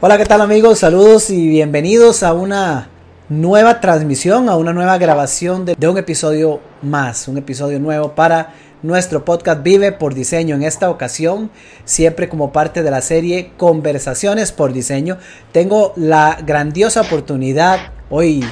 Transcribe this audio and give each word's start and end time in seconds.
Hola, 0.00 0.18
¿qué 0.18 0.26
tal 0.26 0.40
amigos? 0.40 0.80
Saludos 0.80 1.30
y 1.30 1.48
bienvenidos 1.48 2.22
a 2.24 2.34
una 2.34 2.88
nueva 3.28 3.80
transmisión, 3.80 4.48
a 4.48 4.56
una 4.56 4.72
nueva 4.72 4.98
grabación 4.98 5.64
de, 5.64 5.88
un 5.88 5.96
episodio 5.96 6.60
más, 6.82 7.26
un 7.28 7.38
episodio 7.38 7.78
nuevo 7.78 8.14
para 8.14 8.52
nuestro 8.82 9.24
podcast 9.24 9.62
Vive 9.62 9.92
por 9.92 10.12
Diseño. 10.12 10.56
En 10.56 10.62
esta 10.64 10.90
ocasión, 10.90 11.48
siempre 11.84 12.28
como 12.28 12.52
parte 12.52 12.82
de 12.82 12.90
la 12.90 13.00
serie 13.00 13.52
Conversaciones 13.56 14.52
por 14.52 14.72
Diseño, 14.72 15.16
tengo 15.52 15.94
la 15.96 16.38
grandiosa 16.44 17.00
oportunidad 17.00 17.92
hoy 18.10 18.44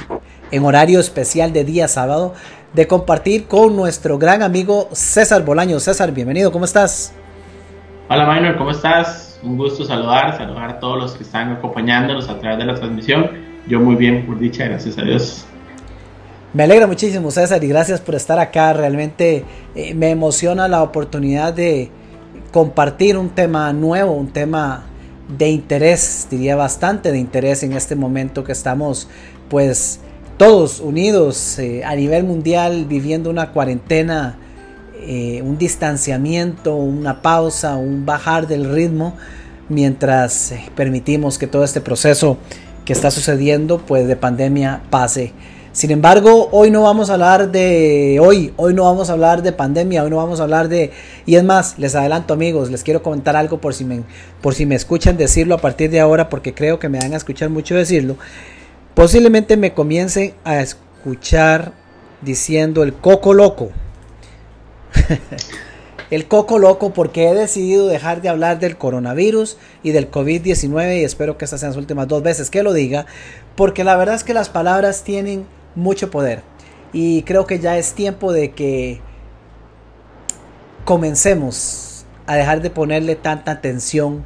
en 0.49 0.65
horario 0.65 0.99
especial 0.99 1.53
de 1.53 1.65
día 1.65 1.87
sábado 1.87 2.33
de 2.73 2.87
compartir 2.87 3.47
con 3.47 3.75
nuestro 3.75 4.17
gran 4.17 4.41
amigo 4.41 4.87
César 4.93 5.43
Bolaño. 5.43 5.79
César, 5.79 6.13
bienvenido, 6.13 6.51
¿cómo 6.51 6.65
estás? 6.65 7.13
Hola 8.09 8.33
Minor, 8.33 8.57
¿cómo 8.57 8.71
estás? 8.71 9.32
Un 9.43 9.57
gusto 9.57 9.83
saludar, 9.83 10.37
saludar 10.37 10.69
a 10.69 10.79
todos 10.79 10.97
los 10.97 11.13
que 11.13 11.23
están 11.23 11.51
acompañándonos 11.51 12.29
a 12.29 12.39
través 12.39 12.59
de 12.59 12.65
la 12.65 12.75
transmisión. 12.75 13.29
Yo 13.67 13.79
muy 13.79 13.95
bien, 13.95 14.25
por 14.25 14.39
dicha, 14.39 14.65
gracias 14.65 14.97
a 14.97 15.01
Dios. 15.03 15.45
Me 16.53 16.63
alegra 16.63 16.87
muchísimo 16.87 17.31
César 17.31 17.63
y 17.63 17.67
gracias 17.67 17.99
por 17.99 18.15
estar 18.15 18.39
acá. 18.39 18.73
Realmente 18.73 19.43
eh, 19.75 19.93
me 19.95 20.11
emociona 20.11 20.67
la 20.67 20.83
oportunidad 20.83 21.53
de 21.53 21.89
compartir 22.51 23.17
un 23.17 23.29
tema 23.29 23.73
nuevo, 23.73 24.13
un 24.13 24.31
tema 24.31 24.85
de 25.37 25.49
interés, 25.49 26.27
diría 26.29 26.55
bastante 26.55 27.11
de 27.11 27.17
interés 27.17 27.63
en 27.63 27.73
este 27.73 27.95
momento 27.95 28.43
que 28.43 28.51
estamos 28.51 29.09
pues 29.49 29.99
todos 30.37 30.79
unidos 30.79 31.57
eh, 31.59 31.83
a 31.83 31.95
nivel 31.95 32.23
mundial 32.23 32.85
viviendo 32.85 33.29
una 33.29 33.51
cuarentena, 33.51 34.37
eh, 35.05 35.41
un 35.41 35.57
distanciamiento, 35.57 36.75
una 36.75 37.21
pausa, 37.21 37.75
un 37.75 38.05
bajar 38.05 38.47
del 38.47 38.73
ritmo, 38.73 39.15
mientras 39.69 40.51
eh, 40.51 40.63
permitimos 40.75 41.37
que 41.37 41.47
todo 41.47 41.63
este 41.63 41.81
proceso 41.81 42.37
que 42.85 42.93
está 42.93 43.11
sucediendo 43.11 43.79
pues 43.79 44.07
de 44.07 44.15
pandemia 44.15 44.81
pase. 44.89 45.33
Sin 45.71 45.89
embargo, 45.89 46.49
hoy 46.51 46.69
no 46.69 46.83
vamos 46.83 47.09
a 47.09 47.13
hablar 47.13 47.51
de 47.51 48.19
hoy, 48.21 48.53
hoy 48.57 48.75
no 48.75 48.83
vamos 48.83 49.09
a 49.09 49.13
hablar 49.13 49.41
de 49.41 49.53
pandemia, 49.53 50.03
hoy 50.03 50.09
no 50.11 50.17
vamos 50.17 50.39
a 50.39 50.43
hablar 50.43 50.69
de 50.69 50.91
y 51.25 51.35
es 51.35 51.43
más, 51.43 51.79
les 51.79 51.95
adelanto 51.95 52.35
amigos, 52.35 52.69
les 52.69 52.83
quiero 52.83 53.01
comentar 53.01 53.35
algo 53.35 53.57
por 53.57 53.73
si 53.73 53.83
me 53.83 54.03
por 54.39 54.53
si 54.53 54.67
me 54.67 54.75
escuchan 54.75 55.17
decirlo 55.17 55.55
a 55.55 55.57
partir 55.57 55.89
de 55.89 55.99
ahora 55.99 56.29
porque 56.29 56.53
creo 56.53 56.77
que 56.77 56.89
me 56.89 56.99
van 56.99 57.13
a 57.13 57.17
escuchar 57.17 57.49
mucho 57.49 57.73
decirlo. 57.73 58.17
Posiblemente 58.93 59.57
me 59.57 59.73
comiencen 59.73 60.35
a 60.43 60.61
escuchar 60.61 61.73
diciendo 62.21 62.83
el 62.83 62.93
coco 62.93 63.33
loco. 63.33 63.71
el 66.11 66.27
coco 66.27 66.59
loco 66.59 66.93
porque 66.93 67.29
he 67.29 67.33
decidido 67.33 67.87
dejar 67.87 68.21
de 68.21 68.29
hablar 68.29 68.59
del 68.59 68.77
coronavirus 68.77 69.57
y 69.81 69.91
del 69.91 70.11
COVID-19 70.11 70.99
y 70.99 71.03
espero 71.03 71.37
que 71.37 71.45
estas 71.45 71.59
sean 71.59 71.71
las 71.71 71.77
últimas 71.77 72.07
dos 72.07 72.23
veces 72.23 72.49
que 72.49 72.63
lo 72.63 72.73
diga 72.73 73.05
porque 73.55 73.83
la 73.83 73.95
verdad 73.95 74.15
es 74.15 74.23
que 74.23 74.33
las 74.33 74.49
palabras 74.49 75.03
tienen 75.03 75.45
mucho 75.75 76.11
poder. 76.11 76.41
Y 76.91 77.23
creo 77.23 77.47
que 77.47 77.59
ya 77.59 77.77
es 77.77 77.93
tiempo 77.93 78.31
de 78.31 78.51
que 78.51 79.01
comencemos 80.85 82.05
a 82.27 82.35
dejar 82.35 82.61
de 82.61 82.69
ponerle 82.69 83.15
tanta 83.15 83.51
atención 83.51 84.23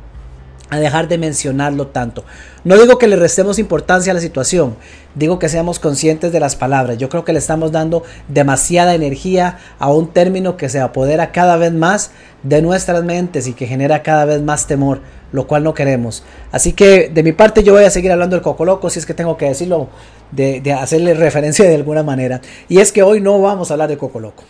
a 0.70 0.80
dejar 0.80 1.08
de 1.08 1.18
mencionarlo 1.18 1.88
tanto. 1.88 2.24
No 2.64 2.78
digo 2.78 2.98
que 2.98 3.08
le 3.08 3.16
restemos 3.16 3.60
importancia 3.60 4.12
a 4.12 4.16
la 4.16 4.20
situación, 4.20 4.76
digo 5.16 5.40
que 5.40 5.50
seamos 5.50 5.80
conscientes 5.80 6.32
de 6.32 6.40
las 6.40 6.56
palabras. 6.56 6.98
Yo 6.98 7.10
creo 7.10 7.24
que 7.24 7.34
le 7.34 7.40
estamos 7.40 7.72
dando 7.72 8.04
demasiada 8.28 8.94
energía 8.94 9.60
a 9.80 9.92
un 9.92 10.12
término 10.12 10.58
que 10.58 10.70
se 10.70 10.80
apodera 10.80 11.32
cada 11.32 11.58
vez 11.58 11.72
más 11.72 12.12
de 12.44 12.62
nuestras 12.62 13.04
mentes 13.04 13.48
y 13.48 13.54
que 13.54 13.68
genera 13.68 14.04
cada 14.04 14.26
vez 14.26 14.42
más 14.42 14.68
temor, 14.68 15.00
lo 15.32 15.48
cual 15.48 15.64
no 15.64 15.74
queremos. 15.74 16.24
Así 16.52 16.74
que 16.74 17.10
de 17.10 17.24
mi 17.24 17.32
parte 17.32 17.64
yo 17.64 17.74
voy 17.74 17.86
a 17.86 17.90
seguir 17.90 18.12
hablando 18.12 18.36
del 18.36 18.44
coco 18.44 18.66
loco, 18.66 18.90
si 18.90 19.00
es 19.00 19.06
que 19.06 19.14
tengo 19.14 19.38
que 19.38 19.46
decirlo, 19.46 19.90
de, 20.32 20.62
hacerle 20.74 21.14
referencia 21.14 21.66
de 21.66 21.76
alguna 21.76 22.04
manera. 22.04 22.42
Y 22.68 22.80
es 22.80 22.92
que 22.92 23.04
hoy 23.04 23.22
no 23.22 23.42
vamos 23.42 23.72
a 23.72 23.76
hablar 23.76 23.90
de 23.90 23.98
coco 23.98 24.20
loco. 24.20 24.44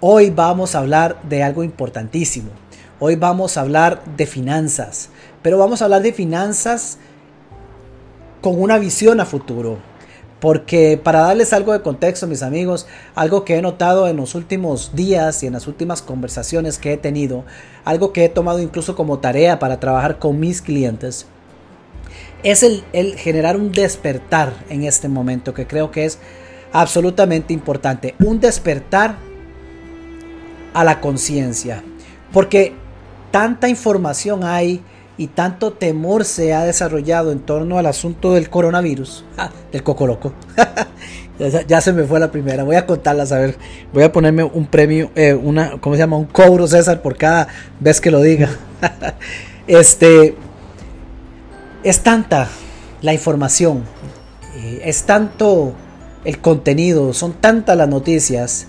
Hoy 0.00 0.28
vamos 0.28 0.74
a 0.74 0.78
hablar 0.78 1.16
de 1.22 1.42
algo 1.42 1.64
importantísimo. 1.64 2.50
Hoy 2.98 3.16
vamos 3.16 3.56
a 3.56 3.62
hablar 3.62 4.02
de 4.16 4.26
finanzas 4.26 5.10
pero 5.46 5.58
vamos 5.58 5.80
a 5.80 5.84
hablar 5.84 6.02
de 6.02 6.12
finanzas 6.12 6.98
con 8.40 8.60
una 8.60 8.78
visión 8.78 9.20
a 9.20 9.24
futuro. 9.24 9.78
Porque 10.40 11.00
para 11.00 11.20
darles 11.20 11.52
algo 11.52 11.72
de 11.72 11.82
contexto, 11.82 12.26
mis 12.26 12.42
amigos, 12.42 12.88
algo 13.14 13.44
que 13.44 13.54
he 13.54 13.62
notado 13.62 14.08
en 14.08 14.16
los 14.16 14.34
últimos 14.34 14.96
días 14.96 15.44
y 15.44 15.46
en 15.46 15.52
las 15.52 15.68
últimas 15.68 16.02
conversaciones 16.02 16.80
que 16.80 16.94
he 16.94 16.96
tenido, 16.96 17.44
algo 17.84 18.12
que 18.12 18.24
he 18.24 18.28
tomado 18.28 18.58
incluso 18.58 18.96
como 18.96 19.20
tarea 19.20 19.60
para 19.60 19.78
trabajar 19.78 20.18
con 20.18 20.40
mis 20.40 20.62
clientes, 20.62 21.26
es 22.42 22.64
el, 22.64 22.82
generar 23.16 23.56
un 23.56 23.70
despertar 23.70 24.52
en 24.68 24.82
este 24.82 25.08
momento 25.08 25.54
que 25.54 25.68
creo 25.68 25.92
que 25.92 26.06
es 26.06 26.18
absolutamente 26.72 27.52
importante. 27.52 28.16
Un 28.18 28.40
despertar 28.40 29.14
a 30.74 30.82
la 30.82 31.00
conciencia. 31.00 31.84
Porque 32.32 32.72
tanta 33.30 33.68
información 33.68 34.42
hay 34.42 34.82
y 35.18 35.28
tanto 35.28 35.72
temor 35.72 36.24
se 36.24 36.52
ha 36.52 36.64
desarrollado 36.64 37.32
en 37.32 37.40
torno 37.40 37.78
al 37.78 37.86
asunto 37.86 38.34
del 38.34 38.50
coronavirus, 38.50 39.24
ah, 39.38 39.50
del 39.72 39.82
coco 39.82 40.06
loco. 40.06 40.32
ya, 41.66 41.80
se 41.80 41.92
me 41.92 42.04
fue 42.04 42.20
la 42.20 42.30
primera, 42.30 42.64
voy 42.64 42.76
a 42.76 42.86
contarlas, 42.86 43.32
a 43.32 43.38
ver, 43.38 43.56
voy 43.92 44.02
a 44.02 44.12
ponerme 44.12 44.44
un 44.44 44.66
premio, 44.66 45.10
eh, 45.14 45.34
una, 45.34 45.80
¿cómo 45.80 45.94
se 45.94 46.00
llama? 46.00 46.16
Un 46.16 46.26
cobro, 46.26 46.66
César, 46.66 47.02
por 47.02 47.16
cada 47.16 47.48
vez 47.80 48.00
que 48.00 48.10
lo 48.10 48.20
diga. 48.20 48.50
este, 49.66 50.34
es 51.82 52.00
tanta 52.00 52.48
la 53.02 53.12
información, 53.12 53.84
eh, 54.56 54.82
es 54.84 55.04
tanto 55.04 55.74
el 56.24 56.40
contenido, 56.40 57.12
son 57.12 57.34
tantas 57.34 57.76
las 57.76 57.88
noticias 57.88 58.66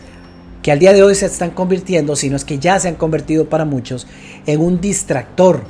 que 0.61 0.71
al 0.71 0.79
día 0.79 0.93
de 0.93 1.01
hoy 1.01 1.15
se 1.15 1.25
están 1.25 1.51
convirtiendo, 1.51 2.15
sino 2.15 2.35
es 2.35 2.43
que 2.43 2.59
ya 2.59 2.79
se 2.79 2.89
han 2.89 2.95
convertido 2.95 3.47
para 3.47 3.65
muchos, 3.65 4.05
en 4.45 4.61
un 4.61 4.81
distractor 4.81 5.63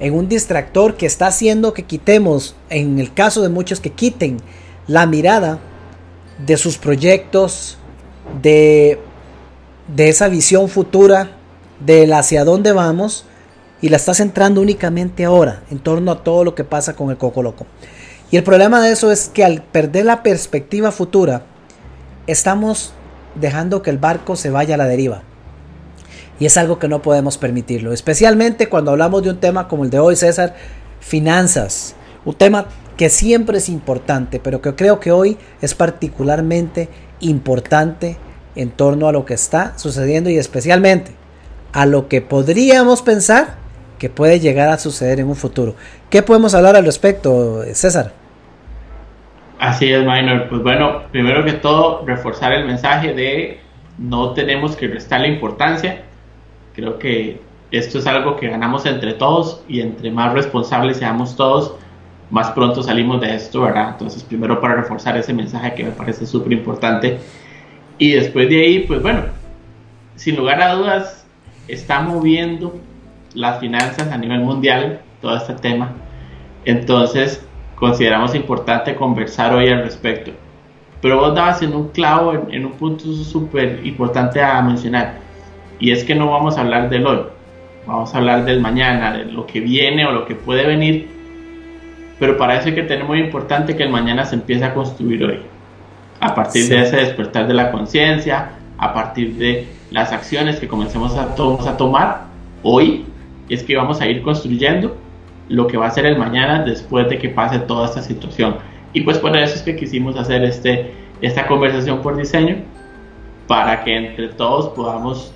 en 0.00 0.14
un 0.14 0.28
distractor 0.28 0.96
que 0.96 1.06
está 1.06 1.26
haciendo 1.26 1.72
que 1.72 1.84
quitemos, 1.84 2.54
en 2.70 2.98
el 2.98 3.12
caso 3.12 3.42
de 3.42 3.48
muchos, 3.48 3.80
que 3.80 3.90
quiten 3.90 4.38
la 4.86 5.06
mirada 5.06 5.58
de 6.44 6.56
sus 6.56 6.78
proyectos, 6.78 7.78
de, 8.42 9.00
de 9.94 10.08
esa 10.08 10.28
visión 10.28 10.68
futura, 10.68 11.32
de 11.80 12.12
hacia 12.12 12.44
dónde 12.44 12.72
vamos, 12.72 13.24
y 13.80 13.88
la 13.88 13.96
está 13.96 14.14
centrando 14.14 14.60
únicamente 14.60 15.24
ahora, 15.24 15.62
en 15.70 15.78
torno 15.78 16.10
a 16.10 16.22
todo 16.22 16.44
lo 16.44 16.54
que 16.54 16.64
pasa 16.64 16.94
con 16.94 17.10
el 17.10 17.16
Coco 17.16 17.42
Loco. 17.42 17.66
Y 18.30 18.36
el 18.36 18.42
problema 18.42 18.82
de 18.82 18.92
eso 18.92 19.10
es 19.10 19.28
que 19.28 19.44
al 19.44 19.62
perder 19.62 20.04
la 20.04 20.22
perspectiva 20.22 20.92
futura, 20.92 21.42
estamos 22.26 22.92
dejando 23.34 23.82
que 23.82 23.90
el 23.90 23.98
barco 23.98 24.36
se 24.36 24.50
vaya 24.50 24.74
a 24.74 24.78
la 24.78 24.86
deriva. 24.86 25.22
Y 26.38 26.46
es 26.46 26.56
algo 26.56 26.78
que 26.78 26.88
no 26.88 27.02
podemos 27.02 27.36
permitirlo, 27.38 27.92
especialmente 27.92 28.68
cuando 28.68 28.92
hablamos 28.92 29.22
de 29.22 29.30
un 29.30 29.38
tema 29.38 29.66
como 29.66 29.84
el 29.84 29.90
de 29.90 29.98
hoy, 29.98 30.16
César, 30.16 30.54
finanzas. 31.00 31.96
Un 32.24 32.34
tema 32.34 32.66
que 32.96 33.08
siempre 33.08 33.58
es 33.58 33.68
importante, 33.68 34.40
pero 34.40 34.60
que 34.60 34.74
creo 34.74 35.00
que 35.00 35.12
hoy 35.12 35.36
es 35.60 35.74
particularmente 35.74 36.88
importante 37.20 38.16
en 38.54 38.70
torno 38.70 39.08
a 39.08 39.12
lo 39.12 39.24
que 39.24 39.34
está 39.34 39.78
sucediendo 39.78 40.30
y 40.30 40.36
especialmente 40.36 41.12
a 41.72 41.86
lo 41.86 42.08
que 42.08 42.20
podríamos 42.20 43.02
pensar 43.02 43.56
que 43.98 44.08
puede 44.08 44.40
llegar 44.40 44.68
a 44.68 44.78
suceder 44.78 45.20
en 45.20 45.28
un 45.28 45.36
futuro. 45.36 45.74
¿Qué 46.10 46.22
podemos 46.22 46.54
hablar 46.54 46.76
al 46.76 46.84
respecto, 46.84 47.62
César? 47.72 48.12
Así 49.58 49.92
es, 49.92 50.00
Minor. 50.00 50.48
Pues 50.48 50.62
bueno, 50.62 51.02
primero 51.10 51.44
que 51.44 51.54
todo, 51.54 52.04
reforzar 52.06 52.52
el 52.52 52.64
mensaje 52.64 53.12
de 53.12 53.60
no 53.98 54.32
tenemos 54.32 54.76
que 54.76 54.86
restarle 54.86 55.28
importancia 55.28 56.04
Creo 56.78 56.96
que 56.96 57.40
esto 57.72 57.98
es 57.98 58.06
algo 58.06 58.36
que 58.36 58.46
ganamos 58.46 58.86
entre 58.86 59.14
todos 59.14 59.64
y 59.66 59.80
entre 59.80 60.12
más 60.12 60.32
responsables 60.32 60.98
seamos 60.98 61.34
todos, 61.34 61.74
más 62.30 62.52
pronto 62.52 62.84
salimos 62.84 63.20
de 63.20 63.34
esto, 63.34 63.62
¿verdad? 63.62 63.88
Entonces, 63.94 64.22
primero 64.22 64.60
para 64.60 64.76
reforzar 64.76 65.16
ese 65.16 65.34
mensaje 65.34 65.74
que 65.74 65.82
me 65.82 65.90
parece 65.90 66.24
súper 66.24 66.52
importante. 66.52 67.18
Y 67.98 68.12
después 68.12 68.48
de 68.48 68.62
ahí, 68.62 68.78
pues 68.86 69.02
bueno, 69.02 69.22
sin 70.14 70.36
lugar 70.36 70.62
a 70.62 70.74
dudas, 70.74 71.26
está 71.66 72.00
moviendo 72.00 72.78
las 73.34 73.58
finanzas 73.58 74.12
a 74.12 74.16
nivel 74.16 74.38
mundial 74.38 75.00
todo 75.20 75.36
este 75.36 75.54
tema. 75.54 75.94
Entonces, 76.64 77.44
consideramos 77.74 78.36
importante 78.36 78.94
conversar 78.94 79.52
hoy 79.52 79.68
al 79.68 79.82
respecto. 79.82 80.30
Pero 81.02 81.18
vos 81.18 81.34
dabas 81.34 81.60
en 81.60 81.74
un 81.74 81.88
clavo, 81.88 82.34
en, 82.34 82.54
en 82.54 82.66
un 82.66 82.72
punto 82.74 83.04
súper 83.24 83.84
importante 83.84 84.40
a 84.40 84.62
mencionar 84.62 85.26
y 85.80 85.92
es 85.92 86.04
que 86.04 86.14
no 86.14 86.30
vamos 86.30 86.58
a 86.58 86.62
hablar 86.62 86.90
del 86.90 87.06
hoy, 87.06 87.20
vamos 87.86 88.14
a 88.14 88.18
hablar 88.18 88.44
del 88.44 88.60
mañana, 88.60 89.16
de 89.16 89.24
lo 89.26 89.46
que 89.46 89.60
viene 89.60 90.06
o 90.06 90.12
lo 90.12 90.26
que 90.26 90.34
puede 90.34 90.66
venir. 90.66 91.08
Pero 92.18 92.36
para 92.36 92.58
eso 92.58 92.68
hay 92.68 92.74
que 92.74 92.82
tener 92.82 93.04
muy 93.04 93.20
importante 93.20 93.76
que 93.76 93.84
el 93.84 93.90
mañana 93.90 94.24
se 94.24 94.34
empiece 94.34 94.64
a 94.64 94.74
construir 94.74 95.24
hoy. 95.24 95.38
A 96.20 96.34
partir 96.34 96.68
de 96.68 96.82
ese 96.82 96.96
despertar 96.96 97.46
de 97.46 97.54
la 97.54 97.70
conciencia, 97.70 98.50
a 98.76 98.92
partir 98.92 99.34
de 99.36 99.68
las 99.90 100.12
acciones 100.12 100.58
que 100.58 100.66
comencemos 100.66 101.16
a, 101.16 101.22
a 101.22 101.76
tomar 101.76 102.24
hoy, 102.62 103.04
es 103.48 103.62
que 103.62 103.76
vamos 103.76 104.00
a 104.00 104.06
ir 104.06 104.22
construyendo 104.22 104.96
lo 105.48 105.66
que 105.66 105.76
va 105.76 105.86
a 105.86 105.90
ser 105.90 106.06
el 106.06 106.18
mañana 106.18 106.64
después 106.64 107.08
de 107.08 107.18
que 107.18 107.28
pase 107.28 107.60
toda 107.60 107.86
esta 107.86 108.02
situación. 108.02 108.56
Y 108.92 109.02
pues 109.02 109.18
por 109.18 109.36
eso 109.36 109.54
es 109.54 109.62
que 109.62 109.76
quisimos 109.76 110.16
hacer 110.16 110.42
este, 110.44 110.92
esta 111.20 111.46
conversación 111.46 112.02
por 112.02 112.16
diseño, 112.16 112.56
para 113.46 113.82
que 113.84 113.96
entre 113.96 114.28
todos 114.28 114.68
podamos 114.70 115.32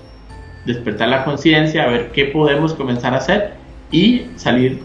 despertar 0.65 1.09
la 1.09 1.25
conciencia, 1.25 1.85
a 1.85 1.89
ver 1.89 2.13
qué 2.13 2.27
podemos 2.27 2.75
comenzar 2.75 3.15
a 3.15 3.19
hacer 3.19 3.55
y 3.91 4.27
salir 4.37 4.81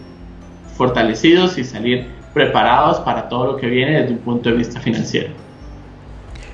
fortalecidos 0.76 1.58
y 1.58 1.64
salir 1.64 2.06
preparados 2.34 3.00
para 3.00 3.28
todo 3.28 3.52
lo 3.52 3.56
que 3.56 3.66
viene 3.66 4.00
desde 4.00 4.12
un 4.12 4.18
punto 4.18 4.48
de 4.50 4.56
vista 4.56 4.80
financiero. 4.80 5.30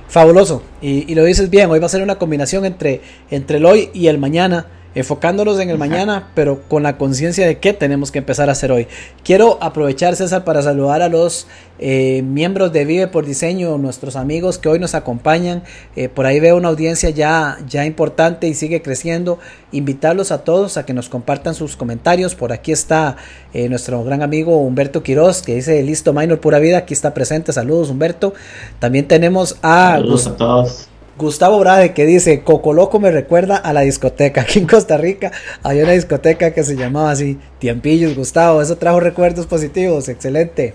Fabuloso, 0.08 0.62
y, 0.80 1.14
lo 1.14 1.24
dices 1.24 1.50
bien, 1.50 1.70
hoy 1.70 1.80
va 1.80 1.86
a 1.86 1.88
ser 1.88 2.02
una 2.02 2.16
combinación 2.16 2.64
entre, 2.64 3.00
entre 3.30 3.56
el 3.56 3.66
hoy 3.66 3.90
y 3.92 4.06
el 4.06 4.18
mañana 4.18 4.66
enfocándonos 4.94 5.58
en 5.60 5.70
el 5.70 5.78
mañana, 5.78 6.30
pero 6.34 6.62
con 6.68 6.82
la 6.82 6.96
conciencia 6.96 7.46
de 7.46 7.58
qué 7.58 7.72
tenemos 7.72 8.10
que 8.10 8.18
empezar 8.18 8.48
a 8.48 8.52
hacer 8.52 8.70
hoy. 8.72 8.86
Quiero 9.22 9.58
aprovechar, 9.60 10.14
César, 10.16 10.44
para 10.44 10.62
saludar 10.62 11.02
a 11.02 11.08
los 11.08 11.46
eh, 11.78 12.22
miembros 12.22 12.72
de 12.72 12.84
Vive 12.84 13.08
por 13.08 13.26
Diseño, 13.26 13.76
nuestros 13.78 14.16
amigos 14.16 14.58
que 14.58 14.68
hoy 14.68 14.78
nos 14.78 14.94
acompañan. 14.94 15.64
Eh, 15.96 16.08
por 16.08 16.26
ahí 16.26 16.38
veo 16.38 16.56
una 16.56 16.68
audiencia 16.68 17.10
ya, 17.10 17.58
ya 17.68 17.84
importante 17.84 18.46
y 18.46 18.54
sigue 18.54 18.82
creciendo. 18.82 19.38
Invitarlos 19.72 20.30
a 20.30 20.44
todos 20.44 20.76
a 20.76 20.86
que 20.86 20.94
nos 20.94 21.08
compartan 21.08 21.54
sus 21.54 21.76
comentarios. 21.76 22.34
Por 22.34 22.52
aquí 22.52 22.70
está 22.70 23.16
eh, 23.52 23.68
nuestro 23.68 24.04
gran 24.04 24.22
amigo 24.22 24.56
Humberto 24.58 25.02
Quiroz, 25.02 25.42
que 25.42 25.56
dice 25.56 25.82
listo, 25.82 26.12
Minor 26.12 26.40
Pura 26.40 26.58
Vida. 26.60 26.78
Aquí 26.78 26.94
está 26.94 27.12
presente. 27.14 27.52
Saludos, 27.52 27.90
Humberto. 27.90 28.34
También 28.78 29.08
tenemos 29.08 29.56
a... 29.62 29.94
Saludos 29.94 30.26
a 30.28 30.36
todos 30.36 30.93
Gustavo 31.16 31.60
Brade 31.60 31.94
que 31.94 32.06
dice, 32.06 32.42
Coco 32.42 32.72
Loco 32.72 32.98
me 32.98 33.12
recuerda 33.12 33.56
a 33.56 33.72
la 33.72 33.82
discoteca. 33.82 34.40
Aquí 34.42 34.58
en 34.58 34.66
Costa 34.66 34.96
Rica 34.96 35.30
había 35.62 35.84
una 35.84 35.92
discoteca 35.92 36.52
que 36.52 36.64
se 36.64 36.76
llamaba 36.76 37.10
así, 37.10 37.38
Tiempillos, 37.58 38.16
Gustavo. 38.16 38.60
Eso 38.60 38.76
trajo 38.76 39.00
recuerdos 39.00 39.46
positivos, 39.46 40.08
excelente. 40.08 40.74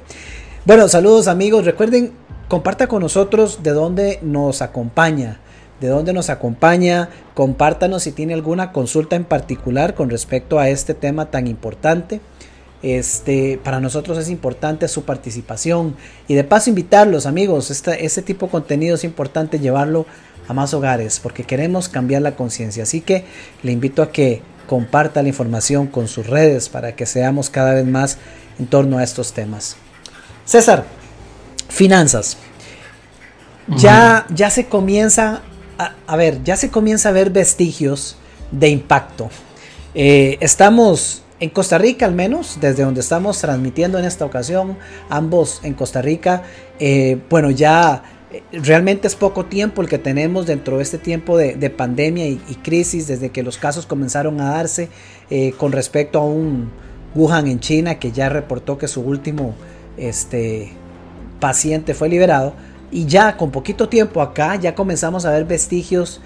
Bueno, 0.65 0.87
saludos 0.87 1.27
amigos. 1.27 1.65
Recuerden, 1.65 2.13
comparta 2.47 2.87
con 2.87 3.01
nosotros 3.01 3.63
de 3.63 3.71
dónde 3.71 4.19
nos 4.21 4.61
acompaña. 4.61 5.39
De 5.81 5.87
dónde 5.87 6.11
nos 6.11 6.29
acompaña, 6.29 7.09
compártanos 7.33 8.03
si 8.03 8.11
tiene 8.11 8.33
alguna 8.33 8.73
consulta 8.73 9.15
en 9.15 9.23
particular 9.23 9.93
con 9.93 10.09
respecto 10.09 10.59
a 10.59 10.69
este 10.69 10.93
tema 10.93 11.31
tan 11.31 11.47
importante. 11.47 12.19
Este, 12.81 13.59
para 13.61 13.81
nosotros 13.81 14.17
es 14.17 14.29
importante 14.29 14.87
su 14.87 15.03
participación 15.03 15.97
y 16.29 16.35
de 16.35 16.45
paso 16.45 16.69
invitarlos 16.69 17.25
amigos, 17.25 17.71
este, 17.71 18.05
este 18.05 18.21
tipo 18.21 18.45
de 18.45 18.53
contenido 18.53 18.95
es 18.95 19.03
importante 19.03 19.59
llevarlo 19.59 20.05
a 20.49 20.53
más 20.53 20.73
hogares 20.73 21.19
porque 21.21 21.43
queremos 21.43 21.87
cambiar 21.87 22.23
la 22.23 22.35
conciencia. 22.35 22.83
Así 22.83 22.99
que 22.99 23.23
le 23.63 23.71
invito 23.71 24.01
a 24.01 24.11
que 24.11 24.41
comparta 24.67 25.21
la 25.21 25.29
información 25.29 25.87
con 25.87 26.07
sus 26.07 26.27
redes 26.27 26.67
para 26.67 26.95
que 26.95 27.05
seamos 27.05 27.49
cada 27.49 27.75
vez 27.75 27.85
más 27.85 28.17
en 28.57 28.67
torno 28.67 28.97
a 28.97 29.03
estos 29.03 29.31
temas. 29.31 29.77
César, 30.45 30.85
finanzas. 31.69 32.37
Ya, 33.77 34.25
ya 34.33 34.49
se 34.49 34.65
comienza 34.65 35.43
a, 36.07 36.15
ver, 36.15 36.43
ya 36.43 36.57
se 36.57 36.69
comienza 36.71 37.09
a 37.09 37.11
ver 37.11 37.29
vestigios 37.29 38.17
de 38.51 38.69
impacto. 38.69 39.29
Eh, 39.93 40.37
estamos 40.41 41.21
en 41.39 41.51
Costa 41.51 41.77
Rica 41.77 42.05
al 42.05 42.13
menos, 42.13 42.57
desde 42.59 42.83
donde 42.83 43.01
estamos 43.01 43.39
transmitiendo 43.39 43.99
en 43.99 44.05
esta 44.05 44.25
ocasión, 44.25 44.77
ambos 45.09 45.61
en 45.63 45.75
Costa 45.75 46.01
Rica, 46.01 46.43
eh, 46.79 47.21
bueno, 47.29 47.51
ya 47.51 48.03
realmente 48.51 49.07
es 49.07 49.15
poco 49.15 49.45
tiempo 49.45 49.81
el 49.81 49.89
que 49.89 49.97
tenemos 49.97 50.45
dentro 50.45 50.77
de 50.77 50.83
este 50.83 50.97
tiempo 50.97 51.37
de, 51.37 51.69
pandemia 51.69 52.27
y, 52.27 52.37
crisis, 52.63 53.07
desde 53.07 53.29
que 53.29 53.43
los 53.43 53.57
casos 53.57 53.85
comenzaron 53.85 54.39
a 54.41 54.51
darse 54.51 54.89
eh, 55.29 55.53
con 55.57 55.71
respecto 55.71 56.19
a 56.19 56.25
un 56.25 56.69
Wuhan 57.15 57.47
en 57.47 57.59
China 57.59 57.97
que 57.99 58.11
ya 58.11 58.29
reportó 58.29 58.77
que 58.77 58.87
su 58.87 59.01
último 59.01 59.55
este, 59.97 60.71
paciente 61.39 61.93
fue 61.93 62.09
liberado. 62.09 62.53
Y 62.91 63.05
ya 63.05 63.37
con 63.37 63.51
poquito 63.51 63.89
tiempo 63.89 64.21
acá 64.21 64.55
ya 64.55 64.75
comenzamos 64.75 65.25
a 65.25 65.31
ver 65.31 65.45
vestigios 65.45 66.21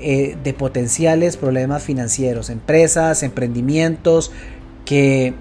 eh, 0.00 0.36
de 0.42 0.52
potenciales 0.52 1.36
problemas 1.36 1.82
financieros, 1.82 2.50
empresas, 2.50 3.22
emprendimientos 3.22 4.30
que, 4.84 5.34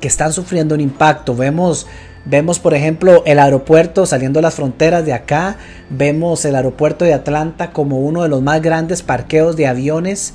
que 0.00 0.08
están 0.08 0.32
sufriendo 0.32 0.74
un 0.74 0.80
impacto. 0.80 1.34
Vemos 1.34 1.86
Vemos, 2.28 2.58
por 2.58 2.74
ejemplo, 2.74 3.22
el 3.24 3.38
aeropuerto 3.38 4.04
saliendo 4.04 4.38
de 4.38 4.42
las 4.42 4.56
fronteras 4.56 5.06
de 5.06 5.12
acá. 5.12 5.58
Vemos 5.90 6.44
el 6.44 6.56
aeropuerto 6.56 7.04
de 7.04 7.14
Atlanta 7.14 7.70
como 7.70 8.00
uno 8.00 8.24
de 8.24 8.28
los 8.28 8.42
más 8.42 8.60
grandes 8.60 9.02
parqueos 9.02 9.56
de 9.56 9.68
aviones 9.68 10.34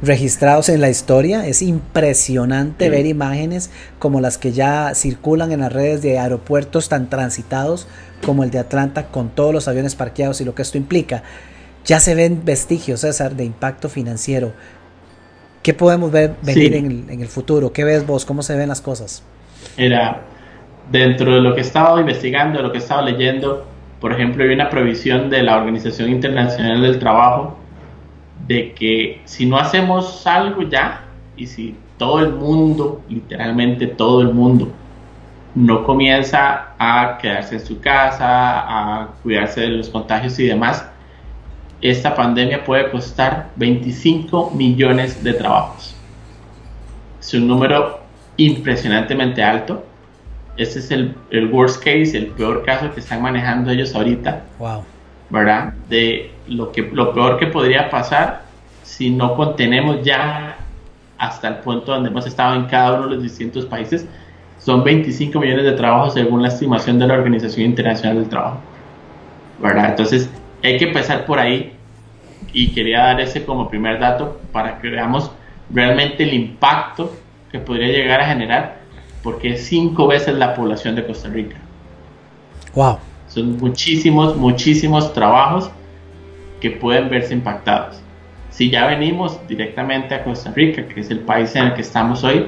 registrados 0.00 0.68
en 0.68 0.80
la 0.80 0.90
historia. 0.90 1.44
Es 1.44 1.60
impresionante 1.60 2.88
ver 2.88 3.06
imágenes 3.06 3.70
como 3.98 4.20
las 4.20 4.38
que 4.38 4.52
ya 4.52 4.94
circulan 4.94 5.50
en 5.50 5.60
las 5.60 5.72
redes 5.72 6.02
de 6.02 6.20
aeropuertos 6.20 6.88
tan 6.88 7.10
transitados 7.10 7.88
como 8.24 8.44
el 8.44 8.52
de 8.52 8.60
Atlanta 8.60 9.08
con 9.08 9.28
todos 9.30 9.52
los 9.52 9.66
aviones 9.66 9.96
parqueados 9.96 10.40
y 10.40 10.44
lo 10.44 10.54
que 10.54 10.62
esto 10.62 10.78
implica. 10.78 11.24
Ya 11.84 11.98
se 11.98 12.14
ven 12.14 12.42
vestigios, 12.44 13.00
César, 13.00 13.34
de 13.34 13.44
impacto 13.44 13.88
financiero. 13.88 14.52
¿Qué 15.64 15.74
podemos 15.74 16.12
ver 16.12 16.36
venir 16.42 16.76
en, 16.76 16.86
el, 16.86 17.10
en, 17.10 17.20
el, 17.20 17.28
futuro? 17.28 17.72
¿Qué 17.72 17.82
ves 17.82 18.06
vos? 18.06 18.24
¿Cómo 18.24 18.44
se 18.44 18.54
ven 18.54 18.68
las 18.68 18.80
cosas? 18.80 19.22
Era 19.76 20.22
dentro 20.90 21.34
de 21.34 21.40
lo 21.40 21.54
que 21.54 21.60
he 21.60 21.64
estado 21.64 22.00
investigando, 22.00 22.58
de 22.58 22.62
lo 22.62 22.72
que 22.72 22.78
he 22.78 23.02
leyendo, 23.02 23.66
por 24.00 24.12
ejemplo, 24.12 24.44
hay 24.44 24.50
una 24.50 24.68
previsión 24.68 25.30
de 25.30 25.42
la 25.42 25.56
Organización 25.56 26.10
Internacional 26.10 26.82
del 26.82 26.98
Trabajo 26.98 27.56
de 28.46 28.74
que 28.74 29.22
si 29.24 29.46
no 29.46 29.58
hacemos 29.58 30.26
algo 30.26 30.62
ya, 30.62 31.04
y 31.36 31.46
si 31.46 31.74
todo 31.96 32.20
el 32.20 32.34
mundo, 32.34 33.00
literalmente 33.08 33.86
todo 33.86 34.20
el 34.20 34.32
mundo, 34.34 34.68
no 35.54 35.84
comienza 35.84 36.74
a 36.78 37.16
quedarse 37.20 37.54
en 37.54 37.64
su 37.64 37.80
casa, 37.80 38.26
a 38.26 39.08
cuidarse 39.22 39.62
de 39.62 39.68
los 39.68 39.88
contagios 39.88 40.38
y 40.38 40.46
demás, 40.46 40.86
esta 41.80 42.14
pandemia 42.14 42.64
puede 42.64 42.90
costar 42.90 43.50
25 43.56 44.50
millones 44.50 45.22
de 45.22 45.32
trabajos. 45.34 45.94
Es 47.20 47.32
un 47.34 47.46
número 47.46 48.00
impresionantemente 48.36 49.42
alto 49.42 49.84
este 50.56 50.78
es 50.78 50.90
el, 50.90 51.14
el, 51.30 51.52
worst 51.52 51.78
case, 51.78 52.16
el 52.16 52.28
peor 52.28 52.64
caso 52.64 52.92
que 52.92 53.00
están 53.00 53.22
manejando 53.22 53.70
ellos 53.70 53.94
ahorita. 53.94 54.42
Wow. 54.58 54.84
¿Verdad? 55.30 55.72
De 55.88 56.30
lo, 56.48 56.70
que, 56.70 56.82
lo 56.82 57.12
peor 57.12 57.38
que 57.38 57.46
podría 57.46 57.90
pasar 57.90 58.42
si 58.82 59.10
no 59.10 59.34
contenemos 59.34 60.02
ya 60.02 60.56
hasta 61.18 61.48
el 61.48 61.56
punto 61.56 61.92
donde 61.92 62.10
hemos 62.10 62.26
estado 62.26 62.54
en 62.54 62.66
cada 62.66 62.94
uno 62.94 63.08
de 63.08 63.14
los 63.14 63.22
distintos 63.22 63.66
países. 63.66 64.06
Son 64.58 64.84
25 64.84 65.38
millones 65.40 65.64
de 65.64 65.72
trabajos 65.72 66.14
según 66.14 66.42
la 66.42 66.48
estimación 66.48 66.98
de 66.98 67.06
la 67.06 67.14
Organización 67.14 67.66
Internacional 67.66 68.18
del 68.18 68.28
Trabajo. 68.28 68.60
¿Verdad? 69.60 69.90
Entonces 69.90 70.30
hay 70.62 70.78
que 70.78 70.86
empezar 70.86 71.26
por 71.26 71.38
ahí 71.38 71.72
y 72.52 72.72
quería 72.72 73.04
dar 73.04 73.20
ese 73.20 73.44
como 73.44 73.68
primer 73.68 73.98
dato 73.98 74.40
para 74.52 74.78
que 74.78 74.88
veamos 74.88 75.30
realmente 75.70 76.22
el 76.22 76.34
impacto 76.34 77.12
que 77.50 77.58
podría 77.58 77.88
llegar 77.88 78.20
a 78.20 78.26
generar 78.26 78.83
porque 79.24 79.54
es 79.54 79.66
cinco 79.66 80.06
veces 80.06 80.36
la 80.36 80.54
población 80.54 80.94
de 80.94 81.06
Costa 81.06 81.28
Rica. 81.30 81.56
Wow. 82.74 82.98
Son 83.26 83.56
muchísimos, 83.56 84.36
muchísimos 84.36 85.12
trabajos 85.14 85.70
que 86.60 86.70
pueden 86.70 87.08
verse 87.08 87.32
impactados. 87.32 88.00
Si 88.50 88.70
ya 88.70 88.86
venimos 88.86 89.40
directamente 89.48 90.14
a 90.14 90.22
Costa 90.22 90.52
Rica, 90.54 90.86
que 90.86 91.00
es 91.00 91.10
el 91.10 91.20
país 91.20 91.56
en 91.56 91.64
el 91.64 91.74
que 91.74 91.80
estamos 91.80 92.22
hoy, 92.22 92.46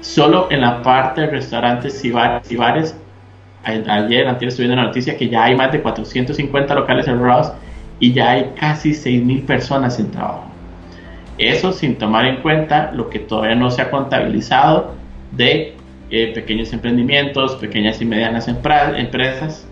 solo 0.00 0.46
en 0.50 0.62
la 0.62 0.80
parte 0.82 1.22
de 1.22 1.26
restaurantes 1.26 2.02
y 2.04 2.10
bares, 2.12 2.50
y 2.50 2.56
bares 2.56 2.96
ayer, 3.64 4.28
antes 4.28 4.48
estuve 4.48 4.68
viendo 4.68 4.80
la 4.80 4.88
noticia 4.88 5.18
que 5.18 5.28
ya 5.28 5.44
hay 5.44 5.56
más 5.56 5.72
de 5.72 5.82
450 5.82 6.74
locales 6.74 7.04
cerrados 7.04 7.52
y 7.98 8.12
ya 8.12 8.30
hay 8.30 8.52
casi 8.58 8.92
6.000 8.92 9.44
personas 9.44 9.96
sin 9.96 10.10
trabajo. 10.10 10.44
Eso 11.36 11.72
sin 11.72 11.96
tomar 11.96 12.26
en 12.26 12.36
cuenta 12.36 12.92
lo 12.92 13.10
que 13.10 13.18
todavía 13.18 13.56
no 13.56 13.70
se 13.70 13.82
ha 13.82 13.90
contabilizado 13.90 14.94
de 15.32 15.76
eh, 16.10 16.32
pequeños 16.34 16.72
emprendimientos, 16.72 17.56
pequeñas 17.56 18.00
y 18.00 18.04
medianas 18.04 18.48
empresas 18.48 19.66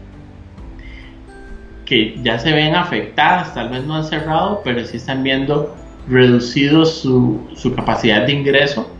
que 1.88 2.18
ya 2.22 2.38
se 2.38 2.52
ven 2.52 2.74
afectadas, 2.74 3.54
tal 3.54 3.70
vez 3.70 3.82
no 3.84 3.96
han 3.96 4.04
cerrado, 4.04 4.60
pero 4.62 4.84
sí 4.84 4.98
están 4.98 5.22
viendo 5.22 5.74
reducido 6.06 6.84
su, 6.84 7.48
su 7.54 7.74
capacidad 7.74 8.26
de 8.26 8.32
ingreso, 8.32 8.90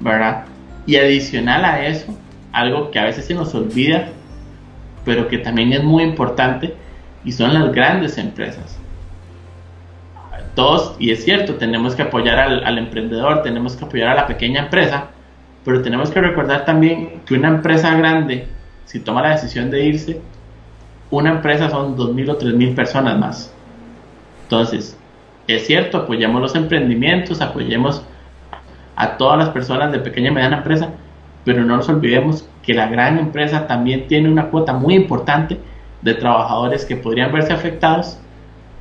¿verdad? 0.00 0.46
Y 0.86 0.96
adicional 0.96 1.62
a 1.62 1.86
eso, 1.86 2.16
algo 2.52 2.90
que 2.90 2.98
a 2.98 3.04
veces 3.04 3.26
se 3.26 3.34
nos 3.34 3.54
olvida, 3.54 4.08
pero 5.04 5.28
que 5.28 5.36
también 5.36 5.74
es 5.74 5.84
muy 5.84 6.04
importante, 6.04 6.74
y 7.22 7.32
son 7.32 7.52
las 7.52 7.70
grandes 7.70 8.16
empresas. 8.16 8.78
Todos, 10.54 10.96
y 10.98 11.10
es 11.10 11.22
cierto, 11.22 11.56
tenemos 11.56 11.94
que 11.94 12.02
apoyar 12.02 12.38
al, 12.38 12.64
al 12.64 12.78
emprendedor, 12.78 13.42
tenemos 13.42 13.76
que 13.76 13.84
apoyar 13.84 14.08
a 14.08 14.14
la 14.14 14.26
pequeña 14.26 14.64
empresa, 14.64 15.08
pero 15.64 15.82
tenemos 15.82 16.10
que 16.10 16.20
recordar 16.20 16.64
también 16.64 17.22
que 17.26 17.34
una 17.34 17.48
empresa 17.48 17.94
grande, 17.96 18.46
si 18.84 19.00
toma 19.00 19.22
la 19.22 19.30
decisión 19.30 19.70
de 19.70 19.84
irse, 19.84 20.20
una 21.10 21.30
empresa 21.30 21.70
son 21.70 21.96
2.000 21.96 22.30
o 22.30 22.38
3.000 22.38 22.74
personas 22.74 23.18
más. 23.18 23.54
Entonces, 24.44 24.98
es 25.46 25.66
cierto, 25.66 25.98
apoyemos 25.98 26.40
los 26.40 26.54
emprendimientos, 26.54 27.40
apoyemos 27.40 28.02
a 28.96 29.16
todas 29.16 29.38
las 29.38 29.50
personas 29.50 29.92
de 29.92 29.98
pequeña 29.98 30.30
y 30.30 30.34
mediana 30.34 30.58
empresa, 30.58 30.90
pero 31.44 31.64
no 31.64 31.76
nos 31.76 31.88
olvidemos 31.88 32.48
que 32.62 32.74
la 32.74 32.88
gran 32.88 33.18
empresa 33.18 33.66
también 33.66 34.06
tiene 34.06 34.30
una 34.30 34.46
cuota 34.46 34.72
muy 34.72 34.94
importante 34.94 35.58
de 36.02 36.14
trabajadores 36.14 36.84
que 36.84 36.96
podrían 36.96 37.32
verse 37.32 37.52
afectados 37.52 38.18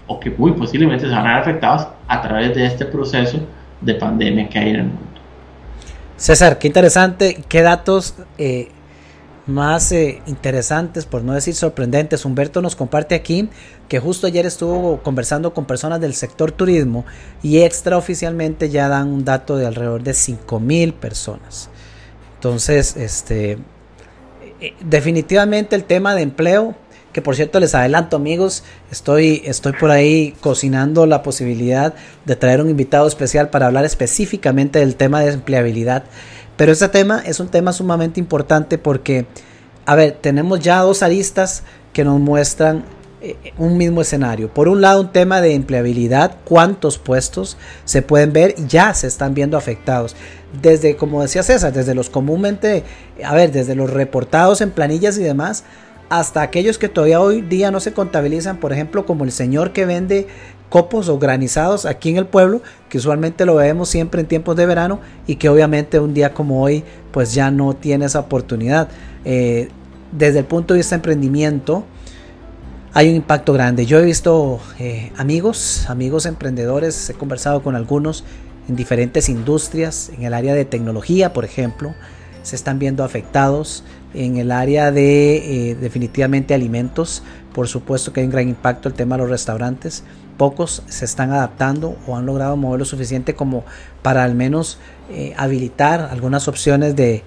o 0.07 0.19
que 0.19 0.29
muy 0.31 0.51
posiblemente 0.51 1.07
se 1.07 1.13
van 1.13 1.27
a 1.27 1.33
ver 1.33 1.41
afectados 1.41 1.87
a 2.07 2.21
través 2.21 2.53
de 2.55 2.65
este 2.65 2.85
proceso 2.85 3.39
de 3.81 3.95
pandemia 3.95 4.49
que 4.49 4.59
hay 4.59 4.69
en 4.69 4.75
el 4.75 4.83
mundo. 4.83 5.12
César, 6.17 6.59
qué 6.59 6.67
interesante, 6.67 7.43
qué 7.49 7.61
datos 7.63 8.13
eh, 8.37 8.69
más 9.47 9.91
eh, 9.91 10.21
interesantes, 10.27 11.05
por 11.05 11.23
no 11.23 11.33
decir 11.33 11.55
sorprendentes. 11.55 12.23
Humberto 12.23 12.61
nos 12.61 12.75
comparte 12.75 13.15
aquí 13.15 13.49
que 13.89 13.99
justo 13.99 14.27
ayer 14.27 14.45
estuvo 14.45 15.01
conversando 15.01 15.53
con 15.53 15.65
personas 15.65 15.99
del 15.99 16.13
sector 16.13 16.51
turismo 16.51 17.05
y 17.41 17.59
extraoficialmente 17.59 18.69
ya 18.69 18.87
dan 18.87 19.07
un 19.07 19.25
dato 19.25 19.57
de 19.57 19.65
alrededor 19.65 20.03
de 20.03 20.13
5 20.13 20.59
mil 20.59 20.93
personas. 20.93 21.69
Entonces, 22.35 22.95
este, 22.95 23.57
eh, 24.61 24.73
definitivamente 24.81 25.75
el 25.75 25.83
tema 25.83 26.15
de 26.15 26.21
empleo 26.21 26.75
que 27.13 27.21
por 27.21 27.35
cierto 27.35 27.59
les 27.59 27.75
adelanto 27.75 28.17
amigos, 28.17 28.63
estoy, 28.91 29.43
estoy 29.45 29.73
por 29.73 29.91
ahí 29.91 30.33
cocinando 30.41 31.05
la 31.05 31.21
posibilidad 31.21 31.93
de 32.25 32.35
traer 32.35 32.59
un 32.59 32.69
invitado 32.69 33.07
especial 33.07 33.49
para 33.49 33.67
hablar 33.67 33.85
específicamente 33.85 34.79
del 34.79 34.95
tema 34.95 35.21
de 35.21 35.31
empleabilidad. 35.31 36.03
Pero 36.57 36.71
este 36.71 36.89
tema 36.89 37.21
es 37.25 37.39
un 37.39 37.47
tema 37.47 37.71
sumamente 37.71 38.19
importante 38.19 38.77
porque, 38.77 39.25
a 39.85 39.95
ver, 39.95 40.17
tenemos 40.19 40.59
ya 40.59 40.79
dos 40.79 41.03
aristas 41.03 41.63
que 41.93 42.03
nos 42.03 42.19
muestran 42.19 42.83
eh, 43.21 43.37
un 43.57 43.77
mismo 43.77 44.01
escenario. 44.01 44.53
Por 44.53 44.67
un 44.67 44.81
lado, 44.81 45.01
un 45.01 45.11
tema 45.11 45.39
de 45.39 45.53
empleabilidad, 45.53 46.35
cuántos 46.43 46.97
puestos 46.97 47.57
se 47.85 48.01
pueden 48.01 48.33
ver 48.33 48.55
ya 48.67 48.93
se 48.93 49.07
están 49.07 49.33
viendo 49.33 49.55
afectados. 49.55 50.15
Desde, 50.61 50.95
como 50.95 51.21
decía 51.21 51.41
César, 51.41 51.73
desde 51.73 51.95
los 51.95 52.09
comúnmente, 52.09 52.83
a 53.23 53.33
ver, 53.33 53.51
desde 53.51 53.75
los 53.75 53.89
reportados 53.89 54.61
en 54.61 54.71
planillas 54.71 55.17
y 55.17 55.23
demás, 55.23 55.63
hasta 56.13 56.43
aquellos 56.43 56.77
que 56.77 56.89
todavía 56.89 57.19
hoy 57.19 57.41
día 57.41 57.71
no 57.71 57.79
se 57.79 57.91
contabilizan, 57.91 58.57
por 58.57 58.71
ejemplo, 58.71 59.03
como 59.03 59.23
el 59.23 59.31
señor 59.31 59.73
que 59.73 59.87
vende 59.87 60.27
copos 60.69 61.09
o 61.09 61.17
granizados 61.17 61.87
aquí 61.87 62.11
en 62.11 62.17
el 62.17 62.27
pueblo, 62.27 62.61
que 62.87 62.99
usualmente 62.99 63.47
lo 63.47 63.55
vemos 63.55 63.89
siempre 63.89 64.21
en 64.21 64.27
tiempos 64.27 64.55
de 64.55 64.67
verano 64.67 64.99
y 65.25 65.37
que 65.37 65.49
obviamente 65.49 65.99
un 65.99 66.13
día 66.13 66.31
como 66.35 66.61
hoy 66.61 66.83
pues 67.11 67.33
ya 67.33 67.49
no 67.49 67.73
tiene 67.73 68.05
esa 68.05 68.19
oportunidad. 68.19 68.89
Eh, 69.25 69.69
desde 70.11 70.37
el 70.37 70.45
punto 70.45 70.75
de 70.75 70.81
vista 70.81 70.93
de 70.93 70.97
emprendimiento, 70.97 71.83
hay 72.93 73.09
un 73.09 73.15
impacto 73.15 73.51
grande. 73.51 73.87
Yo 73.87 73.97
he 73.97 74.05
visto 74.05 74.59
eh, 74.77 75.11
amigos, 75.17 75.89
amigos 75.89 76.27
emprendedores, 76.27 77.09
he 77.09 77.15
conversado 77.15 77.63
con 77.63 77.75
algunos 77.75 78.23
en 78.69 78.75
diferentes 78.75 79.29
industrias, 79.29 80.11
en 80.15 80.25
el 80.25 80.35
área 80.35 80.53
de 80.53 80.65
tecnología, 80.65 81.33
por 81.33 81.43
ejemplo, 81.43 81.95
se 82.43 82.55
están 82.55 82.77
viendo 82.77 83.03
afectados 83.03 83.83
en 84.13 84.37
el 84.37 84.51
área 84.51 84.91
de 84.91 85.71
eh, 85.71 85.75
definitivamente 85.75 86.53
alimentos. 86.53 87.23
Por 87.53 87.67
supuesto 87.67 88.13
que 88.13 88.21
hay 88.21 88.25
un 88.25 88.31
gran 88.31 88.47
impacto 88.49 88.89
el 88.89 88.95
tema 88.95 89.15
de 89.15 89.23
los 89.23 89.29
restaurantes. 89.29 90.03
Pocos 90.37 90.83
se 90.87 91.05
están 91.05 91.31
adaptando 91.31 91.95
o 92.07 92.17
han 92.17 92.25
logrado 92.25 92.57
mover 92.57 92.79
lo 92.79 92.85
suficiente 92.85 93.35
como 93.35 93.63
para 94.01 94.23
al 94.23 94.35
menos 94.35 94.79
eh, 95.11 95.33
habilitar 95.37 96.09
algunas 96.11 96.47
opciones 96.47 96.95
de 96.95 97.23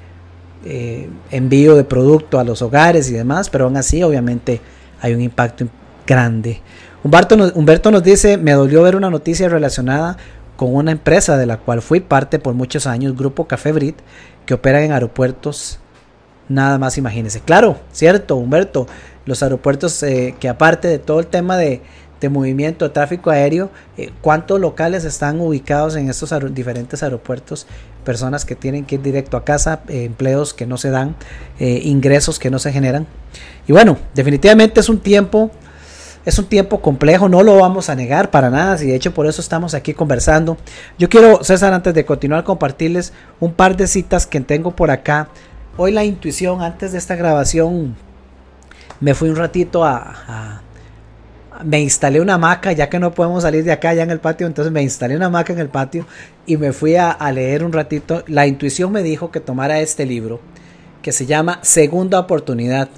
eh, 0.64 1.08
envío 1.30 1.76
de 1.76 1.84
producto 1.84 2.40
a 2.40 2.44
los 2.44 2.62
hogares 2.62 3.08
y 3.10 3.12
demás, 3.12 3.50
pero 3.50 3.66
aún 3.66 3.76
así 3.76 4.02
obviamente 4.02 4.60
hay 5.00 5.14
un 5.14 5.20
impacto 5.20 5.68
grande. 6.06 6.60
Humberto 7.04 7.36
Humberto 7.54 7.90
nos 7.92 8.02
dice, 8.02 8.36
me 8.36 8.52
dolió 8.52 8.82
ver 8.82 8.96
una 8.96 9.10
noticia 9.10 9.48
relacionada 9.48 10.16
con 10.56 10.74
una 10.74 10.90
empresa 10.90 11.36
de 11.36 11.46
la 11.46 11.58
cual 11.58 11.82
fui 11.82 12.00
parte 12.00 12.38
por 12.38 12.54
muchos 12.54 12.86
años, 12.86 13.16
Grupo 13.16 13.46
Café 13.46 13.72
Brit, 13.72 13.96
que 14.44 14.54
opera 14.54 14.82
en 14.82 14.90
aeropuertos 14.90 15.78
Nada 16.48 16.78
más 16.78 16.96
imagínense. 16.98 17.40
Claro, 17.40 17.78
cierto, 17.92 18.36
Humberto. 18.36 18.86
Los 19.24 19.42
aeropuertos 19.42 20.02
eh, 20.04 20.36
que 20.38 20.48
aparte 20.48 20.86
de 20.86 20.98
todo 20.98 21.18
el 21.18 21.26
tema 21.26 21.56
de, 21.56 21.82
movimiento 22.30 22.84
de 22.84 22.90
tráfico 22.90 23.30
aéreo, 23.30 23.70
eh, 23.96 24.10
¿cuántos 24.20 24.58
locales 24.60 25.04
están 25.04 25.40
ubicados 25.40 25.94
en 25.94 26.10
estos 26.10 26.34
diferentes 26.52 27.04
aeropuertos? 27.04 27.68
Personas 28.04 28.44
que 28.44 28.56
tienen 28.56 28.84
que 28.84 28.96
ir 28.96 29.02
directo 29.02 29.36
a 29.36 29.44
casa, 29.44 29.82
eh, 29.86 30.04
empleos 30.04 30.52
que 30.52 30.66
no 30.66 30.76
se 30.76 30.90
dan, 30.90 31.14
ingresos 31.58 32.40
que 32.40 32.50
no 32.50 32.58
se 32.58 32.72
generan. 32.72 33.06
Y 33.68 33.72
bueno, 33.72 33.96
definitivamente 34.14 34.80
es 34.80 34.88
un 34.88 34.98
tiempo, 34.98 35.52
es 36.24 36.36
un 36.40 36.46
tiempo 36.46 36.80
complejo, 36.80 37.28
no 37.28 37.44
lo 37.44 37.58
vamos 37.58 37.90
a 37.90 37.94
negar 37.94 38.32
para 38.32 38.50
nada, 38.50 38.82
y 38.82 38.88
de 38.88 38.96
hecho 38.96 39.14
por 39.14 39.26
eso 39.26 39.40
estamos 39.40 39.74
aquí 39.74 39.94
conversando. 39.94 40.56
Yo 40.98 41.08
quiero, 41.08 41.44
César, 41.44 41.72
antes 41.72 41.94
de 41.94 42.04
continuar, 42.04 42.42
compartirles 42.42 43.12
un 43.38 43.52
par 43.52 43.76
de 43.76 43.86
citas 43.86 44.26
que 44.26 44.40
tengo 44.40 44.74
por 44.74 44.90
acá 44.90 45.28
Hoy 45.78 45.92
la 45.92 46.04
intuición, 46.04 46.62
antes 46.62 46.92
de 46.92 46.98
esta 46.98 47.16
grabación, 47.16 47.94
me 48.98 49.12
fui 49.12 49.28
un 49.28 49.36
ratito 49.36 49.84
a, 49.84 50.62
me 51.62 51.80
instalé 51.80 52.18
una 52.18 52.34
hamaca, 52.34 52.72
ya 52.72 52.88
que 52.88 52.98
no 52.98 53.12
podemos 53.12 53.42
salir 53.42 53.62
de 53.62 53.72
acá, 53.72 53.92
ya 53.92 54.02
en 54.02 54.10
el 54.10 54.18
patio, 54.18 54.46
entonces 54.46 54.72
me 54.72 54.82
instalé 54.82 55.16
una 55.16 55.26
hamaca 55.26 55.52
en 55.52 55.58
el 55.58 55.68
patio 55.68 56.06
y 56.46 56.56
me 56.56 56.72
fui 56.72 56.96
a, 56.96 57.18
leer 57.30 57.62
un 57.62 57.74
ratito. 57.74 58.24
La 58.26 58.46
intuición 58.46 58.90
me 58.90 59.02
dijo 59.02 59.30
que 59.30 59.40
tomara 59.40 59.80
este 59.80 60.06
libro, 60.06 60.40
que 61.02 61.12
se 61.12 61.26
llama 61.26 61.58
Segunda 61.60 62.20
Oportunidad, 62.20 62.88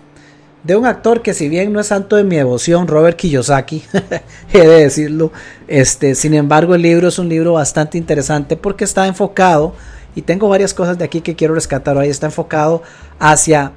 de 0.63 0.77
un 0.77 0.87
actor 0.87 1.21
que 1.21 1.35
si 1.35 1.49
bien 1.49 1.73
no 1.73 1.81
es 1.81 1.89
santo 1.89 2.15
de 2.15 2.23
mi 2.23 2.37
devoción, 2.37 2.87
Robert 2.87 3.17
Kiyosaki, 3.17 3.83
he 4.53 4.59
de 4.61 4.85
decirlo, 4.85 5.33
este, 5.67 6.15
sin 6.15 6.33
embargo 6.33 6.77
el 6.77 6.83
libro 6.83 7.09
es 7.09 7.19
un 7.19 7.29
libro 7.29 7.55
bastante 7.55 7.99
interesante 7.99 8.57
porque 8.57 8.85
está 8.85 9.09
enfocado 9.09 9.75
y 10.19 10.23
tengo 10.23 10.49
varias 10.49 10.75
cosas 10.75 10.99
de 10.99 11.05
aquí 11.05 11.21
que 11.21 11.37
quiero 11.37 11.55
rescatar 11.55 11.97
hoy. 11.97 12.09
Está 12.09 12.27
enfocado 12.27 12.83
hacia 13.21 13.71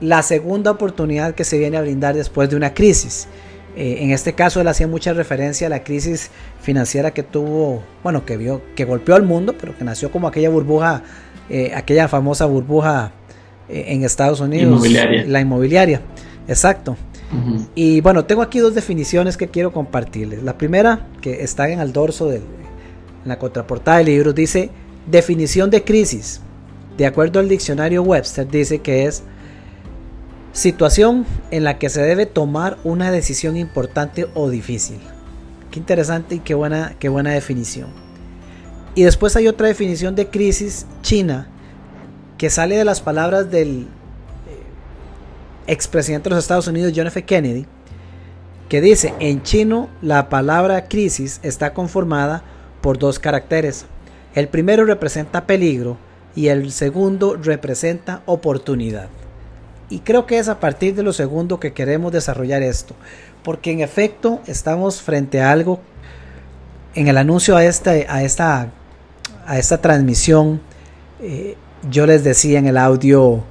la 0.00 0.22
segunda 0.22 0.70
oportunidad 0.70 1.34
que 1.34 1.44
se 1.44 1.58
viene 1.58 1.76
a 1.76 1.82
brindar 1.82 2.14
después 2.14 2.48
de 2.48 2.56
una 2.56 2.72
crisis. 2.72 3.28
Eh, 3.76 3.98
en 4.00 4.10
este 4.10 4.32
caso 4.32 4.62
él 4.62 4.68
hacía 4.68 4.86
mucha 4.86 5.12
referencia 5.12 5.66
a 5.66 5.70
la 5.70 5.84
crisis 5.84 6.30
financiera 6.62 7.10
que 7.10 7.22
tuvo, 7.22 7.82
bueno, 8.02 8.24
que 8.24 8.38
vio, 8.38 8.62
que 8.74 8.86
golpeó 8.86 9.16
al 9.16 9.24
mundo, 9.24 9.54
pero 9.60 9.76
que 9.76 9.84
nació 9.84 10.10
como 10.10 10.28
aquella 10.28 10.48
burbuja, 10.48 11.02
eh, 11.50 11.72
aquella 11.74 12.08
famosa 12.08 12.46
burbuja 12.46 13.12
eh, 13.68 13.84
en 13.88 14.02
Estados 14.02 14.40
Unidos, 14.40 14.88
la 15.26 15.40
inmobiliaria, 15.42 16.00
exacto. 16.48 16.96
Y 17.74 18.00
bueno, 18.00 18.24
tengo 18.24 18.40
aquí 18.40 18.60
dos 18.60 18.74
definiciones 18.74 19.36
que 19.36 19.48
quiero 19.48 19.72
compartirles. 19.72 20.42
La 20.42 20.56
primera, 20.56 21.06
que 21.20 21.42
está 21.42 21.68
en 21.68 21.80
el 21.80 21.92
dorso, 21.92 22.28
de 22.28 22.36
en 22.36 23.28
la 23.28 23.38
contraportada 23.38 23.98
del 23.98 24.06
libro, 24.06 24.32
dice 24.32 24.70
Definición 25.06 25.70
de 25.70 25.84
crisis. 25.84 26.40
De 26.96 27.06
acuerdo 27.06 27.40
al 27.40 27.48
diccionario 27.48 28.02
Webster, 28.02 28.46
dice 28.48 28.80
que 28.80 29.06
es 29.06 29.22
situación 30.52 31.24
en 31.50 31.64
la 31.64 31.78
que 31.78 31.88
se 31.88 32.02
debe 32.02 32.26
tomar 32.26 32.78
una 32.84 33.10
decisión 33.10 33.56
importante 33.56 34.28
o 34.34 34.50
difícil. 34.50 34.98
Qué 35.70 35.78
interesante 35.78 36.36
y 36.36 36.38
qué 36.40 36.54
buena, 36.54 36.94
qué 36.98 37.08
buena 37.08 37.30
definición. 37.30 37.88
Y 38.94 39.04
después 39.04 39.36
hay 39.36 39.48
otra 39.48 39.68
definición 39.68 40.14
de 40.14 40.28
crisis 40.28 40.86
china 41.00 41.48
que 42.36 42.50
sale 42.50 42.76
de 42.76 42.84
las 42.84 43.00
palabras 43.00 43.50
del 43.50 43.82
eh, 43.82 43.86
expresidente 45.66 46.28
de 46.28 46.34
los 46.34 46.44
Estados 46.44 46.66
Unidos, 46.66 46.92
John 46.94 47.06
F. 47.06 47.24
Kennedy, 47.24 47.66
que 48.68 48.80
dice, 48.80 49.14
en 49.18 49.42
chino 49.42 49.88
la 50.02 50.28
palabra 50.28 50.88
crisis 50.88 51.40
está 51.42 51.72
conformada 51.72 52.42
por 52.82 52.98
dos 52.98 53.18
caracteres, 53.18 53.86
el 54.34 54.48
primero 54.48 54.84
representa 54.84 55.46
peligro 55.46 55.96
y 56.34 56.48
el 56.48 56.72
segundo 56.72 57.36
representa 57.36 58.22
oportunidad. 58.26 59.08
Y 59.90 60.00
creo 60.00 60.26
que 60.26 60.38
es 60.38 60.48
a 60.48 60.58
partir 60.58 60.94
de 60.94 61.02
lo 61.02 61.12
segundo 61.12 61.60
que 61.60 61.74
queremos 61.74 62.12
desarrollar 62.12 62.62
esto, 62.62 62.94
porque 63.42 63.72
en 63.72 63.80
efecto 63.80 64.40
estamos 64.46 65.02
frente 65.02 65.40
a 65.40 65.50
algo 65.50 65.80
en 66.94 67.08
el 67.08 67.18
anuncio 67.18 67.56
a 67.56 67.64
esta, 67.64 67.90
a 67.90 68.22
esta, 68.22 68.70
a 69.46 69.58
esta 69.58 69.80
transmisión. 69.80 70.60
Eh, 71.20 71.56
yo 71.90 72.06
les 72.06 72.24
decía 72.24 72.58
en 72.58 72.66
el 72.66 72.78
audio, 72.78 73.44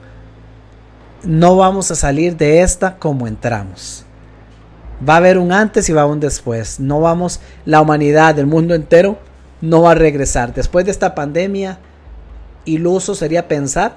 no 1.23 1.57
vamos 1.57 1.91
a 1.91 1.95
salir 1.95 2.37
de 2.37 2.61
esta 2.61 2.97
como 2.97 3.27
entramos. 3.27 4.05
Va 5.07 5.15
a 5.15 5.17
haber 5.17 5.37
un 5.37 5.51
antes 5.51 5.89
y 5.89 5.93
va 5.93 6.01
a 6.01 6.03
haber 6.05 6.13
un 6.13 6.19
después. 6.19 6.79
No 6.79 7.01
vamos, 7.01 7.39
la 7.65 7.81
humanidad, 7.81 8.37
el 8.39 8.47
mundo 8.47 8.73
entero, 8.73 9.19
no 9.61 9.83
va 9.83 9.91
a 9.91 9.95
regresar. 9.95 10.53
Después 10.53 10.85
de 10.85 10.91
esta 10.91 11.15
pandemia, 11.15 11.79
iluso 12.65 13.15
sería 13.15 13.47
pensar 13.47 13.95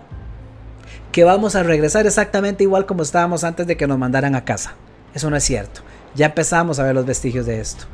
que 1.12 1.25
vamos 1.25 1.54
a 1.54 1.62
regresar 1.62 2.06
exactamente 2.06 2.64
igual 2.64 2.87
como 2.87 3.02
estábamos 3.02 3.44
antes 3.44 3.66
de 3.66 3.76
que 3.76 3.87
nos 3.87 3.99
mandaran 3.99 4.35
a 4.35 4.44
casa. 4.44 4.75
Eso 5.14 5.30
no 5.30 5.37
es 5.37 5.44
cierto. 5.44 5.80
Ya 6.14 6.26
empezamos 6.26 6.78
a 6.78 6.85
ver 6.85 6.94
los 6.94 7.06
vestigios 7.06 7.47
de 7.47 7.61
esto. 7.61 7.85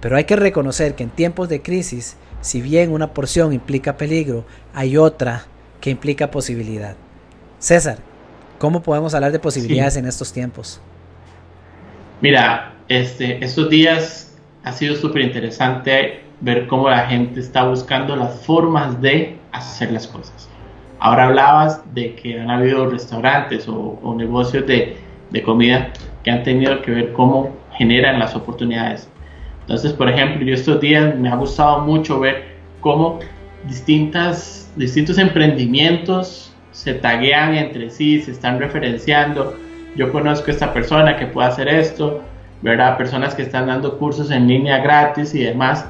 Pero 0.00 0.16
hay 0.16 0.24
que 0.24 0.36
reconocer 0.36 0.94
que 0.94 1.04
en 1.04 1.10
tiempos 1.10 1.48
de 1.48 1.62
crisis, 1.62 2.16
si 2.40 2.60
bien 2.60 2.92
una 2.92 3.14
porción 3.14 3.52
implica 3.52 3.96
peligro, 3.96 4.44
hay 4.74 4.96
otra 4.96 5.46
que 5.80 5.90
implica 5.90 6.30
posibilidad. 6.30 6.96
César, 7.58 7.98
¿cómo 8.58 8.82
podemos 8.82 9.14
hablar 9.14 9.32
de 9.32 9.38
posibilidades 9.38 9.96
en 9.96 10.06
estos 10.06 10.32
tiempos? 10.32 10.80
Mira, 12.20 12.74
este, 12.88 13.44
estos 13.44 13.70
días 13.70 14.32
ha 14.62 14.72
sido 14.72 14.96
súper 14.96 15.22
interesante 15.22 16.22
ver 16.40 16.66
cómo 16.66 16.88
la 16.88 17.06
gente 17.06 17.40
está 17.40 17.64
buscando 17.64 18.16
las 18.16 18.40
formas 18.44 19.00
de 19.00 19.38
hacer 19.52 19.92
las 19.92 20.06
cosas. 20.06 20.48
Ahora 20.98 21.26
hablabas 21.26 21.82
de 21.94 22.14
que 22.14 22.40
han 22.40 22.50
habido 22.50 22.88
restaurantes 22.88 23.68
o, 23.68 24.14
negocios 24.16 24.66
de, 24.66 24.96
de, 25.30 25.42
comida 25.42 25.92
que 26.22 26.30
han 26.30 26.42
tenido 26.42 26.80
que 26.82 26.90
ver 26.90 27.12
cómo 27.12 27.50
generan 27.72 28.18
las 28.18 28.34
oportunidades. 28.34 29.08
Entonces, 29.60 29.92
por 29.92 30.08
ejemplo, 30.08 30.44
yo 30.44 30.54
estos 30.54 30.80
días 30.80 31.16
me 31.16 31.28
ha 31.28 31.36
gustado 31.36 31.80
mucho 31.80 32.20
ver 32.20 32.44
cómo 32.80 33.18
distintas, 33.66 34.70
distintos 34.76 35.18
emprendimientos 35.18 36.54
se 36.74 36.94
taguean 36.94 37.54
entre 37.54 37.88
sí, 37.90 38.20
se 38.20 38.32
están 38.32 38.58
referenciando. 38.58 39.56
Yo 39.96 40.10
conozco 40.10 40.50
a 40.50 40.54
esta 40.54 40.72
persona 40.72 41.16
que 41.16 41.26
puede 41.26 41.48
hacer 41.48 41.68
esto, 41.68 42.20
¿verdad? 42.62 42.98
Personas 42.98 43.34
que 43.34 43.42
están 43.42 43.68
dando 43.68 43.96
cursos 43.96 44.30
en 44.30 44.48
línea 44.48 44.78
gratis 44.78 45.34
y 45.34 45.44
demás. 45.44 45.86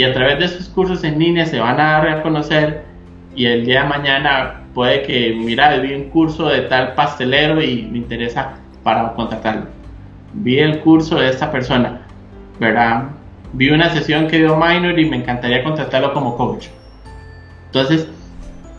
Y 0.00 0.02
a 0.02 0.14
través 0.14 0.38
de 0.38 0.46
esos 0.46 0.70
cursos 0.70 1.04
en 1.04 1.18
línea 1.18 1.44
se 1.44 1.60
van 1.60 1.78
a 1.78 2.00
reconocer 2.00 2.84
y 3.36 3.44
el 3.44 3.66
día 3.66 3.82
de 3.82 3.88
mañana 3.90 4.62
puede 4.72 5.02
que, 5.02 5.34
mira, 5.38 5.76
vi 5.76 5.92
un 5.92 6.04
curso 6.04 6.48
de 6.48 6.62
tal 6.62 6.94
pastelero 6.94 7.62
y 7.62 7.82
me 7.82 7.98
interesa 7.98 8.54
para 8.82 9.12
contactarlo. 9.12 9.66
Vi 10.32 10.58
el 10.58 10.80
curso 10.80 11.16
de 11.16 11.28
esta 11.28 11.52
persona, 11.52 12.00
¿verdad? 12.58 13.10
Vi 13.52 13.68
una 13.68 13.90
sesión 13.90 14.26
que 14.26 14.38
dio 14.38 14.56
Minor 14.56 14.98
y 14.98 15.04
me 15.04 15.18
encantaría 15.18 15.62
contratarlo 15.62 16.14
como 16.14 16.34
coach. 16.34 16.68
Entonces, 17.66 18.08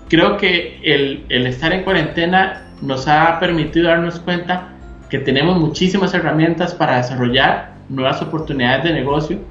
creo 0.10 0.38
que 0.38 0.80
el, 0.84 1.24
el 1.30 1.46
estar 1.46 1.72
en 1.72 1.84
cuarentena 1.84 2.64
nos 2.82 3.08
ha 3.08 3.40
permitido 3.40 3.90
darnos 3.90 4.20
cuenta 4.22 4.70
que 5.08 5.20
tenemos 5.20 5.60
muchísimas 5.60 6.16
herramientas 6.16 6.74
para 6.74 6.98
desarrollar 6.98 7.74
nuevas 7.90 8.24
oportunidades 8.24 8.86
de 8.86 8.94
negocio, 8.94 9.51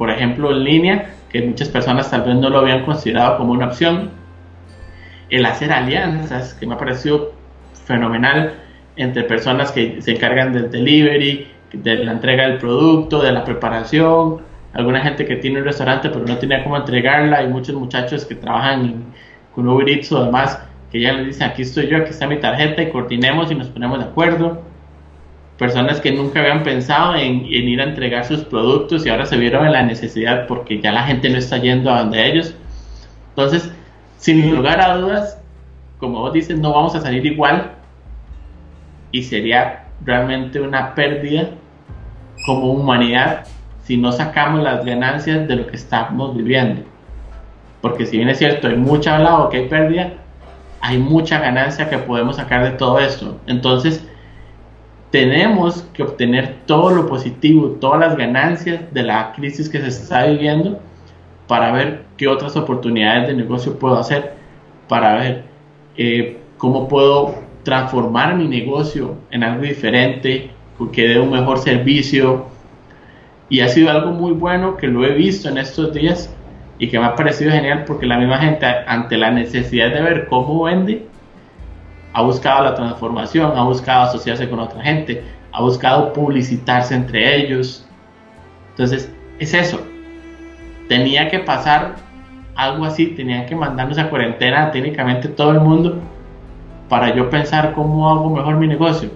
por 0.00 0.08
ejemplo 0.08 0.50
en 0.50 0.64
línea, 0.64 1.10
que 1.28 1.42
muchas 1.42 1.68
personas 1.68 2.10
tal 2.10 2.22
vez 2.22 2.34
no 2.36 2.48
lo 2.48 2.60
habían 2.60 2.86
considerado 2.86 3.36
como 3.36 3.52
una 3.52 3.66
opción, 3.66 4.08
el 5.28 5.44
hacer 5.44 5.70
alianzas, 5.70 6.54
que 6.54 6.66
me 6.66 6.72
ha 6.72 6.78
parecido 6.78 7.34
fenomenal 7.84 8.54
entre 8.96 9.24
personas 9.24 9.72
que 9.72 10.00
se 10.00 10.12
encargan 10.12 10.54
del 10.54 10.70
delivery, 10.70 11.48
de 11.74 11.96
la 11.96 12.12
entrega 12.12 12.44
del 12.44 12.56
producto, 12.56 13.20
de 13.20 13.30
la 13.30 13.44
preparación, 13.44 14.38
alguna 14.72 15.02
gente 15.02 15.26
que 15.26 15.36
tiene 15.36 15.58
un 15.58 15.66
restaurante 15.66 16.08
pero 16.08 16.24
no 16.24 16.38
tiene 16.38 16.62
cómo 16.62 16.78
entregarla, 16.78 17.40
hay 17.40 17.48
muchos 17.48 17.74
muchachos 17.74 18.24
que 18.24 18.36
trabajan 18.36 19.04
con 19.54 19.68
Uber 19.68 19.86
Eats 19.86 20.10
o 20.12 20.24
demás 20.24 20.62
que 20.90 20.98
ya 21.02 21.12
les 21.12 21.26
dicen 21.26 21.46
aquí 21.46 21.60
estoy 21.60 21.88
yo, 21.88 21.98
aquí 21.98 22.08
está 22.08 22.26
mi 22.26 22.40
tarjeta 22.40 22.80
y 22.80 22.88
coordinemos 22.88 23.52
y 23.52 23.54
nos 23.54 23.68
ponemos 23.68 23.98
de 23.98 24.06
acuerdo. 24.06 24.62
Personas 25.60 26.00
que 26.00 26.10
nunca 26.10 26.40
habían 26.40 26.62
pensado 26.62 27.14
en, 27.16 27.44
ir 27.44 27.82
a 27.82 27.84
entregar 27.84 28.24
sus 28.24 28.44
productos 28.46 29.04
y 29.04 29.10
ahora 29.10 29.26
se 29.26 29.36
vieron 29.36 29.66
en 29.66 29.72
la 29.72 29.82
necesidad 29.82 30.46
porque 30.46 30.80
ya 30.80 30.90
la 30.90 31.02
gente 31.02 31.28
no 31.28 31.36
está 31.36 31.58
yendo 31.58 31.92
a 31.92 31.98
donde 31.98 32.26
ellos. 32.26 32.54
Entonces, 33.28 33.70
sin 34.16 34.56
lugar 34.56 34.80
a 34.80 34.96
dudas, 34.96 35.38
como 35.98 36.20
vos 36.20 36.32
dices, 36.32 36.58
no 36.58 36.72
vamos 36.72 36.94
a 36.94 37.02
salir 37.02 37.26
igual 37.26 37.72
y 39.12 39.22
sería 39.22 39.84
realmente 40.02 40.62
una 40.62 40.94
pérdida 40.94 41.50
como 42.46 42.72
humanidad 42.72 43.44
si 43.84 43.98
no 43.98 44.12
sacamos 44.12 44.62
las 44.62 44.82
ganancias 44.82 45.46
de 45.46 45.56
lo 45.56 45.66
que 45.66 45.76
estamos 45.76 46.34
viviendo. 46.34 46.84
Porque 47.82 48.06
si 48.06 48.16
bien 48.16 48.30
es 48.30 48.38
cierto, 48.38 48.68
hay 48.68 48.76
mucha 48.76 49.16
hablado 49.16 49.50
que 49.50 49.58
hay 49.58 49.68
pérdida, 49.68 50.14
hay 50.80 50.96
mucha 50.96 51.38
ganancia 51.38 51.90
que 51.90 51.98
podemos 51.98 52.36
sacar 52.36 52.64
de 52.64 52.78
todo 52.78 52.98
esto. 52.98 53.38
Entonces, 53.46 54.09
tenemos 55.10 55.82
que 55.92 56.02
obtener 56.02 56.56
todo 56.66 56.90
lo 56.90 57.06
positivo, 57.06 57.76
todas 57.80 58.00
las 58.00 58.16
ganancias 58.16 58.82
de 58.92 59.02
la 59.02 59.32
crisis 59.32 59.68
que 59.68 59.80
se 59.80 59.88
está 59.88 60.26
viviendo 60.26 60.80
para 61.48 61.72
ver 61.72 62.04
qué 62.16 62.28
otras 62.28 62.56
oportunidades 62.56 63.28
de 63.28 63.34
negocio 63.34 63.76
puedo 63.78 63.98
hacer, 63.98 64.34
para 64.88 65.16
ver 65.16 65.44
eh, 65.96 66.38
cómo 66.58 66.86
puedo 66.86 67.34
transformar 67.64 68.36
mi 68.36 68.46
negocio 68.46 69.16
en 69.30 69.42
algo 69.42 69.62
diferente, 69.62 70.50
que 70.92 71.08
dé 71.08 71.18
un 71.18 71.30
mejor 71.30 71.58
servicio. 71.58 72.46
Y 73.48 73.60
ha 73.60 73.68
sido 73.68 73.90
algo 73.90 74.12
muy 74.12 74.32
bueno 74.32 74.76
que 74.76 74.86
lo 74.86 75.04
he 75.04 75.12
visto 75.12 75.48
en 75.48 75.58
estos 75.58 75.92
días 75.92 76.34
y 76.78 76.88
que 76.88 76.98
me 76.98 77.04
ha 77.04 77.14
parecido 77.14 77.50
genial 77.50 77.84
porque 77.84 78.06
la 78.06 78.16
misma 78.16 78.38
gente 78.38 78.64
ante 78.86 79.18
la 79.18 79.30
necesidad 79.30 79.92
de 79.92 80.00
ver 80.00 80.26
cómo 80.28 80.62
vende, 80.62 81.06
ha 82.12 82.22
buscado 82.22 82.64
la 82.64 82.74
transformación, 82.74 83.52
ha 83.56 83.62
buscado 83.62 84.02
asociarse 84.02 84.48
con 84.48 84.60
otra 84.60 84.82
gente, 84.82 85.24
ha 85.52 85.62
buscado 85.62 86.12
publicitarse 86.12 86.94
entre 86.94 87.36
ellos. 87.36 87.86
Entonces, 88.70 89.12
es 89.38 89.54
eso. 89.54 89.80
Tenía 90.88 91.28
que 91.28 91.38
pasar 91.38 91.96
algo 92.56 92.84
así, 92.84 93.08
tenía 93.08 93.46
que 93.46 93.54
mandarnos 93.54 93.98
a 93.98 94.10
cuarentena 94.10 94.70
técnicamente 94.70 95.28
todo 95.28 95.52
el 95.52 95.60
mundo 95.60 95.98
para 96.88 97.14
yo 97.14 97.30
pensar 97.30 97.72
cómo 97.72 98.10
hago 98.10 98.30
mejor 98.30 98.56
mi 98.56 98.66
negocio. 98.66 99.10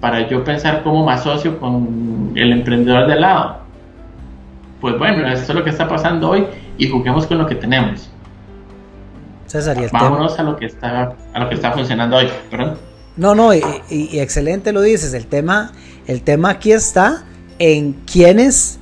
Para 0.00 0.28
yo 0.28 0.44
pensar 0.44 0.82
cómo 0.82 1.06
me 1.06 1.12
asocio 1.12 1.58
con 1.58 2.32
el 2.34 2.52
emprendedor 2.52 3.06
de 3.06 3.18
lado 3.18 3.64
pues 4.84 4.98
bueno, 4.98 5.26
esto 5.26 5.52
es 5.52 5.58
lo 5.58 5.64
que 5.64 5.70
está 5.70 5.88
pasando 5.88 6.28
hoy 6.28 6.46
y 6.76 6.88
juguemos 6.88 7.26
con 7.26 7.38
lo 7.38 7.46
que 7.46 7.54
tenemos. 7.54 8.10
César, 9.54 9.76
¿y 9.80 9.86
Vámonos 9.86 10.36
a 10.36 10.42
lo 10.42 10.56
que 10.56 10.66
está 10.66 11.14
a 11.32 11.38
lo 11.38 11.48
que 11.48 11.54
está 11.54 11.70
funcionando 11.70 12.16
hoy, 12.16 12.28
¿perdón? 12.50 12.76
No, 13.16 13.36
no, 13.36 13.54
y, 13.54 13.62
excelente 14.18 14.72
lo 14.72 14.80
dices. 14.80 15.14
El 15.14 15.28
tema, 15.28 15.70
el 16.08 16.22
tema 16.22 16.50
aquí 16.50 16.72
está 16.72 17.22
en 17.60 17.92
quienes. 17.92 18.80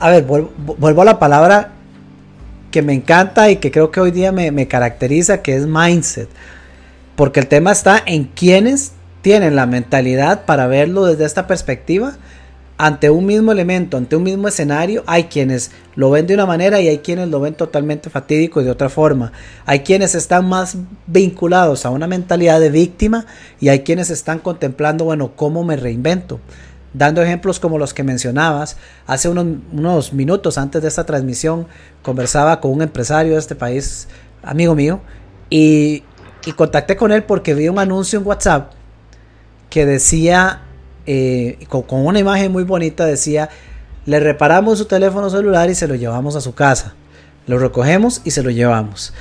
A 0.00 0.10
ver, 0.10 0.24
vuelvo, 0.24 1.02
a 1.02 1.04
la 1.04 1.20
palabra 1.20 1.70
que 2.72 2.82
me 2.82 2.94
encanta 2.94 3.48
y 3.48 3.58
que 3.58 3.70
creo 3.70 3.92
que 3.92 4.00
hoy 4.00 4.10
día 4.10 4.32
me, 4.32 4.50
me 4.50 4.66
caracteriza, 4.66 5.40
que 5.40 5.54
es 5.54 5.68
mindset. 5.68 6.28
Porque 7.14 7.38
el 7.38 7.46
tema 7.46 7.70
está 7.70 8.02
en 8.04 8.24
quienes 8.24 8.90
tienen 9.22 9.54
la 9.54 9.66
mentalidad 9.66 10.46
para 10.46 10.66
verlo 10.66 11.04
desde 11.04 11.26
esta 11.26 11.46
perspectiva 11.46 12.14
ante 12.82 13.10
un 13.10 13.26
mismo 13.26 13.52
elemento, 13.52 13.98
ante 13.98 14.16
un 14.16 14.22
mismo 14.22 14.48
escenario, 14.48 15.04
hay 15.06 15.24
quienes 15.24 15.70
lo 15.96 16.08
ven 16.08 16.26
de 16.26 16.32
una 16.32 16.46
manera 16.46 16.80
y 16.80 16.88
hay 16.88 17.00
quienes 17.00 17.28
lo 17.28 17.38
ven 17.38 17.52
totalmente 17.52 18.08
fatídico 18.08 18.62
y 18.62 18.64
de 18.64 18.70
otra 18.70 18.88
forma. 18.88 19.32
Hay 19.66 19.80
quienes 19.80 20.14
están 20.14 20.48
más 20.48 20.78
vinculados 21.06 21.84
a 21.84 21.90
una 21.90 22.06
mentalidad 22.06 22.58
de 22.58 22.70
víctima 22.70 23.26
y 23.60 23.68
hay 23.68 23.80
quienes 23.80 24.08
están 24.08 24.38
contemplando, 24.38 25.04
bueno, 25.04 25.32
¿cómo 25.36 25.62
me 25.62 25.76
reinvento? 25.76 26.40
Dando 26.94 27.20
ejemplos 27.20 27.60
como 27.60 27.76
los 27.76 27.92
que 27.92 28.02
mencionabas, 28.02 28.78
hace 29.06 29.28
unos, 29.28 29.58
unos 29.72 30.14
minutos 30.14 30.56
antes 30.56 30.80
de 30.80 30.88
esta 30.88 31.04
transmisión 31.04 31.66
conversaba 32.00 32.62
con 32.62 32.72
un 32.72 32.80
empresario 32.80 33.34
de 33.34 33.40
este 33.40 33.56
país, 33.56 34.08
amigo 34.42 34.74
mío, 34.74 35.02
y, 35.50 36.02
y 36.46 36.52
contacté 36.52 36.96
con 36.96 37.12
él 37.12 37.24
porque 37.24 37.52
vi 37.52 37.68
un 37.68 37.78
anuncio 37.78 38.18
en 38.18 38.26
WhatsApp 38.26 38.72
que 39.68 39.84
decía 39.84 40.62
eh, 41.12 41.58
con, 41.68 42.06
una 42.06 42.20
imagen 42.20 42.52
muy 42.52 42.62
bonita 42.62 43.04
decía, 43.04 43.48
le 44.06 44.20
reparamos 44.20 44.78
su 44.78 44.84
teléfono 44.84 45.28
celular 45.28 45.68
y 45.68 45.74
se 45.74 45.88
lo 45.88 45.96
llevamos 45.96 46.36
a 46.36 46.40
su 46.40 46.54
casa. 46.54 46.94
Lo 47.48 47.58
recogemos 47.58 48.22
y 48.24 48.30
se 48.30 48.44
lo 48.44 48.50
llevamos. 48.50 49.12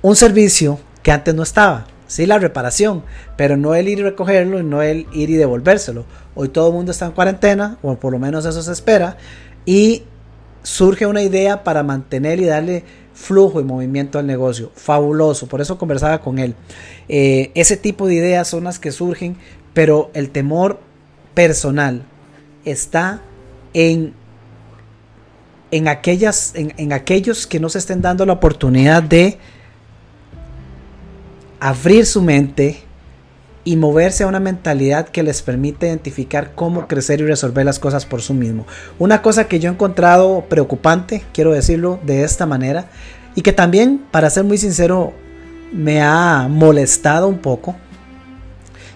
Un 0.00 0.16
servicio 0.16 0.78
que 1.02 1.12
antes 1.12 1.34
no 1.34 1.42
estaba. 1.42 1.86
Sí, 2.06 2.24
la 2.24 2.38
reparación, 2.38 3.02
pero 3.36 3.58
no 3.58 3.74
el 3.74 3.88
ir 3.88 3.98
y 3.98 4.02
recogerlo 4.02 4.58
y 4.58 4.62
no 4.62 4.80
el 4.80 5.06
ir 5.12 5.28
y 5.28 5.34
devolvérselo. 5.34 6.06
Hoy 6.34 6.48
todo 6.48 6.68
el 6.68 6.72
mundo 6.72 6.92
está 6.92 7.04
en 7.04 7.12
cuarentena, 7.12 7.76
o 7.82 7.94
por 7.96 8.12
lo 8.12 8.18
menos 8.18 8.46
eso 8.46 8.62
se 8.62 8.72
espera, 8.72 9.18
y 9.66 10.04
surge 10.62 11.04
una 11.04 11.22
idea 11.22 11.62
para 11.62 11.82
mantener 11.82 12.40
y 12.40 12.46
darle 12.46 12.84
flujo 13.12 13.60
y 13.60 13.64
movimiento 13.64 14.18
al 14.18 14.26
negocio. 14.26 14.70
Fabuloso, 14.76 15.46
por 15.46 15.60
eso 15.60 15.76
conversaba 15.76 16.22
con 16.22 16.38
él. 16.38 16.54
Eh, 17.10 17.50
ese 17.54 17.76
tipo 17.76 18.06
de 18.06 18.14
ideas 18.14 18.48
son 18.48 18.64
las 18.64 18.78
que 18.78 18.92
surgen, 18.92 19.36
pero 19.74 20.10
el 20.14 20.30
temor 20.30 20.80
personal 21.34 22.02
está 22.64 23.20
en, 23.72 24.14
en, 25.70 25.88
aquellas, 25.88 26.54
en, 26.54 26.92
aquellos 26.92 27.46
que 27.46 27.60
no 27.60 27.68
se 27.68 27.78
estén 27.78 28.00
dando 28.00 28.24
la 28.24 28.32
oportunidad 28.32 29.02
de 29.02 29.38
abrir 31.60 32.06
su 32.06 32.22
mente 32.22 32.80
y 33.64 33.76
moverse 33.76 34.24
a 34.24 34.26
una 34.26 34.40
mentalidad 34.40 35.08
que 35.08 35.22
les 35.22 35.40
permite 35.40 35.86
identificar 35.86 36.52
cómo 36.54 36.86
crecer 36.86 37.20
y 37.20 37.26
resolver 37.26 37.64
las 37.64 37.78
cosas 37.78 38.04
por 38.04 38.20
sí 38.20 38.34
mismo. 38.34 38.66
Una 38.98 39.22
cosa 39.22 39.48
que 39.48 39.58
yo 39.58 39.70
he 39.70 39.72
encontrado 39.72 40.44
preocupante, 40.48 41.22
quiero 41.32 41.52
decirlo 41.52 41.98
de 42.04 42.24
esta 42.24 42.44
manera, 42.44 42.90
y 43.34 43.42
que 43.42 43.52
también, 43.52 44.02
para 44.10 44.30
ser 44.30 44.44
muy 44.44 44.58
sincero, 44.58 45.14
me 45.72 46.02
ha 46.02 46.46
molestado 46.48 47.26
un 47.26 47.38
poco, 47.38 47.74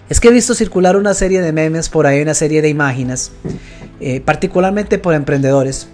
es 0.09 0.19
que 0.19 0.29
he 0.29 0.31
visto 0.31 0.55
circular 0.55 0.97
una 0.97 1.13
serie 1.13 1.41
de 1.41 1.51
memes 1.51 1.87
por 1.87 2.07
ahí, 2.07 2.21
una 2.21 2.33
serie 2.33 2.61
de 2.61 2.69
imágenes, 2.69 3.31
eh, 3.99 4.21
particularmente 4.21 4.97
por 4.97 5.13
emprendedores, 5.13 5.87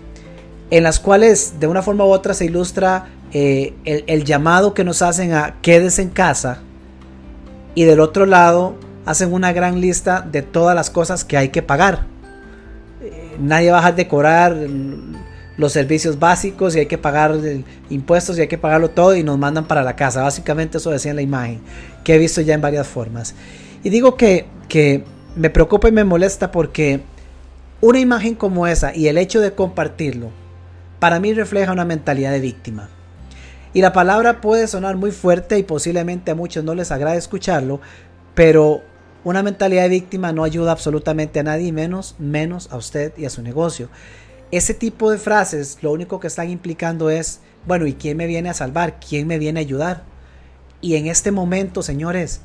en 0.72 0.84
las 0.84 1.00
cuales 1.00 1.60
de 1.60 1.68
una 1.68 1.82
forma 1.82 2.06
u 2.06 2.10
otra 2.10 2.34
se 2.34 2.46
ilustra 2.46 3.08
eh, 3.34 3.74
el, 3.84 4.24
llamado 4.24 4.74
que 4.74 4.86
nos 4.86 5.02
hacen 5.02 5.34
a 5.34 5.56
quedes 5.62 6.00
en 6.00 6.10
casa 6.10 6.60
y 7.76 7.84
del 7.84 8.00
otro 8.00 8.26
lado 8.26 8.76
hacen 9.06 9.34
una 9.34 9.52
gran 9.52 9.82
lista 9.82 10.22
de 10.22 10.42
todas 10.42 10.76
las 10.76 10.90
cosas 10.90 11.26
que 11.26 11.36
hay 11.36 11.50
que 11.50 11.62
pagar. 11.62 12.06
Eh, 13.02 13.36
nadie 13.40 13.72
va 13.72 13.86
a 13.86 13.92
decorar, 13.92 14.56
los 15.58 15.72
servicios 15.72 16.20
básicos 16.20 16.76
y 16.76 16.80
hay 16.80 16.86
que 16.86 16.98
pagar 16.98 17.34
impuestos 17.90 18.38
y 18.38 18.42
hay 18.42 18.48
que 18.48 18.58
pagarlo 18.58 18.90
todo 18.90 19.16
y 19.16 19.24
nos 19.24 19.38
mandan 19.38 19.66
para 19.66 19.84
la 19.84 19.96
casa. 19.96 20.22
Básicamente 20.22 20.78
eso 20.78 20.92
decía 20.92 21.12
en 21.12 21.16
la 21.16 21.22
imagen, 21.22 21.62
que 22.04 22.16
he 22.16 22.18
visto 22.18 22.42
ya 22.42 22.54
en 22.54 22.62
varias 22.62 22.88
formas. 22.88 23.36
Y 23.86 23.92
digo 23.92 24.18
que, 24.18 24.48
que 24.68 25.04
me 25.36 25.52
preocupa 25.52 25.88
y 25.88 25.92
me 25.92 26.04
molesta 26.04 26.52
porque 26.52 27.02
una 27.82 28.00
imagen 28.00 28.34
como 28.34 28.66
esa 28.66 28.96
y 28.96 29.10
el 29.10 29.20
hecho 29.20 29.42
de 29.42 29.54
compartirlo, 29.54 30.32
para 30.98 31.20
mí 31.20 31.36
refleja 31.36 31.72
una 31.72 31.86
mentalidad 31.86 32.32
de 32.32 32.40
víctima. 32.40 32.90
Y 33.76 33.82
la 33.82 33.94
palabra 33.94 34.42
puede 34.42 34.68
sonar 34.68 34.96
muy 34.96 35.12
fuerte 35.12 35.60
y 35.60 35.64
posiblemente 35.64 36.32
a 36.32 36.36
muchos 36.36 36.64
no 36.64 36.74
les 36.74 36.92
agrade 36.92 37.20
escucharlo, 37.20 37.80
pero 38.34 38.82
una 39.24 39.44
mentalidad 39.44 39.84
de 39.84 39.90
víctima 39.90 40.32
no 40.32 40.44
ayuda 40.44 40.72
absolutamente 40.72 41.40
a 41.40 41.44
nadie, 41.44 41.72
menos, 41.72 42.16
menos 42.18 42.72
a 42.72 42.78
usted 42.78 43.14
y 43.20 43.26
a 43.26 43.30
su 43.30 43.44
negocio. 43.44 43.90
Ese 44.50 44.74
tipo 44.74 45.12
de 45.12 45.20
frases 45.20 45.78
lo 45.84 45.92
único 45.92 46.20
que 46.20 46.26
están 46.26 46.50
implicando 46.50 47.12
es, 47.12 47.40
bueno, 47.68 47.86
¿y 47.86 47.94
quién 47.94 48.18
me 48.18 48.26
viene 48.26 48.50
a 48.50 48.56
salvar? 48.56 49.00
¿Quién 49.00 49.28
me 49.28 49.38
viene 49.38 49.60
a 49.60 49.62
ayudar? 49.62 50.06
Y 50.82 50.96
en 50.96 51.06
este 51.06 51.30
momento, 51.30 51.84
señores, 51.84 52.42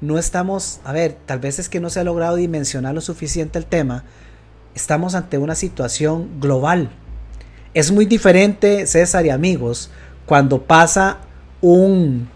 no 0.00 0.18
estamos, 0.18 0.80
a 0.84 0.92
ver, 0.92 1.16
tal 1.26 1.40
vez 1.40 1.58
es 1.58 1.68
que 1.68 1.80
no 1.80 1.90
se 1.90 2.00
ha 2.00 2.04
logrado 2.04 2.36
dimensionar 2.36 2.94
lo 2.94 3.00
suficiente 3.00 3.58
el 3.58 3.66
tema, 3.66 4.04
estamos 4.74 5.14
ante 5.14 5.38
una 5.38 5.54
situación 5.54 6.40
global. 6.40 6.90
Es 7.74 7.92
muy 7.92 8.06
diferente, 8.06 8.86
César 8.86 9.26
y 9.26 9.30
amigos, 9.30 9.90
cuando 10.26 10.62
pasa 10.62 11.18
un, 11.60 12.28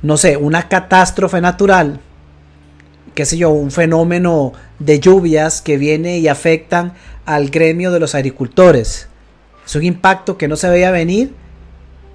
no 0.00 0.16
sé, 0.16 0.36
una 0.36 0.68
catástrofe 0.68 1.40
natural, 1.40 2.00
qué 3.14 3.26
sé 3.26 3.36
yo, 3.36 3.50
un 3.50 3.70
fenómeno 3.70 4.52
de 4.78 4.98
lluvias 4.98 5.60
que 5.60 5.76
viene 5.76 6.18
y 6.18 6.28
afectan 6.28 6.94
al 7.26 7.50
gremio 7.50 7.92
de 7.92 8.00
los 8.00 8.14
agricultores. 8.14 9.08
Es 9.66 9.76
un 9.76 9.84
impacto 9.84 10.38
que 10.38 10.48
no 10.48 10.56
se 10.56 10.70
veía 10.70 10.90
venir, 10.90 11.34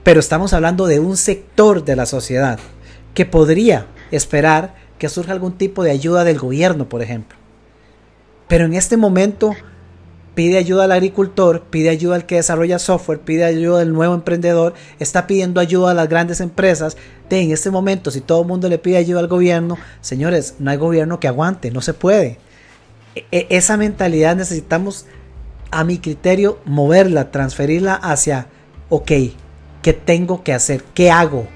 pero 0.04 0.20
estamos 0.20 0.54
hablando 0.54 0.88
de 0.88 1.00
un 1.00 1.18
sector 1.18 1.86
de 1.86 1.96
la 1.96 2.06
sociedad 2.06 2.60
que 3.14 3.26
podría 3.26 3.88
esperar 4.12 4.76
que 4.98 5.10
surja 5.10 5.32
algún 5.32 5.58
tipo 5.58 5.84
de 5.84 5.92
ayuda 5.92 6.24
del 6.24 6.40
gobierno, 6.40 6.90
por 6.90 7.02
ejemplo. 7.02 7.38
Pero 8.48 8.66
en 8.66 8.74
este 8.74 8.98
momento 8.98 9.54
pide 10.38 10.60
ayuda 10.60 10.84
al 10.84 10.92
agricultor, 10.92 11.64
pide 11.64 11.90
ayuda 11.90 12.16
al 12.16 12.28
que 12.28 12.36
desarrolla 12.36 12.78
software, 12.78 13.20
pide 13.20 13.44
ayuda 13.44 13.82
al 13.82 13.92
nuevo 13.92 14.14
emprendedor, 14.14 14.76
está 15.00 15.26
pidiendo 15.26 15.60
ayuda 15.60 15.92
a 15.92 15.94
las 15.96 16.08
grandes 16.10 16.42
empresas. 16.42 16.96
De 17.28 17.42
en 17.42 17.52
este 17.52 17.72
momento, 17.72 18.12
si 18.12 18.22
todo 18.22 18.42
el 18.42 18.48
mundo 18.48 18.70
le 18.70 18.78
pide 18.78 18.98
ayuda 18.98 19.20
al 19.20 19.28
gobierno, 19.28 19.78
señores, 20.02 20.56
no 20.60 20.70
hay 20.70 20.78
gobierno 20.78 21.20
que 21.20 21.28
aguante, 21.28 21.72
no 21.72 21.82
se 21.82 21.96
puede. 21.96 22.38
E, 23.16 23.26
e, 23.32 23.48
esa 23.50 23.78
mentalidad 23.78 24.36
necesitamos, 24.36 25.08
a 25.72 25.84
mi 25.84 25.98
criterio, 25.98 26.60
moverla, 26.66 27.32
transferirla 27.32 27.96
hacia, 27.96 28.48
ok, 28.90 29.12
¿qué 29.82 29.94
tengo 29.94 30.44
que 30.44 30.54
hacer? 30.54 30.84
¿Qué 30.94 31.10
hago? 31.10 31.48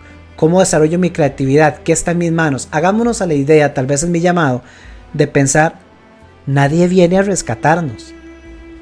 ¿Cómo 0.41 0.59
desarrollo 0.59 0.97
mi 0.97 1.11
creatividad? 1.11 1.83
¿Qué 1.83 1.91
está 1.91 2.13
en 2.13 2.17
mis 2.17 2.31
manos? 2.31 2.67
Hagámonos 2.71 3.21
a 3.21 3.27
la 3.27 3.35
idea, 3.35 3.75
tal 3.75 3.85
vez 3.85 4.01
es 4.01 4.09
mi 4.09 4.21
llamado, 4.21 4.63
de 5.13 5.27
pensar, 5.27 5.75
nadie 6.47 6.87
viene 6.87 7.19
a 7.19 7.21
rescatarnos. 7.21 8.15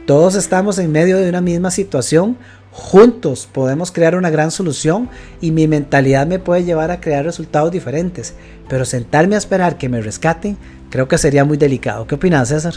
Todos 0.08 0.36
estamos 0.36 0.80
en 0.80 0.90
medio 0.90 1.18
de 1.18 1.28
una 1.28 1.42
misma 1.42 1.70
situación. 1.70 2.38
Juntos 2.72 3.50
podemos 3.52 3.92
crear 3.92 4.16
una 4.16 4.30
gran 4.30 4.52
solución 4.52 5.10
y 5.42 5.52
mi 5.52 5.68
mentalidad 5.68 6.26
me 6.26 6.40
puede 6.40 6.64
llevar 6.64 6.92
a 6.92 7.02
crear 7.02 7.26
resultados 7.26 7.74
diferentes. 7.74 8.38
Pero 8.70 8.86
sentarme 8.86 9.36
a 9.36 9.40
esperar 9.40 9.78
que 9.78 9.90
me 9.90 10.00
rescaten 10.00 10.56
creo 10.90 11.10
que 11.10 11.18
sería 11.18 11.44
muy 11.44 11.58
delicado. 11.58 12.08
¿Qué 12.08 12.16
opinas, 12.16 12.48
César? 12.48 12.76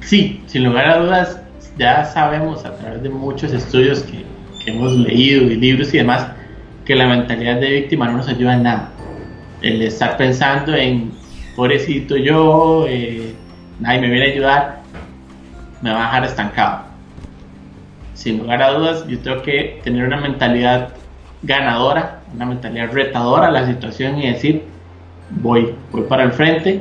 Sí, 0.00 0.42
sin 0.48 0.64
lugar 0.64 0.86
a 0.86 0.98
dudas, 0.98 1.38
ya 1.78 2.04
sabemos 2.04 2.66
a 2.66 2.76
través 2.76 3.02
de 3.02 3.08
muchos 3.08 3.54
estudios 3.54 4.00
que, 4.00 4.26
que 4.62 4.70
hemos 4.70 4.92
leído 4.92 5.44
y 5.44 5.56
libros 5.56 5.94
y 5.94 5.96
demás 5.96 6.26
que 6.88 6.94
la 6.94 7.06
mentalidad 7.06 7.60
de 7.60 7.68
víctima 7.68 8.06
no 8.06 8.16
nos 8.16 8.28
ayuda 8.28 8.54
en 8.54 8.62
nada. 8.62 8.88
El 9.60 9.82
estar 9.82 10.16
pensando 10.16 10.74
en, 10.74 11.12
pobrecito 11.54 12.16
yo, 12.16 12.86
eh, 12.88 13.34
nadie 13.78 14.00
me 14.00 14.08
viene 14.08 14.24
a 14.24 14.32
ayudar, 14.32 14.80
me 15.82 15.90
va 15.90 15.98
a 15.98 16.04
dejar 16.06 16.24
estancado. 16.24 16.78
Sin 18.14 18.38
lugar 18.38 18.62
a 18.62 18.72
dudas, 18.72 19.06
yo 19.06 19.18
tengo 19.18 19.42
que 19.42 19.82
tener 19.84 20.06
una 20.06 20.16
mentalidad 20.16 20.94
ganadora, 21.42 22.22
una 22.34 22.46
mentalidad 22.46 22.90
retadora 22.90 23.48
a 23.48 23.50
la 23.50 23.66
situación 23.66 24.18
y 24.18 24.32
decir, 24.32 24.62
voy, 25.42 25.74
voy 25.92 26.04
para 26.04 26.22
el 26.22 26.32
frente, 26.32 26.80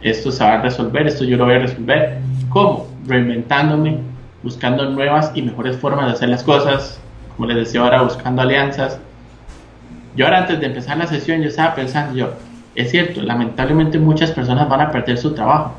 esto 0.00 0.32
se 0.32 0.44
va 0.44 0.54
a 0.54 0.62
resolver, 0.62 1.06
esto 1.06 1.24
yo 1.24 1.36
lo 1.36 1.44
voy 1.44 1.56
a 1.56 1.58
resolver. 1.58 2.20
¿Cómo? 2.48 2.86
Reinventándome, 3.06 3.98
buscando 4.42 4.88
nuevas 4.88 5.30
y 5.34 5.42
mejores 5.42 5.76
formas 5.76 6.06
de 6.06 6.12
hacer 6.12 6.30
las 6.30 6.42
cosas, 6.42 6.98
como 7.36 7.48
les 7.48 7.58
decía 7.58 7.82
ahora, 7.82 8.00
buscando 8.00 8.40
alianzas, 8.40 8.98
yo 10.16 10.24
ahora 10.24 10.38
antes 10.38 10.58
de 10.58 10.66
empezar 10.66 10.96
la 10.96 11.06
sesión 11.06 11.42
yo 11.42 11.48
estaba 11.48 11.74
pensando 11.74 12.16
yo, 12.16 12.32
es 12.74 12.90
cierto, 12.90 13.22
lamentablemente 13.22 13.98
muchas 13.98 14.32
personas 14.32 14.68
van 14.68 14.80
a 14.80 14.90
perder 14.90 15.18
su 15.18 15.34
trabajo, 15.34 15.74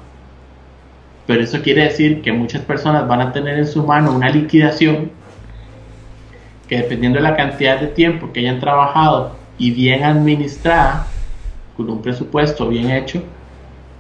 pero 1.26 1.44
eso 1.44 1.62
quiere 1.62 1.84
decir 1.84 2.22
que 2.22 2.32
muchas 2.32 2.62
personas 2.62 3.08
van 3.08 3.22
a 3.22 3.32
tener 3.34 3.58
en 3.58 3.68
su 3.68 3.84
mano 3.86 4.14
una 4.14 4.30
liquidación 4.30 5.12
que 6.68 6.78
dependiendo 6.78 7.18
de 7.18 7.24
la 7.24 7.36
cantidad 7.36 7.80
de 7.80 7.88
tiempo 7.88 8.32
que 8.32 8.42
hayan 8.42 8.60
trabajado 8.60 9.36
y 9.58 9.72
bien 9.72 10.04
administrada, 10.04 11.08
con 11.76 11.90
un 11.90 12.02
presupuesto 12.02 12.68
bien 12.68 12.92
hecho, 12.92 13.24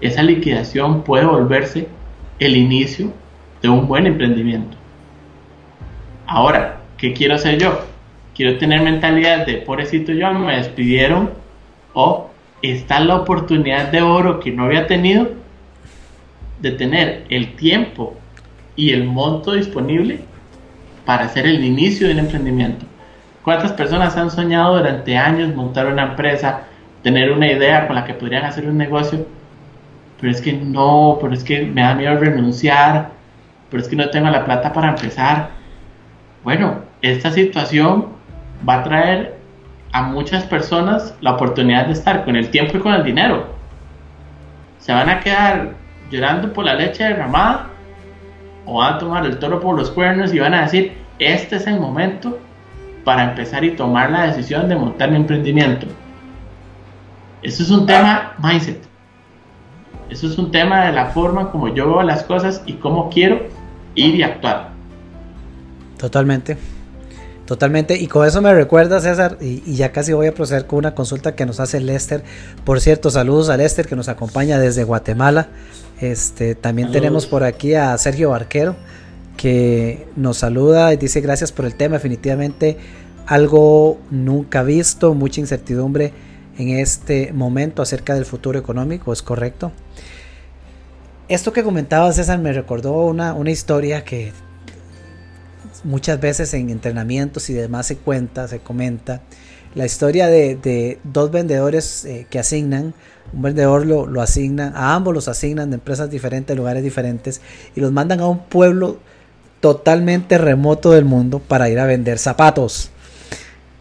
esa 0.01 0.21
liquidación 0.23 1.03
puede 1.03 1.25
volverse 1.25 1.87
el 2.39 2.55
inicio 2.55 3.11
de 3.61 3.69
un 3.69 3.87
buen 3.87 4.05
emprendimiento. 4.05 4.77
Ahora, 6.25 6.81
¿qué 6.97 7.13
quiero 7.13 7.35
hacer 7.35 7.57
yo? 7.57 7.79
Quiero 8.37 8.59
tener 8.59 8.81
mentalidad 8.81 9.47
de 9.47 9.55
pobrecito 9.55 10.11
yo, 10.11 10.31
me 10.31 10.57
despidieron, 10.57 11.31
o 11.93 12.29
está 12.61 12.99
la 12.99 13.15
oportunidad 13.15 13.91
de 13.91 14.03
oro 14.03 14.39
que 14.39 14.51
no 14.51 14.65
había 14.65 14.85
tenido 14.85 15.31
de 16.61 16.71
tener 16.71 17.25
el 17.29 17.55
tiempo 17.55 18.15
y 18.75 18.91
el 18.91 19.05
monto 19.05 19.53
disponible 19.53 20.19
para 21.03 21.25
hacer 21.25 21.47
el 21.47 21.63
inicio 21.63 22.05
de 22.05 22.13
un 22.13 22.19
emprendimiento. 22.19 22.85
¿Cuántas 23.43 23.71
personas 23.71 24.15
han 24.17 24.29
soñado 24.29 24.77
durante 24.77 25.17
años 25.17 25.55
montar 25.55 25.87
una 25.87 26.03
empresa, 26.03 26.61
tener 27.01 27.31
una 27.31 27.51
idea 27.51 27.87
con 27.87 27.95
la 27.95 28.05
que 28.05 28.13
podrían 28.13 28.45
hacer 28.45 28.67
un 28.67 28.77
negocio? 28.77 29.25
Pero 30.21 30.31
es 30.31 30.41
que 30.41 30.53
no, 30.53 31.17
pero 31.19 31.33
es 31.33 31.43
que 31.43 31.63
me 31.63 31.81
da 31.81 31.95
miedo 31.95 32.15
renunciar, 32.19 33.09
pero 33.71 33.81
es 33.81 33.89
que 33.89 33.95
no 33.95 34.09
tengo 34.11 34.29
la 34.29 34.45
plata 34.45 34.73
para 34.73 34.89
empezar. 34.89 35.49
Bueno, 36.43 36.81
esta 37.01 37.31
situación 37.31 38.16
va 38.67 38.75
a 38.75 38.83
traer 38.83 39.37
a 39.91 40.03
muchas 40.03 40.43
personas 40.45 41.15
la 41.21 41.33
oportunidad 41.33 41.87
de 41.87 41.93
estar 41.93 42.23
con 42.25 42.35
el 42.35 42.49
tiempo 42.49 42.77
y 42.77 42.79
con 42.79 42.93
el 42.93 43.03
dinero. 43.03 43.47
Se 44.79 44.93
van 44.93 45.09
a 45.09 45.19
quedar 45.19 45.73
llorando 46.11 46.53
por 46.53 46.65
la 46.65 46.75
leche 46.75 47.03
derramada 47.03 47.67
o 48.65 48.79
van 48.79 48.93
a 48.93 48.97
tomar 48.97 49.25
el 49.25 49.39
toro 49.39 49.59
por 49.59 49.75
los 49.75 49.91
cuernos 49.91 50.33
y 50.33 50.39
van 50.39 50.53
a 50.53 50.61
decir, 50.61 50.93
este 51.19 51.55
es 51.55 51.67
el 51.67 51.79
momento 51.79 52.37
para 53.03 53.23
empezar 53.23 53.63
y 53.63 53.71
tomar 53.71 54.11
la 54.11 54.27
decisión 54.27 54.67
de 54.69 54.75
montar 54.75 55.09
mi 55.09 55.17
emprendimiento. 55.17 55.87
Eso 57.41 57.63
es 57.63 57.69
un 57.69 57.85
tema 57.85 58.33
mindset. 58.37 58.81
Eso 60.09 60.27
es 60.27 60.37
un 60.37 60.51
tema 60.51 60.85
de 60.85 60.93
la 60.93 61.07
forma 61.07 61.51
como 61.51 61.67
yo 61.73 61.87
veo 61.87 62.03
las 62.03 62.23
cosas 62.23 62.61
y 62.65 62.73
cómo 62.73 63.09
quiero 63.09 63.47
ir 63.95 64.15
y 64.15 64.23
actuar. 64.23 64.69
Totalmente. 65.97 66.57
Totalmente, 67.47 67.95
y 67.95 68.07
con 68.07 68.27
eso 68.27 68.41
me 68.41 68.53
recuerda 68.53 68.99
César, 68.99 69.37
y, 69.39 69.73
ya 69.73 69.93
casi 69.93 70.11
voy 70.11 70.27
a 70.27 70.33
proceder 70.33 70.67
con 70.67 70.79
una 70.79 70.93
consulta 70.93 71.33
que 71.33 71.45
nos 71.45 71.61
hace 71.61 71.79
Lester. 71.79 72.21
Por 72.65 72.81
cierto, 72.81 73.09
saludos 73.09 73.47
a 73.47 73.55
Lester 73.55 73.87
que 73.87 73.95
nos 73.95 74.09
acompaña 74.09 74.59
desde 74.59 74.83
Guatemala. 74.83 75.47
Este, 76.01 76.55
también 76.55 76.91
tenemos 76.91 77.25
por 77.25 77.45
aquí 77.45 77.73
a 77.73 77.97
Sergio 77.97 78.31
Barquero 78.31 78.75
que 79.37 80.07
nos 80.17 80.39
saluda 80.39 80.93
y 80.93 80.97
dice 80.97 81.21
gracias 81.21 81.53
por 81.53 81.63
el 81.63 81.75
tema, 81.75 81.95
definitivamente 81.95 82.77
algo 83.25 83.97
nunca 84.11 84.61
visto, 84.63 85.13
mucha 85.13 85.39
incertidumbre 85.39 86.11
en 86.57 86.71
este 86.71 87.31
momento 87.31 87.81
acerca 87.81 88.13
del 88.13 88.25
futuro 88.25 88.59
económico, 88.59 89.13
¿es 89.13 89.21
correcto? 89.21 89.71
Esto 91.29 91.53
que 91.53 91.63
comentaba 91.63 92.11
César 92.11 92.39
me 92.39 92.51
recordó 92.51 93.05
una, 93.05 93.33
una 93.33 93.51
historia 93.51 94.03
que 94.03 94.33
muchas 95.83 96.19
veces 96.19 96.53
en 96.53 96.69
entrenamientos 96.69 97.49
y 97.49 97.53
demás 97.53 97.87
se 97.87 97.97
cuenta, 97.97 98.47
se 98.47 98.59
comenta 98.59 99.21
la 99.75 99.85
historia 99.85 100.27
de, 100.27 100.99
dos 101.03 101.31
vendedores 101.31 102.05
eh, 102.05 102.25
que 102.29 102.39
asignan, 102.39 102.93
un 103.33 103.41
vendedor 103.41 103.85
lo, 103.85 104.07
lo, 104.07 104.21
asigna, 104.21 104.73
a 104.75 104.95
ambos 104.95 105.13
los 105.13 105.27
asignan 105.27 105.69
de 105.69 105.75
empresas 105.75 106.09
diferentes, 106.09 106.55
lugares 106.57 106.83
diferentes, 106.83 107.41
y 107.75 107.81
los 107.81 107.91
mandan 107.91 108.19
a 108.19 108.27
un 108.27 108.39
pueblo 108.39 108.97
totalmente 109.59 110.37
remoto 110.37 110.91
del 110.91 111.05
mundo 111.05 111.39
para 111.39 111.69
ir 111.69 111.79
a 111.79 111.85
vender 111.85 112.17
zapatos. 112.17 112.89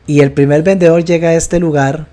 Y 0.06 0.20
el 0.20 0.32
primer 0.32 0.62
vendedor 0.62 1.04
llega 1.04 1.30
a 1.30 1.35
este 1.35 1.59
lugar 1.61 2.09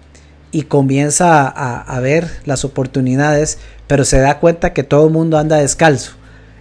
y 0.52 0.64
comienza 0.64 1.48
a 1.48 2.00
ver 2.00 2.30
las 2.46 2.64
oportunidades, 2.64 3.58
pero 3.88 4.06
se 4.06 4.20
da 4.20 4.40
cuenta 4.40 4.74
que 4.74 4.84
todo 4.84 5.08
el 5.08 5.14
mundo 5.14 5.38
anda 5.38 5.58
descalzo 5.58 6.14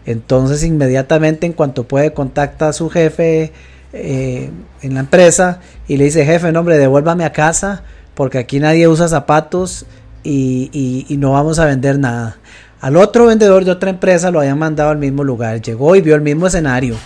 Entonces 0.07 0.65
inmediatamente 0.65 1.47
en 1.47 1.53
cuanto 1.53 1.85
puede 1.85 2.13
contacta 2.13 2.69
a 2.69 2.73
su 2.73 2.91
jefe 2.91 3.53
eh, 3.93 4.51
en 4.83 4.95
la 4.95 5.01
empresa 5.01 5.61
y 5.87 5.97
le 5.97 6.05
dice, 6.05 6.25
jefe, 6.25 6.51
nombre, 6.51 6.79
devuélvame 6.79 7.25
a 7.25 7.33
casa 7.33 7.83
porque 8.15 8.39
aquí 8.39 8.59
nadie 8.59 8.89
usa 8.89 9.09
zapatos 9.09 9.87
y, 10.25 11.05
y, 11.09 11.17
no 11.17 11.33
vamos 11.33 11.59
a 11.59 11.65
vender 11.65 11.99
nada. 11.99 12.37
Al 12.81 12.97
otro 12.97 13.27
vendedor 13.27 13.65
de 13.65 13.71
otra 13.71 13.91
empresa 13.91 14.31
lo 14.31 14.41
habían 14.41 14.59
mandado 14.59 14.91
al 14.91 14.99
mismo 14.99 15.25
lugar. 15.25 15.61
Llegó 15.61 15.97
y 15.97 16.01
vio 16.01 16.15
el 16.15 16.21
mismo 16.21 16.47
escenario. 16.47 16.97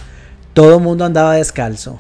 Todo 0.53 0.77
el 0.77 0.83
mundo 0.83 1.05
andaba 1.05 1.35
descalzo. 1.35 1.99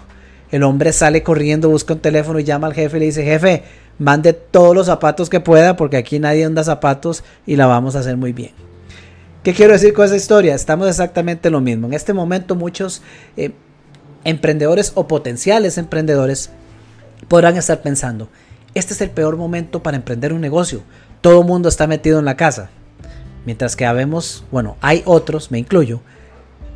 El 0.50 0.62
hombre 0.62 0.92
sale 0.92 1.22
corriendo, 1.22 1.68
busca 1.68 1.94
un 1.94 2.00
teléfono 2.00 2.38
y 2.38 2.44
llama 2.44 2.66
al 2.66 2.74
jefe 2.74 2.96
y 2.96 3.00
le 3.00 3.06
dice, 3.06 3.24
jefe, 3.24 3.64
mande 3.98 4.32
todos 4.32 4.74
los 4.74 4.86
zapatos 4.86 5.28
que 5.28 5.40
pueda 5.40 5.76
porque 5.76 5.96
aquí 5.96 6.18
nadie 6.18 6.44
anda 6.44 6.64
zapatos 6.64 7.24
y 7.46 7.56
la 7.56 7.66
vamos 7.66 7.96
a 7.96 8.00
hacer 8.00 8.16
muy 8.16 8.32
bien. 8.32 8.52
¿Qué 9.46 9.54
quiero 9.54 9.74
decir 9.74 9.94
con 9.94 10.04
esa 10.04 10.16
historia? 10.16 10.56
Estamos 10.56 10.88
exactamente 10.88 11.50
lo 11.50 11.60
mismo. 11.60 11.86
En 11.86 11.94
este 11.94 12.12
momento 12.12 12.56
muchos 12.56 13.00
eh, 13.36 13.52
emprendedores 14.24 14.90
o 14.96 15.06
potenciales 15.06 15.78
emprendedores 15.78 16.50
podrán 17.28 17.56
estar 17.56 17.80
pensando, 17.80 18.28
este 18.74 18.92
es 18.92 19.00
el 19.02 19.10
peor 19.10 19.36
momento 19.36 19.84
para 19.84 19.98
emprender 19.98 20.32
un 20.32 20.40
negocio. 20.40 20.82
Todo 21.20 21.42
el 21.42 21.46
mundo 21.46 21.68
está 21.68 21.86
metido 21.86 22.18
en 22.18 22.24
la 22.24 22.36
casa. 22.36 22.70
Mientras 23.44 23.76
que 23.76 23.86
habemos, 23.86 24.44
bueno, 24.50 24.78
hay 24.80 25.04
otros, 25.04 25.52
me 25.52 25.60
incluyo, 25.60 26.00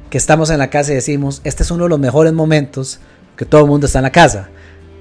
que 0.09 0.19
estamos 0.19 0.49
en 0.51 0.61
la 0.61 0.71
casa 0.71 0.93
y 0.93 0.95
decimos, 0.95 1.41
este 1.43 1.65
es 1.65 1.73
uno 1.73 1.83
de 1.83 1.91
los 1.91 1.99
mejores 1.99 2.33
momentos 2.33 3.01
que 3.35 3.47
todo 3.47 3.63
el 3.63 3.67
mundo 3.67 3.87
está 3.87 3.99
en 3.99 4.05
la 4.05 4.13
casa. 4.13 4.49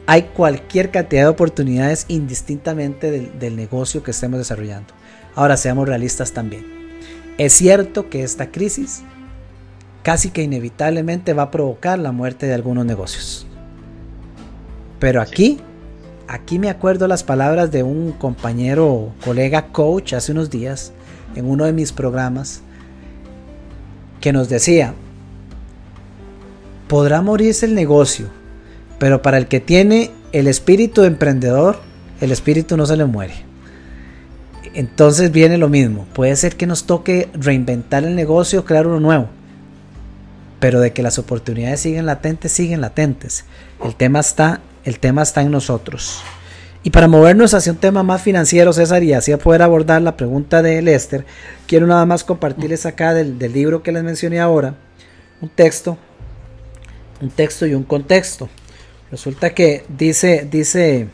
Hay 0.08 0.24
cualquier 0.24 0.90
cantidad 0.90 1.22
de 1.22 1.28
oportunidades 1.28 2.06
indistintamente 2.08 3.12
del, 3.12 3.56
negocio 3.56 4.02
que 4.02 4.10
estemos 4.10 4.40
desarrollando. 4.40 4.92
Ahora 5.36 5.56
seamos 5.56 5.88
realistas 5.88 6.32
también. 6.32 6.79
Es 7.39 7.54
cierto 7.54 8.10
que 8.10 8.21
esta 8.23 8.52
crisis 8.52 9.02
casi 10.04 10.30
que 10.30 10.43
inevitablemente 10.43 11.34
va 11.34 11.43
a 11.43 11.52
provocar 11.52 11.97
la 11.97 12.12
muerte 12.12 12.47
de 12.47 12.54
algunos 12.54 12.86
negocios. 12.86 13.47
Pero 14.99 15.21
aquí, 15.21 15.58
aquí 16.28 16.60
me 16.60 16.69
acuerdo 16.69 17.08
las 17.08 17.23
palabras 17.23 17.71
de 17.71 17.82
un 17.82 18.12
compañero, 18.12 19.13
colega 19.23 19.67
coach 19.67 20.12
hace 20.13 20.34
unos 20.34 20.49
días, 20.49 20.91
en 21.34 21.49
uno 21.49 21.63
de 21.63 21.71
mis 21.71 21.93
programas, 21.93 22.62
que 24.19 24.34
nos 24.34 24.49
decía, 24.49 24.93
podrá 26.89 27.21
morirse 27.21 27.65
el 27.65 27.73
negocio, 27.73 28.28
pero 28.97 29.21
para 29.21 29.38
el 29.38 29.47
que 29.47 29.62
tiene 29.62 30.12
el 30.34 30.47
espíritu 30.47 31.06
emprendedor, 31.06 31.80
el 32.19 32.34
espíritu 32.34 32.75
no 32.75 32.86
se 32.86 32.97
le 32.97 33.06
muere. 33.06 33.49
Entonces 34.74 35.32
viene 35.32 35.58
lo 35.58 35.70
mismo. 35.70 36.06
Puede 36.14 36.36
ser 36.36 36.56
que 36.56 36.68
nos 36.68 36.86
toque 36.86 37.30
reinventar 37.34 38.04
el 38.04 38.16
negocio, 38.16 38.66
crear 38.66 38.88
uno 38.88 39.00
nuevo. 39.00 39.30
Pero 40.60 40.80
de 40.80 40.92
que 40.94 41.04
las 41.04 41.18
oportunidades 41.18 41.80
siguen 41.82 42.06
latentes, 42.06 42.52
siguen 42.52 42.82
latentes. 42.82 43.46
El 43.84 43.96
tema 43.96 44.20
está, 44.20 44.62
el 44.84 45.00
tema 45.00 45.24
está 45.24 45.42
en 45.42 45.52
nosotros. 45.52 46.22
Y 46.84 46.92
para 46.92 47.08
movernos 47.08 47.54
hacia 47.54 47.72
un 47.72 47.78
tema 47.78 48.04
más 48.04 48.22
financiero, 48.22 48.72
César, 48.72 49.04
y 49.04 49.14
así 49.14 49.36
poder 49.36 49.62
abordar 49.62 50.02
la 50.02 50.16
pregunta 50.16 50.62
de 50.62 50.82
Lester, 50.82 51.26
quiero 51.68 51.88
nada 51.88 52.06
más 52.06 52.24
compartirles 52.24 52.86
acá 52.86 53.14
del, 53.14 53.38
del 53.38 53.52
libro 53.52 53.84
que 53.84 53.92
les 53.92 54.04
mencioné 54.04 54.40
ahora, 54.40 54.76
un 55.42 55.50
texto, 55.50 55.98
un 57.22 57.30
texto 57.30 57.66
y 57.66 57.74
un 57.74 57.84
contexto. 57.84 58.48
Resulta 59.12 59.54
que 59.54 59.84
dice, 59.90 60.48
dice 60.50 61.10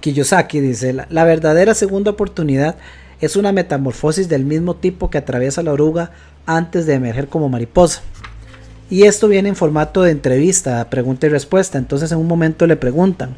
Kiyosaki, 0.00 0.60
dice, 0.60 0.92
la, 0.92 1.24
verdadera 1.24 1.74
segunda 1.74 2.10
oportunidad 2.10 2.76
es 3.20 3.36
una 3.36 3.52
metamorfosis 3.52 4.28
del 4.28 4.44
mismo 4.44 4.74
tipo 4.74 5.10
que 5.10 5.18
atraviesa 5.18 5.62
la 5.62 5.72
oruga 5.72 6.10
antes 6.46 6.86
de 6.86 6.94
emerger 6.94 7.28
como 7.28 7.48
mariposa. 7.48 8.02
Y 8.90 9.04
esto 9.04 9.28
viene 9.28 9.48
en 9.48 9.56
formato 9.56 10.02
de 10.02 10.10
entrevista, 10.10 10.88
pregunta 10.90 11.26
y 11.26 11.30
respuesta. 11.30 11.78
Entonces 11.78 12.12
en 12.12 12.18
un 12.18 12.26
momento 12.26 12.66
le 12.66 12.76
preguntan, 12.76 13.34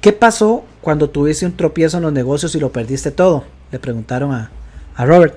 ¿qué 0.00 0.12
pasó 0.12 0.64
cuando 0.80 1.10
tuviste 1.10 1.46
un 1.46 1.56
tropiezo 1.56 1.98
en 1.98 2.04
los 2.04 2.12
negocios 2.12 2.54
y 2.54 2.60
lo 2.60 2.72
perdiste 2.72 3.10
todo? 3.10 3.44
Le 3.70 3.78
preguntaron 3.78 4.32
a, 4.32 4.50
a 4.96 5.04
Robert. 5.04 5.34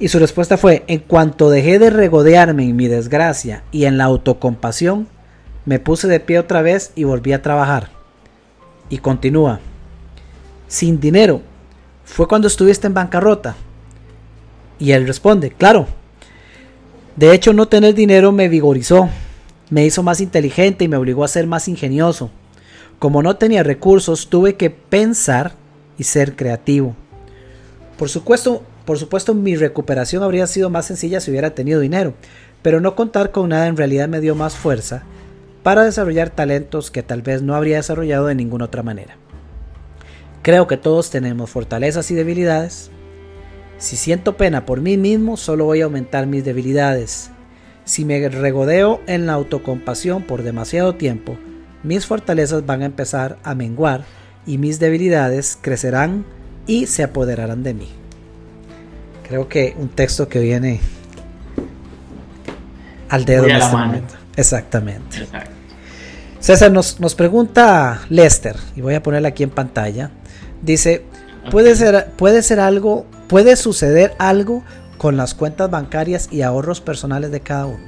Y 0.00 0.08
su 0.08 0.18
respuesta 0.18 0.56
fue, 0.56 0.84
en 0.86 1.00
cuanto 1.00 1.50
dejé 1.50 1.78
de 1.78 1.90
regodearme 1.90 2.64
en 2.64 2.76
mi 2.76 2.86
desgracia 2.86 3.64
y 3.72 3.84
en 3.84 3.98
la 3.98 4.04
autocompasión, 4.04 5.08
me 5.64 5.80
puse 5.80 6.06
de 6.08 6.20
pie 6.20 6.38
otra 6.38 6.62
vez 6.62 6.92
y 6.94 7.04
volví 7.04 7.32
a 7.32 7.42
trabajar. 7.42 7.97
Y 8.90 8.98
continúa. 8.98 9.60
Sin 10.66 11.00
dinero. 11.00 11.42
Fue 12.04 12.26
cuando 12.26 12.48
estuviste 12.48 12.86
en 12.86 12.94
bancarrota. 12.94 13.56
Y 14.78 14.92
él 14.92 15.06
responde, 15.06 15.50
claro. 15.50 15.86
De 17.16 17.34
hecho, 17.34 17.52
no 17.52 17.66
tener 17.66 17.94
dinero 17.94 18.32
me 18.32 18.48
vigorizó, 18.48 19.08
me 19.70 19.84
hizo 19.84 20.02
más 20.02 20.20
inteligente 20.20 20.84
y 20.84 20.88
me 20.88 20.96
obligó 20.96 21.24
a 21.24 21.28
ser 21.28 21.46
más 21.46 21.68
ingenioso. 21.68 22.30
Como 22.98 23.22
no 23.22 23.36
tenía 23.36 23.62
recursos, 23.62 24.28
tuve 24.28 24.54
que 24.54 24.70
pensar 24.70 25.52
y 25.98 26.04
ser 26.04 26.36
creativo. 26.36 26.94
Por 27.98 28.08
supuesto, 28.08 28.62
por 28.84 28.98
supuesto, 28.98 29.34
mi 29.34 29.56
recuperación 29.56 30.22
habría 30.22 30.46
sido 30.46 30.70
más 30.70 30.86
sencilla 30.86 31.20
si 31.20 31.30
hubiera 31.30 31.50
tenido 31.50 31.80
dinero, 31.80 32.14
pero 32.62 32.80
no 32.80 32.94
contar 32.94 33.32
con 33.32 33.48
nada 33.48 33.66
en 33.66 33.76
realidad 33.76 34.08
me 34.08 34.20
dio 34.20 34.34
más 34.34 34.54
fuerza 34.54 35.02
para 35.68 35.84
desarrollar 35.84 36.30
talentos 36.30 36.90
que 36.90 37.02
tal 37.02 37.20
vez 37.20 37.42
no 37.42 37.54
habría 37.54 37.76
desarrollado 37.76 38.24
de 38.24 38.34
ninguna 38.34 38.64
otra 38.64 38.82
manera. 38.82 39.18
Creo 40.40 40.66
que 40.66 40.78
todos 40.78 41.10
tenemos 41.10 41.50
fortalezas 41.50 42.10
y 42.10 42.14
debilidades. 42.14 42.90
Si 43.76 43.96
siento 43.96 44.38
pena 44.38 44.64
por 44.64 44.80
mí 44.80 44.96
mismo, 44.96 45.36
solo 45.36 45.66
voy 45.66 45.82
a 45.82 45.84
aumentar 45.84 46.26
mis 46.26 46.42
debilidades. 46.42 47.28
Si 47.84 48.06
me 48.06 48.26
regodeo 48.30 49.02
en 49.06 49.26
la 49.26 49.34
autocompasión 49.34 50.22
por 50.22 50.42
demasiado 50.42 50.94
tiempo, 50.94 51.36
mis 51.82 52.06
fortalezas 52.06 52.64
van 52.64 52.80
a 52.80 52.86
empezar 52.86 53.36
a 53.42 53.54
menguar 53.54 54.04
y 54.46 54.56
mis 54.56 54.78
debilidades 54.80 55.58
crecerán 55.60 56.24
y 56.66 56.86
se 56.86 57.02
apoderarán 57.02 57.62
de 57.62 57.74
mí. 57.74 57.88
Creo 59.28 59.50
que 59.50 59.74
un 59.76 59.90
texto 59.90 60.30
que 60.30 60.40
viene 60.40 60.80
al 63.10 63.26
dedo 63.26 63.44
en 63.44 63.56
este 63.56 63.76
momento. 63.76 64.14
Exactamente. 64.34 65.26
César 66.40 66.70
nos, 66.70 67.00
nos 67.00 67.14
pregunta 67.14 68.00
Lester, 68.08 68.56
y 68.76 68.80
voy 68.80 68.94
a 68.94 69.02
ponerla 69.02 69.28
aquí 69.28 69.42
en 69.42 69.50
pantalla. 69.50 70.10
Dice, 70.62 71.04
¿puede 71.50 71.74
ser, 71.74 72.12
puede 72.16 72.42
ser 72.42 72.60
algo, 72.60 73.06
puede 73.28 73.56
suceder 73.56 74.14
algo 74.18 74.62
con 74.98 75.16
las 75.16 75.34
cuentas 75.34 75.70
bancarias 75.70 76.28
y 76.32 76.42
ahorros 76.42 76.80
personales 76.80 77.32
de 77.32 77.40
cada 77.40 77.66
uno? 77.66 77.84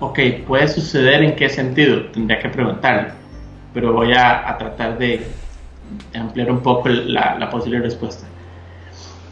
Ok, 0.00 0.18
puede 0.46 0.68
suceder 0.68 1.22
en 1.22 1.36
qué 1.36 1.48
sentido, 1.48 2.10
tendría 2.10 2.40
que 2.40 2.48
preguntarle, 2.48 3.08
pero 3.72 3.92
voy 3.92 4.12
a, 4.14 4.56
tratar 4.58 4.98
de, 4.98 5.26
ampliar 6.14 6.50
un 6.50 6.60
poco 6.60 6.88
la, 6.88 7.48
posible 7.50 7.80
respuesta. 7.80 8.26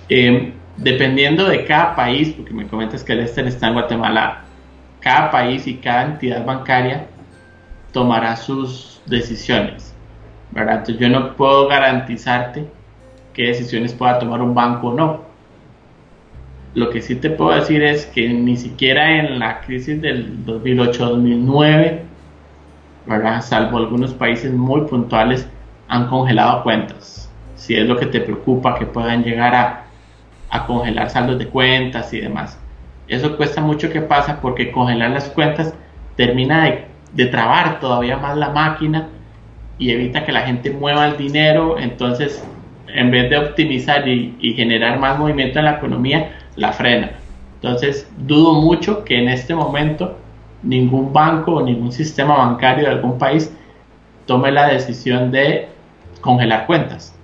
Eh, 0.08 0.52
dependiendo 0.76 1.48
de 1.48 1.64
cada 1.64 1.96
país, 1.96 2.34
porque 2.36 2.52
me 2.52 2.66
comentas 2.66 3.02
que 3.02 3.12
el 3.12 3.20
Lester 3.20 3.46
está 3.46 3.68
en 3.68 3.74
Guatemala, 3.74 4.44
cada 5.00 5.30
país 5.30 5.66
y 5.66 5.76
cada 5.76 6.04
entidad 6.04 6.44
bancaria 6.44 7.06
tomará 7.92 8.36
sus 8.36 9.00
decisiones, 9.06 9.94
¿verdad? 10.50 10.78
Entonces 10.78 10.98
yo 10.98 11.08
no 11.08 11.34
puedo 11.36 11.68
garantizarte 11.68 12.66
qué 13.32 13.48
decisiones 13.48 13.92
pueda 13.94 14.18
tomar 14.18 14.42
un 14.42 14.54
banco 14.54 14.88
o 14.88 14.94
no. 14.94 15.30
Lo 16.74 16.90
que 16.90 17.02
sí 17.02 17.16
te 17.16 17.30
puedo 17.30 17.50
decir 17.50 17.82
es 17.82 18.06
que 18.06 18.28
ni 18.28 18.56
siquiera 18.56 19.18
en 19.18 19.40
la 19.40 19.60
crisis 19.62 20.00
del 20.00 20.44
2008-2009, 20.46 22.00
¿verdad? 23.06 23.40
Salvo 23.42 23.78
algunos 23.78 24.14
países 24.14 24.52
muy 24.52 24.82
puntuales, 24.82 25.48
han 25.88 26.06
congelado 26.06 26.62
cuentas. 26.62 27.28
Si 27.56 27.74
es 27.74 27.86
lo 27.88 27.96
que 27.96 28.06
te 28.06 28.20
preocupa, 28.20 28.78
que 28.78 28.86
puedan 28.86 29.24
llegar 29.24 29.54
a 29.54 29.90
a 30.50 30.66
congelar 30.66 31.08
saldos 31.08 31.38
de 31.38 31.46
cuentas 31.46 32.12
y 32.12 32.20
demás. 32.20 32.58
Eso 33.10 33.36
cuesta 33.36 33.60
mucho 33.60 33.90
que 33.90 34.00
pasa 34.00 34.40
porque 34.40 34.72
congelar 34.72 35.10
las 35.10 35.28
cuentas 35.28 35.74
termina 36.16 36.64
de, 37.12 37.26
trabar 37.26 37.80
todavía 37.80 38.16
más 38.16 38.36
la 38.36 38.50
máquina 38.50 39.08
y 39.78 39.90
evita 39.90 40.24
que 40.24 40.32
la 40.32 40.42
gente 40.42 40.70
mueva 40.70 41.06
el 41.06 41.16
dinero. 41.16 41.78
Entonces, 41.78 42.42
en 42.88 43.10
vez 43.10 43.28
de 43.28 43.36
optimizar 43.36 44.08
y, 44.08 44.36
y 44.40 44.54
generar 44.54 44.98
más 44.98 45.18
movimiento 45.18 45.58
en 45.58 45.66
la 45.66 45.72
economía, 45.72 46.38
la 46.56 46.72
frena. 46.72 47.12
Entonces, 47.56 48.10
dudo 48.18 48.54
mucho 48.54 49.04
que 49.04 49.18
en 49.18 49.28
este 49.28 49.54
momento 49.54 50.16
ningún 50.62 51.12
banco 51.12 51.56
o 51.56 51.62
ningún 51.62 51.92
sistema 51.92 52.36
bancario 52.36 52.84
de 52.84 52.90
algún 52.90 53.18
país 53.18 53.54
tome 54.26 54.50
la 54.50 54.68
decisión 54.68 55.30
de 55.30 55.68
congelar 56.20 56.66
cuentas. 56.66 57.14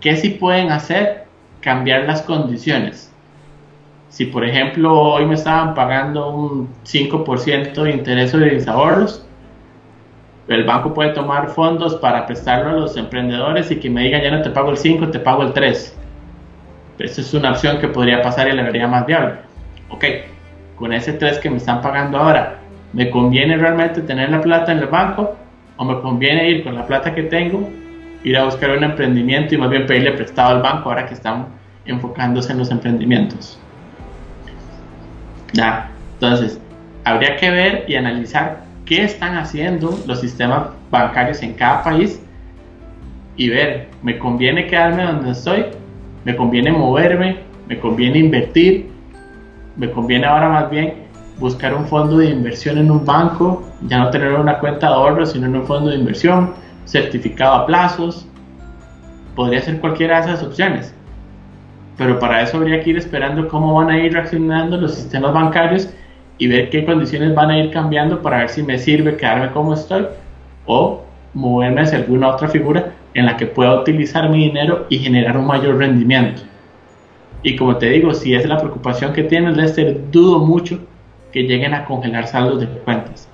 ¿Qué 0.00 0.16
sí 0.16 0.30
pueden 0.30 0.70
hacer? 0.70 1.28
cambiar 1.60 2.04
las 2.04 2.22
condiciones. 2.22 3.12
Si 4.08 4.24
por 4.26 4.44
ejemplo 4.44 4.98
hoy 4.98 5.26
me 5.26 5.34
estaban 5.34 5.74
pagando 5.74 6.30
un 6.30 6.68
5% 6.84 7.82
de 7.82 7.90
interés 7.90 8.30
sobre 8.30 8.52
mis 8.52 8.66
ahorros, 8.66 9.24
el 10.48 10.64
banco 10.64 10.94
puede 10.94 11.10
tomar 11.10 11.50
fondos 11.50 11.96
para 11.96 12.24
prestarlo 12.24 12.70
a 12.70 12.72
los 12.72 12.96
emprendedores 12.96 13.70
y 13.70 13.76
que 13.76 13.90
me 13.90 14.04
diga 14.04 14.22
ya 14.22 14.30
no 14.30 14.40
te 14.40 14.50
pago 14.50 14.70
el 14.70 14.78
5, 14.78 15.08
te 15.08 15.18
pago 15.18 15.42
el 15.42 15.52
3. 15.52 15.96
Esa 16.98 17.20
es 17.20 17.34
una 17.34 17.50
opción 17.50 17.78
que 17.78 17.88
podría 17.88 18.22
pasar 18.22 18.48
y 18.48 18.52
la 18.52 18.62
vería 18.62 18.88
más 18.88 19.04
viable. 19.06 19.34
Ok, 19.90 20.04
con 20.76 20.92
ese 20.92 21.12
3 21.12 21.38
que 21.38 21.50
me 21.50 21.58
están 21.58 21.82
pagando 21.82 22.18
ahora, 22.18 22.60
¿me 22.94 23.10
conviene 23.10 23.58
realmente 23.58 24.00
tener 24.00 24.30
la 24.30 24.40
plata 24.40 24.72
en 24.72 24.78
el 24.78 24.86
banco? 24.86 25.36
¿O 25.76 25.84
me 25.84 26.00
conviene 26.00 26.48
ir 26.48 26.64
con 26.64 26.74
la 26.74 26.86
plata 26.86 27.14
que 27.14 27.24
tengo, 27.24 27.68
ir 28.24 28.36
a 28.36 28.44
buscar 28.44 28.70
un 28.70 28.82
emprendimiento 28.82 29.54
y 29.54 29.58
más 29.58 29.68
bien 29.70 29.86
pedirle 29.86 30.12
prestado 30.12 30.56
al 30.56 30.62
banco 30.62 30.88
ahora 30.88 31.06
que 31.06 31.14
están 31.14 31.46
enfocándose 31.84 32.52
en 32.52 32.58
los 32.58 32.70
emprendimientos? 32.70 33.60
Ya, 35.52 35.90
entonces, 36.14 36.60
habría 37.04 37.36
que 37.36 37.50
ver 37.50 37.84
y 37.88 37.94
analizar 37.94 38.64
qué 38.84 39.04
están 39.04 39.36
haciendo 39.36 39.98
los 40.06 40.20
sistemas 40.20 40.68
bancarios 40.90 41.42
en 41.42 41.54
cada 41.54 41.82
país 41.82 42.20
y 43.36 43.48
ver, 43.48 43.88
¿me 44.02 44.18
conviene 44.18 44.66
quedarme 44.66 45.04
donde 45.04 45.30
estoy? 45.30 45.66
¿Me 46.24 46.34
conviene 46.34 46.72
moverme? 46.72 47.38
¿Me 47.68 47.78
conviene 47.78 48.18
invertir? 48.18 48.90
¿Me 49.76 49.90
conviene 49.90 50.26
ahora 50.26 50.48
más 50.48 50.70
bien 50.70 50.94
buscar 51.38 51.74
un 51.74 51.86
fondo 51.86 52.18
de 52.18 52.30
inversión 52.30 52.78
en 52.78 52.90
un 52.90 53.04
banco? 53.04 53.62
Ya 53.82 53.98
no 53.98 54.10
tener 54.10 54.32
una 54.32 54.58
cuenta 54.58 54.88
de 54.88 54.94
ahorro, 54.94 55.24
sino 55.24 55.46
en 55.46 55.54
un 55.54 55.66
fondo 55.66 55.90
de 55.90 55.96
inversión, 55.96 56.54
certificado 56.84 57.54
a 57.54 57.66
plazos. 57.66 58.26
Podría 59.36 59.60
ser 59.60 59.80
cualquiera 59.80 60.20
de 60.20 60.32
esas 60.32 60.42
opciones. 60.42 60.94
Pero 61.98 62.18
para 62.18 62.42
eso 62.42 62.56
habría 62.56 62.80
que 62.80 62.90
ir 62.90 62.96
esperando 62.96 63.48
cómo 63.48 63.74
van 63.74 63.90
a 63.90 63.98
ir 63.98 64.12
reaccionando 64.12 64.76
los 64.78 64.94
sistemas 64.94 65.34
bancarios 65.34 65.90
y 66.38 66.46
ver 66.46 66.70
qué 66.70 66.86
condiciones 66.86 67.34
van 67.34 67.50
a 67.50 67.58
ir 67.58 67.70
cambiando 67.70 68.22
para 68.22 68.38
ver 68.38 68.48
si 68.48 68.62
me 68.62 68.78
sirve 68.78 69.16
quedarme 69.16 69.50
como 69.50 69.74
estoy 69.74 70.06
o 70.64 71.02
moverme 71.34 71.82
hacia 71.82 71.98
alguna 71.98 72.28
otra 72.28 72.48
figura 72.48 72.92
en 73.14 73.26
la 73.26 73.36
que 73.36 73.46
pueda 73.46 73.80
utilizar 73.80 74.30
mi 74.30 74.44
dinero 74.44 74.86
y 74.88 74.98
generar 74.98 75.36
un 75.36 75.46
mayor 75.46 75.76
rendimiento. 75.78 76.42
Y 77.42 77.56
como 77.56 77.76
te 77.76 77.90
digo, 77.90 78.14
si 78.14 78.34
es 78.34 78.46
la 78.46 78.58
preocupación 78.58 79.12
que 79.12 79.24
tienes, 79.24 79.56
Lester, 79.56 80.10
dudo 80.10 80.38
mucho 80.38 80.78
que 81.32 81.42
lleguen 81.42 81.74
a 81.74 81.84
congelar 81.84 82.28
saldos 82.28 82.60
de 82.60 82.66
cuentas, 82.66 83.28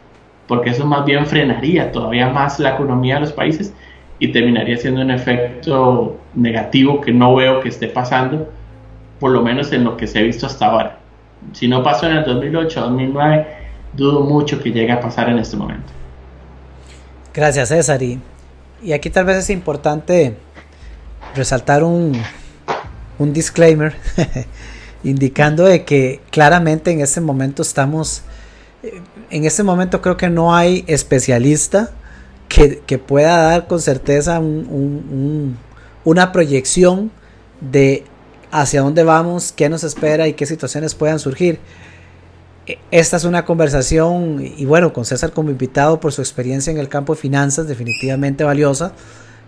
porque 0.48 0.70
eso 0.70 0.86
más 0.86 1.04
bien 1.04 1.26
frenaría 1.26 1.92
todavía 1.92 2.30
más 2.30 2.58
la 2.58 2.70
economía 2.70 3.16
de 3.16 3.22
los 3.22 3.32
países 3.32 3.74
y 4.18 4.32
terminaría 4.32 4.76
siendo 4.76 5.00
un 5.00 5.10
efecto 5.10 6.18
negativo 6.34 7.00
que 7.00 7.12
no 7.12 7.34
veo 7.34 7.60
que 7.60 7.68
esté 7.68 7.88
pasando, 7.88 8.48
por 9.20 9.30
lo 9.30 9.42
menos 9.42 9.72
en 9.72 9.84
lo 9.84 9.96
que 9.96 10.06
se 10.06 10.18
ha 10.18 10.22
visto 10.22 10.46
hasta 10.46 10.66
ahora. 10.66 10.98
Si 11.52 11.68
no 11.68 11.82
pasó 11.82 12.06
en 12.06 12.18
el 12.18 12.24
2008 12.24 12.80
2009, 12.80 13.46
dudo 13.92 14.20
mucho 14.20 14.62
que 14.62 14.70
llegue 14.70 14.92
a 14.92 15.00
pasar 15.00 15.28
en 15.28 15.38
este 15.38 15.56
momento. 15.56 15.92
Gracias, 17.32 17.68
César. 17.68 18.02
Y 18.02 18.18
y 18.84 18.92
aquí 18.92 19.08
tal 19.08 19.24
vez 19.24 19.38
es 19.38 19.48
importante 19.48 20.36
resaltar 21.34 21.82
un, 21.84 22.20
un 23.18 23.32
disclaimer 23.32 23.96
indicando 25.04 25.64
de 25.64 25.84
que 25.84 26.20
claramente 26.30 26.90
en 26.90 27.00
este 27.00 27.22
momento 27.22 27.62
estamos, 27.62 28.22
eh, 28.82 29.00
en 29.30 29.46
este 29.46 29.62
momento 29.62 30.02
creo 30.02 30.18
que 30.18 30.28
no 30.28 30.54
hay 30.54 30.84
especialista 30.86 31.92
que, 32.86 32.98
pueda 32.98 33.36
dar 33.36 33.66
con 33.66 33.80
certeza 33.80 34.40
una 36.04 36.32
proyección 36.32 37.10
de 37.60 38.04
hacia 38.52 38.82
dónde 38.82 39.02
vamos, 39.02 39.52
qué 39.52 39.68
nos 39.68 39.82
espera 39.82 40.28
y 40.28 40.34
qué 40.34 40.46
situaciones 40.46 40.94
puedan 40.94 41.18
surgir. 41.18 41.58
Esta 42.90 43.16
es 43.16 43.24
una 43.24 43.44
conversación, 43.44 44.40
y 44.40 44.64
bueno, 44.64 44.92
con 44.92 45.04
César 45.04 45.32
como 45.32 45.50
invitado 45.50 46.00
por 46.00 46.12
su 46.12 46.22
experiencia 46.22 46.70
en 46.70 46.78
el 46.78 46.88
campo 46.88 47.14
de 47.14 47.20
finanzas, 47.20 47.66
definitivamente 47.66 48.44
valiosa, 48.44 48.92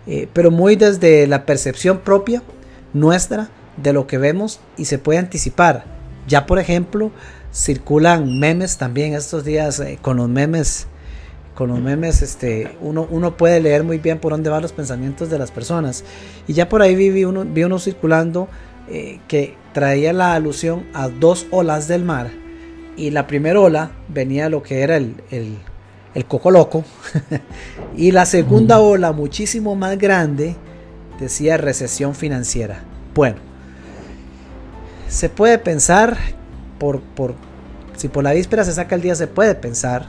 eh, 0.05 0.27
pero 0.33 0.51
muy 0.51 0.75
desde 0.75 1.25
la 1.27 1.45
percepción 1.45 1.99
propia 1.99 2.43
nuestra 2.93 3.49
de 3.77 3.93
lo 3.93 4.05
que 4.05 4.17
vemos 4.17 4.59
y 4.77 4.85
se 4.85 4.99
puede 4.99 5.19
anticipar. 5.19 5.85
Ya, 6.27 6.45
por 6.45 6.59
ejemplo, 6.59 7.11
circulan 7.53 8.39
memes 8.39 8.77
también 8.77 9.13
estos 9.13 9.45
días 9.45 9.79
eh, 9.79 9.97
con 10.01 10.17
los 10.17 10.27
memes. 10.27 10.87
Con 11.57 11.69
los 11.69 11.79
memes, 11.79 12.21
este, 12.21 12.77
uno, 12.81 13.07
uno 13.09 13.35
puede 13.35 13.59
leer 13.59 13.83
muy 13.83 13.97
bien 13.97 14.19
por 14.19 14.31
dónde 14.31 14.51
van 14.51 14.61
los 14.61 14.73
pensamientos 14.73 15.31
de 15.31 15.39
las 15.39 15.49
personas. 15.49 16.03
Y 16.45 16.53
ya 16.53 16.69
por 16.69 16.83
ahí 16.83 16.93
vi, 16.93 17.25
uno, 17.25 17.45
vi 17.45 17.63
uno 17.63 17.79
circulando 17.79 18.47
eh, 18.89 19.19
que 19.27 19.55
traía 19.73 20.13
la 20.13 20.35
alusión 20.35 20.85
a 20.93 21.09
dos 21.09 21.47
olas 21.49 21.87
del 21.87 22.03
mar 22.03 22.29
y 22.95 23.09
la 23.09 23.25
primera 23.25 23.59
ola 23.59 23.89
venía 24.07 24.49
lo 24.49 24.61
que 24.61 24.81
era 24.81 24.97
el, 24.97 25.15
el, 25.31 26.25
coco 26.27 26.51
loco 26.51 26.83
y 27.97 28.11
la 28.11 28.27
segunda 28.27 28.79
ola 28.79 29.11
muchísimo 29.11 29.75
más 29.75 29.97
grande 29.97 30.55
decía 31.19 31.57
recesión 31.57 32.13
financiera. 32.13 32.83
Bueno, 33.15 33.37
se 35.07 35.27
puede 35.27 35.57
pensar 35.57 36.17
por, 36.77 37.01
por 37.01 37.33
si 37.95 38.09
por 38.09 38.23
la 38.23 38.33
víspera 38.33 38.63
se 38.63 38.73
saca 38.73 38.93
el 38.93 39.01
día 39.01 39.15
se 39.15 39.25
puede 39.25 39.55
pensar 39.55 40.05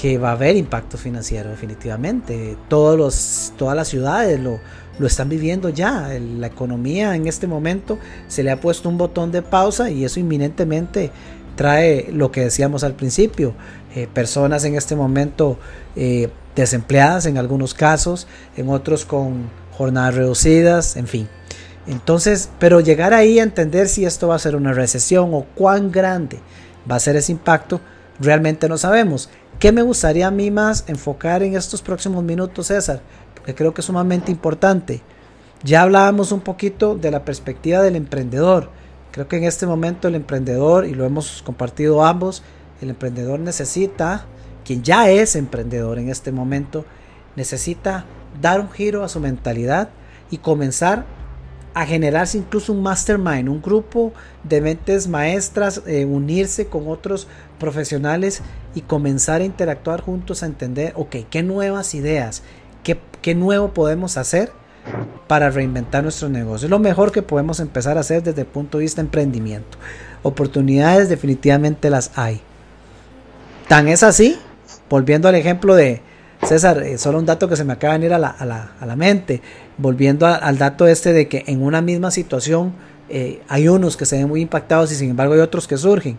que 0.00 0.16
va 0.16 0.28
a 0.28 0.32
haber 0.32 0.56
impacto 0.56 0.96
financiero 0.96 1.50
definitivamente. 1.50 2.56
Todos 2.68 2.96
los, 2.96 3.52
todas 3.58 3.74
las 3.74 3.88
ciudades 3.88 4.38
lo, 4.38 4.60
lo 5.00 5.06
están 5.08 5.28
viviendo 5.28 5.70
ya. 5.70 6.08
la 6.38 6.46
economía 6.46 7.16
en 7.16 7.26
este 7.26 7.48
momento 7.48 7.98
se 8.28 8.44
le 8.44 8.52
ha 8.52 8.60
puesto 8.60 8.88
un 8.88 8.96
botón 8.96 9.32
de 9.32 9.42
pausa 9.42 9.90
y 9.90 10.04
eso 10.04 10.20
inminentemente 10.20 11.10
trae 11.56 12.12
lo 12.12 12.30
que 12.30 12.42
decíamos 12.42 12.84
al 12.84 12.94
principio, 12.94 13.54
eh, 13.96 14.06
personas 14.06 14.64
en 14.64 14.76
este 14.76 14.94
momento 14.94 15.58
eh, 15.96 16.28
desempleadas 16.54 17.26
en 17.26 17.36
algunos 17.36 17.74
casos, 17.74 18.28
en 18.56 18.68
otros 18.68 19.04
con 19.04 19.50
jornadas 19.72 20.14
reducidas, 20.14 20.96
en 20.96 21.08
fin. 21.08 21.28
Entonces, 21.88 22.50
pero 22.60 22.78
llegar 22.78 23.14
ahí 23.14 23.40
a 23.40 23.42
entender 23.42 23.88
si 23.88 24.04
esto 24.04 24.28
va 24.28 24.36
a 24.36 24.38
ser 24.38 24.54
una 24.54 24.72
recesión 24.72 25.34
o 25.34 25.46
cuán 25.56 25.90
grande 25.90 26.38
va 26.88 26.94
a 26.94 27.00
ser 27.00 27.16
ese 27.16 27.32
impacto, 27.32 27.80
realmente 28.20 28.68
no 28.68 28.78
sabemos. 28.78 29.30
¿Qué 29.58 29.72
me 29.72 29.82
gustaría 29.82 30.28
a 30.28 30.30
mí 30.30 30.50
más 30.50 30.84
enfocar 30.86 31.42
en 31.42 31.56
estos 31.56 31.82
próximos 31.82 32.22
minutos, 32.22 32.68
César? 32.68 33.00
Porque 33.34 33.54
creo 33.54 33.74
que 33.74 33.80
es 33.80 33.86
sumamente 33.86 34.30
importante. 34.30 35.02
Ya 35.64 35.82
hablábamos 35.82 36.30
un 36.30 36.40
poquito 36.40 36.94
de 36.94 37.10
la 37.10 37.24
perspectiva 37.24 37.82
del 37.82 37.96
emprendedor, 37.96 38.70
Creo 39.10 39.26
que 39.26 39.38
en 39.38 39.44
este 39.44 39.66
momento 39.66 40.06
el 40.06 40.14
emprendedor, 40.14 40.86
y 40.86 40.94
lo 40.94 41.04
hemos 41.04 41.42
compartido 41.42 42.04
ambos, 42.04 42.42
el 42.80 42.90
emprendedor 42.90 43.40
necesita, 43.40 44.26
quien 44.64 44.82
ya 44.82 45.10
es 45.10 45.34
emprendedor 45.34 45.98
en 45.98 46.10
este 46.10 46.30
momento, 46.30 46.84
necesita 47.34 48.04
dar 48.40 48.60
un 48.60 48.70
giro 48.70 49.02
a 49.02 49.08
su 49.08 49.18
mentalidad 49.18 49.88
y 50.30 50.38
comenzar 50.38 51.06
a 51.78 51.86
generarse 51.86 52.36
incluso 52.36 52.72
un 52.72 52.82
mastermind, 52.82 53.48
un 53.48 53.62
grupo 53.62 54.12
de 54.42 54.60
mentes 54.60 55.06
maestras, 55.06 55.80
eh, 55.86 56.04
unirse 56.04 56.66
con 56.66 56.88
otros 56.88 57.28
profesionales 57.60 58.42
y 58.74 58.80
comenzar 58.80 59.42
a 59.42 59.44
interactuar 59.44 60.00
juntos 60.00 60.42
a 60.42 60.46
entender, 60.46 60.92
ok, 60.96 61.14
qué 61.30 61.44
nuevas 61.44 61.94
ideas, 61.94 62.42
qué, 62.82 62.98
qué 63.22 63.36
nuevo 63.36 63.74
podemos 63.74 64.16
hacer 64.16 64.50
para 65.28 65.50
reinventar 65.50 66.02
nuestro 66.02 66.28
negocio. 66.28 66.68
lo 66.68 66.80
mejor 66.80 67.12
que 67.12 67.22
podemos 67.22 67.60
empezar 67.60 67.96
a 67.96 68.00
hacer 68.00 68.24
desde 68.24 68.40
el 68.40 68.48
punto 68.48 68.78
de 68.78 68.82
vista 68.82 69.00
de 69.00 69.06
emprendimiento. 69.06 69.78
Oportunidades 70.24 71.08
definitivamente 71.08 71.90
las 71.90 72.10
hay. 72.16 72.40
Tan 73.68 73.86
es 73.86 74.02
así, 74.02 74.36
volviendo 74.90 75.28
al 75.28 75.36
ejemplo 75.36 75.76
de 75.76 76.02
César, 76.42 76.82
eh, 76.82 76.98
solo 76.98 77.18
un 77.18 77.26
dato 77.26 77.48
que 77.48 77.56
se 77.56 77.64
me 77.64 77.72
acaba 77.72 77.94
de 77.94 77.98
venir 78.00 78.14
a 78.14 78.18
la, 78.18 78.96
mente, 78.96 79.42
volviendo 79.78 80.26
al 80.26 80.58
dato 80.58 80.86
este 80.86 81.12
de 81.12 81.28
que 81.28 81.44
en 81.46 81.62
una 81.62 81.80
misma 81.80 82.10
situación 82.10 82.72
eh, 83.08 83.40
hay 83.48 83.68
unos 83.68 83.96
que 83.96 84.04
se 84.04 84.18
ven 84.18 84.28
muy 84.28 84.42
impactados 84.42 84.92
y 84.92 84.96
sin 84.96 85.10
embargo 85.10 85.34
hay 85.34 85.40
otros 85.40 85.66
que 85.66 85.76
surgen. 85.76 86.18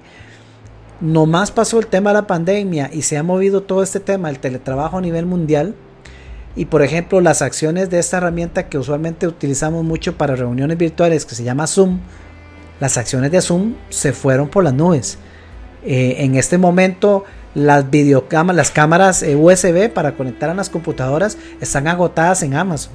Nomás 1.02 1.52
pasó 1.52 1.80
el 1.80 1.88
tema 1.88 2.10
de 2.10 2.16
la 2.16 2.28
pandemia 2.28 2.90
y 2.92 3.04
se 3.04 3.18
ha 3.18 3.24
movido 3.24 3.62
todo 3.62 3.84
este 3.84 4.00
tema 4.00 4.30
del 4.30 4.40
teletrabajo 4.40 4.98
a 4.98 5.02
nivel 5.02 5.26
mundial 5.26 5.76
y 6.56 6.66
por 6.66 6.82
ejemplo, 6.82 7.22
las 7.22 7.42
acciones 7.42 7.90
de 7.90 8.00
esta 8.00 8.18
herramienta 8.18 8.68
que 8.68 8.78
usualmente 8.78 9.28
utilizamos 9.28 9.84
mucho 9.84 10.18
para 10.18 10.36
reuniones 10.36 10.78
virtuales, 10.78 11.26
que 11.26 11.36
se 11.36 11.44
llama 11.44 11.68
Zoom, 11.68 12.00
las 12.80 12.98
acciones 12.98 13.32
de 13.32 13.42
Zoom 13.42 13.76
se 13.90 14.14
fueron 14.14 14.50
por 14.50 14.64
las 14.64 14.74
nubes. 14.74 15.18
Eh, 15.86 16.18
en 16.20 16.36
este 16.36 16.58
momento, 16.58 17.24
las 17.56 17.90
videocámaras, 17.90 18.58
las 18.58 18.72
cámaras 18.72 19.24
eh, 19.24 19.36
USB 19.36 19.90
para 19.90 20.16
conectar 20.16 20.50
a 20.50 20.54
las 20.54 20.70
computadoras 20.70 21.38
están 21.62 21.88
agotadas 21.88 22.44
en 22.44 22.56
Amazon. 22.56 22.92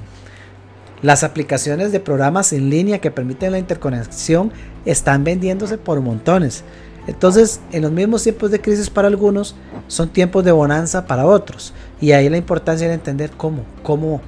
Las 1.05 1.23
aplicaciones 1.23 1.91
de 1.91 1.99
programas 1.99 2.51
en 2.51 2.71
línea 2.71 2.97
que 2.97 3.11
permiten 3.11 3.51
la 3.51 3.59
interconexión 3.59 4.51
están 4.85 5.23
vendiéndose 5.23 5.77
por 5.77 6.01
montones. 6.01 6.63
Entonces, 7.05 7.61
en 7.71 7.83
los 7.83 7.91
mismos 7.91 8.23
tiempos 8.23 8.49
de 8.49 8.59
crisis 8.59 8.89
para 8.89 9.07
algunos, 9.07 9.55
son 9.87 10.09
tiempos 10.09 10.43
de 10.43 10.51
bonanza 10.51 11.05
para 11.05 11.27
otros. 11.27 11.75
Y 12.01 12.13
ahí 12.13 12.27
la 12.27 12.37
importancia 12.37 12.87
de 12.87 12.95
entender 12.95 13.29
cómo, 13.37 13.65
cómo, 13.83 14.19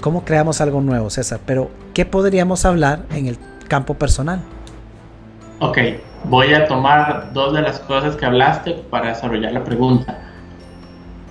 cómo 0.00 0.24
creamos 0.24 0.62
algo 0.62 0.80
nuevo, 0.80 1.10
César. 1.10 1.40
Pero, 1.44 1.70
¿qué 1.92 2.06
podríamos 2.06 2.64
hablar 2.64 3.04
en 3.10 3.26
el 3.26 3.36
campo 3.68 3.92
personal? 3.92 4.40
Ok, 5.58 5.76
voy 6.24 6.54
a 6.54 6.66
tomar 6.68 7.34
dos 7.34 7.52
de 7.52 7.60
las 7.60 7.80
cosas 7.80 8.16
que 8.16 8.24
hablaste 8.24 8.82
para 8.88 9.08
desarrollar 9.08 9.52
la 9.52 9.62
pregunta. 9.62 10.20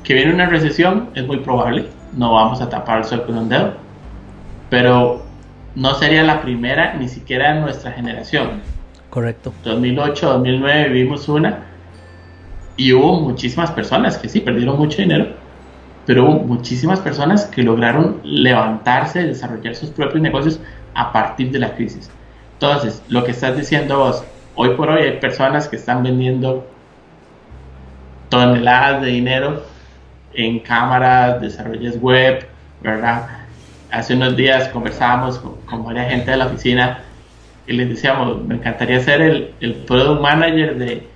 Que 0.03 0.13
viene 0.13 0.35
una 0.35 0.45
recesión 0.45 1.09
es 1.15 1.25
muy 1.25 1.39
probable, 1.39 1.87
no 2.13 2.35
vamos 2.35 2.61
a 2.61 2.69
tapar 2.69 2.99
el 2.99 3.05
sol 3.05 3.25
con 3.25 3.39
un 3.39 3.49
dedo, 3.49 3.89
pero 4.71 5.21
no 5.75 5.93
sería 5.95 6.23
la 6.23 6.41
primera 6.41 6.95
ni 6.95 7.09
siquiera 7.09 7.51
en 7.51 7.61
nuestra 7.61 7.91
generación. 7.91 8.61
Correcto. 9.09 9.53
2008, 9.65 10.25
2009 10.25 10.89
vivimos 10.89 11.27
una 11.27 11.65
y 12.77 12.93
hubo 12.93 13.19
muchísimas 13.19 13.69
personas 13.69 14.17
que 14.17 14.29
sí 14.29 14.39
perdieron 14.39 14.77
mucho 14.77 15.01
dinero, 15.01 15.27
pero 16.05 16.23
hubo 16.23 16.39
muchísimas 16.39 17.01
personas 17.01 17.45
que 17.45 17.63
lograron 17.63 18.21
levantarse, 18.23 19.23
desarrollar 19.23 19.75
sus 19.75 19.89
propios 19.89 20.21
negocios 20.21 20.61
a 20.95 21.11
partir 21.11 21.51
de 21.51 21.59
la 21.59 21.75
crisis. 21.75 22.09
Entonces, 22.53 23.03
lo 23.09 23.25
que 23.25 23.31
estás 23.31 23.57
diciendo 23.57 23.99
vos, 23.99 24.23
hoy 24.55 24.69
por 24.75 24.89
hoy 24.89 25.01
hay 25.03 25.19
personas 25.19 25.67
que 25.67 25.75
están 25.75 26.01
vendiendo 26.01 26.65
toneladas 28.29 29.01
de 29.01 29.09
dinero 29.09 29.63
en 30.33 30.59
cámaras, 30.59 31.41
desarrollos 31.41 31.97
web, 31.99 32.47
¿verdad? 32.81 33.40
Hace 33.91 34.15
unos 34.15 34.35
días 34.35 34.69
conversábamos 34.69 35.39
con, 35.39 35.83
varias 35.83 36.09
gente 36.09 36.31
de 36.31 36.37
la 36.37 36.45
oficina 36.45 36.99
y 37.67 37.73
les 37.73 37.89
decíamos, 37.89 38.43
me 38.43 38.55
encantaría 38.55 38.99
ser 38.99 39.21
el, 39.21 39.53
el 39.59 39.73
product 39.75 40.21
manager 40.21 40.77
de, 40.77 41.07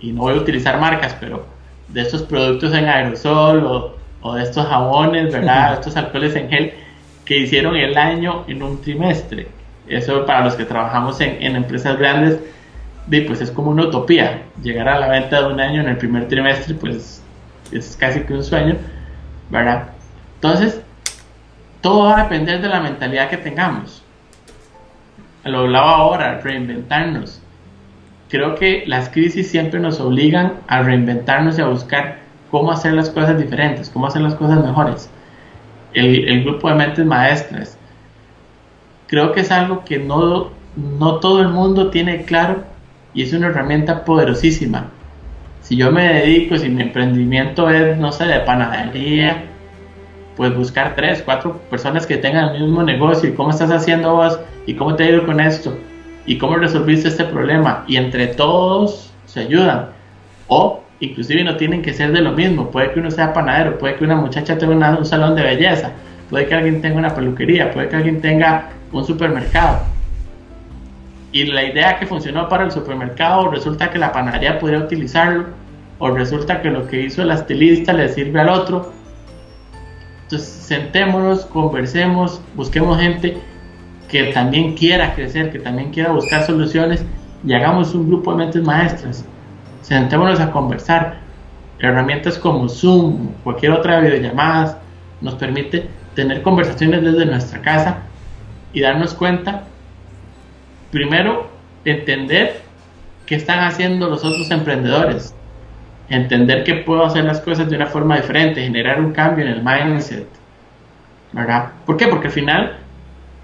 y 0.00 0.12
no 0.12 0.22
voy 0.22 0.34
a 0.34 0.40
utilizar 0.40 0.80
marcas, 0.80 1.16
pero 1.20 1.46
de 1.88 2.00
estos 2.00 2.22
productos 2.22 2.74
en 2.74 2.86
aerosol 2.86 3.64
o, 3.64 3.96
o 4.22 4.34
de 4.34 4.42
estos 4.42 4.66
jabones, 4.66 5.32
¿verdad? 5.32 5.74
estos 5.78 5.96
alcoholes 5.96 6.34
en 6.36 6.48
gel 6.48 6.72
que 7.24 7.38
hicieron 7.38 7.76
el 7.76 7.96
año 7.96 8.44
en 8.48 8.62
un 8.62 8.80
trimestre. 8.80 9.48
Eso 9.88 10.24
para 10.26 10.44
los 10.44 10.54
que 10.54 10.64
trabajamos 10.64 11.20
en, 11.20 11.42
en 11.42 11.56
empresas 11.56 11.98
grandes, 11.98 12.38
pues 13.08 13.40
es 13.40 13.50
como 13.50 13.70
una 13.70 13.84
utopía. 13.84 14.42
Llegar 14.62 14.88
a 14.88 14.98
la 14.98 15.08
venta 15.08 15.42
de 15.42 15.52
un 15.52 15.60
año 15.60 15.80
en 15.80 15.88
el 15.88 15.96
primer 15.96 16.28
trimestre, 16.28 16.74
pues 16.74 17.22
es 17.70 17.96
casi 17.96 18.20
que 18.20 18.32
un 18.32 18.44
sueño, 18.44 18.76
¿verdad? 19.50 19.88
Entonces, 20.36 20.80
todo 21.82 22.04
va 22.04 22.20
a 22.20 22.22
depender 22.22 22.62
de 22.62 22.68
la 22.68 22.80
mentalidad 22.80 23.28
que 23.28 23.36
tengamos. 23.36 24.02
Lo 25.44 25.58
hablaba 25.58 25.96
ahora, 25.96 26.40
reinventarnos. 26.40 27.42
Creo 28.28 28.54
que 28.54 28.84
las 28.86 29.10
crisis 29.10 29.50
siempre 29.50 29.80
nos 29.80 30.00
obligan 30.00 30.54
a 30.68 30.80
reinventarnos 30.82 31.58
y 31.58 31.62
a 31.62 31.66
buscar 31.66 32.20
cómo 32.50 32.70
hacer 32.70 32.94
las 32.94 33.10
cosas 33.10 33.36
diferentes, 33.38 33.90
cómo 33.90 34.06
hacer 34.06 34.22
las 34.22 34.36
cosas 34.36 34.64
mejores. 34.64 35.10
El, 35.92 36.44
grupo 36.44 36.68
de 36.68 36.76
mentes 36.76 37.04
maestras. 37.04 37.76
Creo 39.08 39.32
que 39.32 39.40
es 39.40 39.50
algo 39.50 39.84
que 39.84 39.98
no, 39.98 40.50
no 40.76 41.16
todo 41.16 41.42
el 41.42 41.48
mundo 41.48 41.90
tiene 41.90 42.22
claro 42.22 42.62
y 43.12 43.22
es 43.22 43.32
una 43.32 43.48
herramienta 43.48 44.04
poderosísima. 44.04 44.86
Si 45.60 45.76
yo 45.76 45.90
me 45.90 46.14
dedico, 46.14 46.56
si 46.56 46.68
mi 46.68 46.82
emprendimiento 46.82 47.68
es, 47.68 47.98
no 47.98 48.12
sé, 48.12 48.24
de 48.24 48.40
panadería, 48.40 49.51
pues 50.36 50.54
buscar 50.56 50.94
tres, 50.94 51.22
cuatro 51.24 51.60
personas 51.70 52.06
que 52.06 52.16
tengan 52.16 52.54
el 52.54 52.62
mismo 52.62 52.82
negocio 52.82 53.28
y 53.28 53.34
cómo 53.34 53.50
estás 53.50 53.70
haciendo 53.70 54.14
vos 54.14 54.38
y 54.66 54.74
cómo 54.74 54.94
te 54.94 55.04
ha 55.04 55.10
ido 55.10 55.26
con 55.26 55.40
esto 55.40 55.76
y 56.26 56.38
cómo 56.38 56.56
resolviste 56.56 57.08
este 57.08 57.24
problema. 57.24 57.84
Y 57.86 57.96
entre 57.96 58.28
todos 58.28 59.12
se 59.26 59.40
ayudan. 59.40 59.88
O 60.48 60.82
inclusive 61.00 61.42
no 61.44 61.56
tienen 61.56 61.82
que 61.82 61.92
ser 61.92 62.12
de 62.12 62.20
lo 62.20 62.32
mismo, 62.32 62.70
puede 62.70 62.92
que 62.92 63.00
uno 63.00 63.10
sea 63.10 63.32
panadero, 63.32 63.78
puede 63.78 63.96
que 63.96 64.04
una 64.04 64.16
muchacha 64.16 64.56
tenga 64.56 64.96
un 64.96 65.04
salón 65.04 65.34
de 65.34 65.42
belleza, 65.42 65.90
puede 66.30 66.46
que 66.46 66.54
alguien 66.54 66.80
tenga 66.80 66.96
una 66.96 67.14
peluquería, 67.14 67.72
puede 67.72 67.88
que 67.88 67.96
alguien 67.96 68.20
tenga 68.20 68.70
un 68.92 69.04
supermercado. 69.04 69.80
Y 71.32 71.44
la 71.46 71.64
idea 71.64 71.98
que 71.98 72.06
funcionó 72.06 72.48
para 72.48 72.64
el 72.64 72.70
supermercado 72.70 73.50
resulta 73.50 73.90
que 73.90 73.98
la 73.98 74.12
panadería 74.12 74.58
podría 74.58 74.78
utilizarlo 74.78 75.46
o 75.98 76.10
resulta 76.10 76.60
que 76.60 76.70
lo 76.70 76.86
que 76.86 77.00
hizo 77.00 77.22
el 77.22 77.30
estilista 77.30 77.92
le 77.92 78.08
sirve 78.08 78.40
al 78.40 78.50
otro. 78.50 78.92
Entonces 80.32 80.64
sentémonos, 80.64 81.44
conversemos, 81.44 82.40
busquemos 82.54 82.98
gente 82.98 83.36
que 84.08 84.32
también 84.32 84.74
quiera 84.74 85.14
crecer, 85.14 85.52
que 85.52 85.58
también 85.58 85.90
quiera 85.90 86.10
buscar 86.10 86.46
soluciones 86.46 87.04
y 87.44 87.52
hagamos 87.52 87.94
un 87.94 88.08
grupo 88.08 88.30
de 88.30 88.38
mentes 88.38 88.62
maestras. 88.62 89.26
Sentémonos 89.82 90.40
a 90.40 90.50
conversar. 90.50 91.18
Herramientas 91.80 92.38
como 92.38 92.66
Zoom, 92.70 93.32
cualquier 93.44 93.72
otra 93.72 94.00
videollamada, 94.00 94.80
nos 95.20 95.34
permite 95.34 95.90
tener 96.14 96.40
conversaciones 96.40 97.02
desde 97.02 97.26
nuestra 97.26 97.60
casa 97.60 97.98
y 98.72 98.80
darnos 98.80 99.12
cuenta 99.12 99.64
primero, 100.90 101.50
entender 101.84 102.62
qué 103.26 103.34
están 103.34 103.64
haciendo 103.64 104.08
los 104.08 104.24
otros 104.24 104.50
emprendedores, 104.50 105.34
entender 106.08 106.64
que 106.64 106.74
puedo 106.74 107.04
hacer 107.04 107.24
las 107.24 107.40
cosas 107.40 107.68
de 107.70 107.76
una 107.76 107.86
forma 107.86 108.16
diferente, 108.16 108.62
generar 108.62 109.00
un 109.00 109.12
cambio 109.12 109.44
en 109.44 109.52
el 109.52 109.62
mindset, 109.62 110.26
¿verdad? 111.32 111.70
¿Por 111.86 111.96
qué? 111.96 112.06
Porque 112.08 112.28
al 112.28 112.32
final 112.32 112.76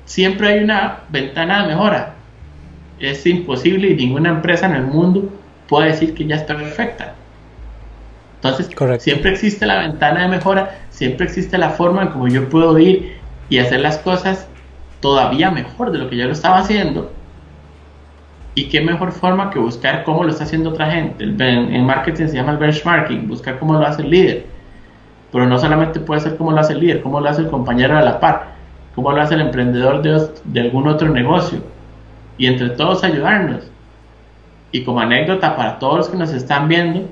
siempre 0.04 0.48
hay 0.48 0.64
una 0.64 1.00
ventana 1.08 1.62
de 1.62 1.68
mejora. 1.68 2.14
Es 2.98 3.24
imposible 3.26 3.88
y 3.88 3.94
ninguna 3.94 4.30
empresa 4.30 4.66
en 4.66 4.74
el 4.74 4.82
mundo 4.82 5.30
puede 5.68 5.88
decir 5.90 6.14
que 6.14 6.26
ya 6.26 6.36
está 6.36 6.56
perfecta. 6.56 7.14
Entonces, 8.36 8.68
siempre 9.00 9.32
existe 9.32 9.66
la 9.66 9.80
ventana 9.80 10.22
de 10.22 10.28
mejora, 10.28 10.78
siempre 10.90 11.26
existe 11.26 11.58
la 11.58 11.70
forma 11.70 12.02
en 12.02 12.08
como 12.08 12.28
yo 12.28 12.48
puedo 12.48 12.78
ir 12.78 13.16
y 13.48 13.58
hacer 13.58 13.80
las 13.80 13.98
cosas 13.98 14.46
todavía 15.00 15.50
mejor 15.50 15.90
de 15.90 15.98
lo 15.98 16.10
que 16.10 16.16
yo 16.16 16.26
lo 16.26 16.32
estaba 16.32 16.58
haciendo 16.58 17.12
y 18.58 18.64
qué 18.64 18.80
mejor 18.80 19.12
forma 19.12 19.50
que 19.50 19.60
buscar 19.60 20.02
cómo 20.02 20.24
lo 20.24 20.30
está 20.30 20.42
haciendo 20.42 20.70
otra 20.70 20.90
gente. 20.90 21.22
en 21.22 21.86
marketing 21.86 22.26
se 22.26 22.34
llama 22.34 22.50
el 22.50 22.58
benchmarking, 22.58 23.28
buscar 23.28 23.56
cómo 23.56 23.74
lo 23.74 23.86
hace 23.86 24.02
el 24.02 24.10
líder. 24.10 24.46
Pero 25.30 25.46
no 25.46 25.56
solamente 25.60 26.00
puede 26.00 26.22
ser 26.22 26.36
cómo 26.36 26.50
lo 26.50 26.58
hace 26.58 26.72
el 26.72 26.80
líder, 26.80 27.00
cómo 27.00 27.20
lo 27.20 27.28
hace 27.28 27.42
el 27.42 27.50
compañero 27.50 27.96
de 27.96 28.04
la 28.04 28.18
par, 28.18 28.54
cómo 28.96 29.12
lo 29.12 29.22
hace 29.22 29.34
el 29.34 29.42
emprendedor 29.42 30.02
de, 30.02 30.28
de 30.42 30.60
algún 30.60 30.88
otro 30.88 31.08
negocio. 31.08 31.60
Y 32.36 32.46
entre 32.46 32.70
todos 32.70 33.04
ayudarnos. 33.04 33.70
Y 34.72 34.82
como 34.82 34.98
anécdota 34.98 35.54
para 35.54 35.78
todos 35.78 35.96
los 35.98 36.08
que 36.08 36.16
nos 36.16 36.32
están 36.32 36.66
viendo, 36.66 37.02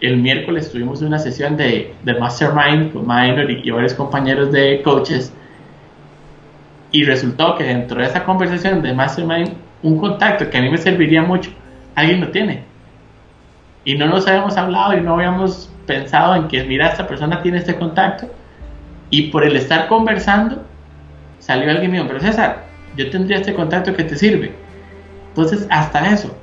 el 0.00 0.16
miércoles 0.16 0.72
tuvimos 0.72 1.00
una 1.00 1.20
sesión 1.20 1.56
de, 1.56 1.94
de 2.02 2.14
Mastermind 2.18 2.92
con 2.92 3.06
Minor 3.06 3.48
y 3.48 3.70
varios 3.70 3.94
compañeros 3.94 4.50
de 4.50 4.82
coaches. 4.82 5.32
Y 6.90 7.04
resultó 7.04 7.54
que 7.54 7.62
dentro 7.62 8.00
de 8.00 8.06
esa 8.08 8.24
conversación 8.24 8.82
de 8.82 8.92
Mastermind 8.92 9.65
un 9.82 9.98
contacto 9.98 10.48
que 10.50 10.58
a 10.58 10.62
mí 10.62 10.70
me 10.70 10.78
serviría 10.78 11.22
mucho, 11.22 11.50
alguien 11.94 12.20
lo 12.20 12.28
tiene. 12.28 12.64
Y 13.84 13.96
no 13.96 14.06
nos 14.06 14.26
habíamos 14.26 14.56
hablado 14.56 14.96
y 14.96 15.00
no 15.00 15.14
habíamos 15.14 15.70
pensado 15.86 16.34
en 16.34 16.48
que, 16.48 16.64
mira, 16.64 16.88
esta 16.88 17.06
persona 17.06 17.40
tiene 17.42 17.58
este 17.58 17.76
contacto. 17.76 18.28
Y 19.10 19.28
por 19.28 19.44
el 19.44 19.56
estar 19.56 19.86
conversando, 19.86 20.64
salió 21.38 21.70
alguien 21.70 21.92
mío, 21.92 22.04
pero 22.08 22.20
César, 22.20 22.64
yo 22.96 23.08
tendría 23.10 23.38
este 23.38 23.54
contacto 23.54 23.94
que 23.94 24.04
te 24.04 24.16
sirve. 24.16 24.52
Entonces, 25.28 25.66
hasta 25.70 26.08
eso, 26.10 26.36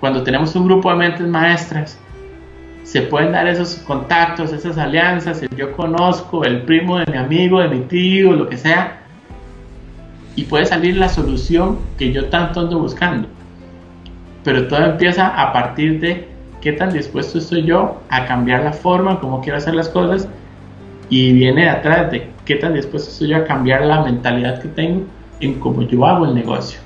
cuando 0.00 0.22
tenemos 0.22 0.54
un 0.54 0.66
grupo 0.66 0.90
de 0.90 0.96
mentes 0.96 1.26
maestras, 1.26 1.98
se 2.82 3.02
pueden 3.02 3.32
dar 3.32 3.46
esos 3.46 3.76
contactos, 3.76 4.52
esas 4.52 4.76
alianzas, 4.76 5.40
el 5.42 5.48
yo 5.56 5.72
conozco, 5.72 6.44
el 6.44 6.62
primo 6.62 6.98
de 6.98 7.06
mi 7.10 7.16
amigo, 7.16 7.60
de 7.60 7.68
mi 7.68 7.80
tío, 7.82 8.32
lo 8.32 8.48
que 8.48 8.58
sea, 8.58 9.01
y 10.36 10.44
puede 10.44 10.66
salir 10.66 10.96
la 10.96 11.08
solución 11.08 11.78
que 11.98 12.12
yo 12.12 12.26
tanto 12.26 12.60
ando 12.60 12.78
buscando. 12.78 13.28
Pero 14.44 14.66
todo 14.68 14.84
empieza 14.84 15.28
a 15.28 15.52
partir 15.52 16.00
de 16.00 16.28
qué 16.60 16.72
tan 16.72 16.92
dispuesto 16.92 17.38
estoy 17.38 17.64
yo 17.64 18.00
a 18.08 18.26
cambiar 18.26 18.62
la 18.62 18.72
forma 18.72 19.20
como 19.20 19.40
quiero 19.40 19.58
hacer 19.58 19.74
las 19.74 19.88
cosas 19.88 20.28
y 21.08 21.32
viene 21.32 21.62
de 21.62 21.68
atrás 21.68 22.10
de 22.10 22.30
qué 22.44 22.56
tan 22.56 22.74
dispuesto 22.74 23.10
estoy 23.10 23.28
yo 23.28 23.36
a 23.36 23.44
cambiar 23.44 23.82
la 23.82 24.02
mentalidad 24.02 24.60
que 24.60 24.68
tengo 24.68 25.04
en 25.40 25.54
cómo 25.60 25.82
yo 25.82 26.06
hago 26.06 26.24
el 26.24 26.34
negocio. 26.34 26.80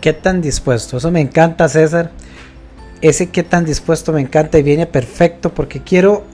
¿Qué 0.00 0.12
tan 0.12 0.40
dispuesto? 0.40 0.98
Eso 0.98 1.10
me 1.10 1.20
encanta, 1.20 1.68
César. 1.68 2.10
Ese 3.00 3.30
qué 3.30 3.42
tan 3.42 3.64
dispuesto 3.64 4.12
me 4.12 4.20
encanta 4.20 4.58
y 4.58 4.62
viene 4.62 4.86
perfecto 4.86 5.52
porque 5.52 5.80
quiero, 5.80 6.24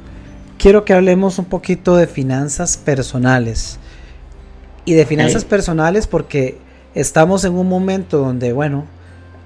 quiero 0.58 0.84
que 0.84 0.92
hablemos 0.92 1.38
un 1.38 1.46
poquito 1.46 1.96
de 1.96 2.06
finanzas 2.06 2.76
personales 2.76 3.79
y 4.84 4.94
de 4.94 5.06
finanzas 5.06 5.44
personales 5.44 6.06
porque 6.06 6.58
estamos 6.94 7.44
en 7.44 7.54
un 7.54 7.68
momento 7.68 8.18
donde, 8.18 8.52
bueno, 8.52 8.86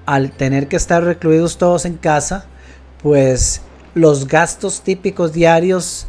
al 0.05 0.31
tener 0.31 0.67
que 0.67 0.75
estar 0.75 1.03
recluidos 1.03 1.57
todos 1.57 1.85
en 1.85 1.95
casa, 1.95 2.45
pues 3.01 3.61
los 3.93 4.27
gastos 4.27 4.81
típicos 4.81 5.33
diarios 5.33 6.07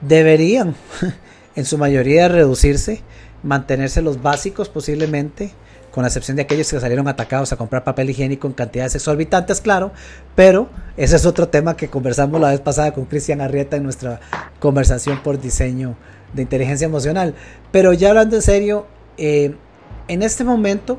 deberían, 0.00 0.74
en 1.56 1.64
su 1.64 1.78
mayoría, 1.78 2.28
reducirse, 2.28 3.02
mantenerse 3.42 4.02
los 4.02 4.22
básicos 4.22 4.68
posiblemente, 4.68 5.52
con 5.90 6.02
la 6.02 6.08
excepción 6.08 6.36
de 6.36 6.42
aquellos 6.42 6.70
que 6.70 6.78
salieron 6.78 7.08
atacados 7.08 7.52
a 7.52 7.56
comprar 7.56 7.82
papel 7.82 8.10
higiénico 8.10 8.46
en 8.46 8.52
cantidades 8.52 8.94
exorbitantes, 8.94 9.62
claro, 9.62 9.92
pero 10.34 10.68
ese 10.98 11.16
es 11.16 11.24
otro 11.24 11.48
tema 11.48 11.74
que 11.74 11.88
conversamos 11.88 12.38
la 12.38 12.50
vez 12.50 12.60
pasada 12.60 12.92
con 12.92 13.06
Cristian 13.06 13.40
Arrieta 13.40 13.76
en 13.76 13.84
nuestra 13.84 14.20
conversación 14.60 15.22
por 15.22 15.40
diseño 15.40 15.96
de 16.36 16.42
inteligencia 16.42 16.84
emocional. 16.84 17.34
Pero 17.72 17.92
ya 17.92 18.10
hablando 18.10 18.36
en 18.36 18.42
serio, 18.42 18.86
eh, 19.18 19.54
en 20.08 20.22
este 20.22 20.44
momento 20.44 20.98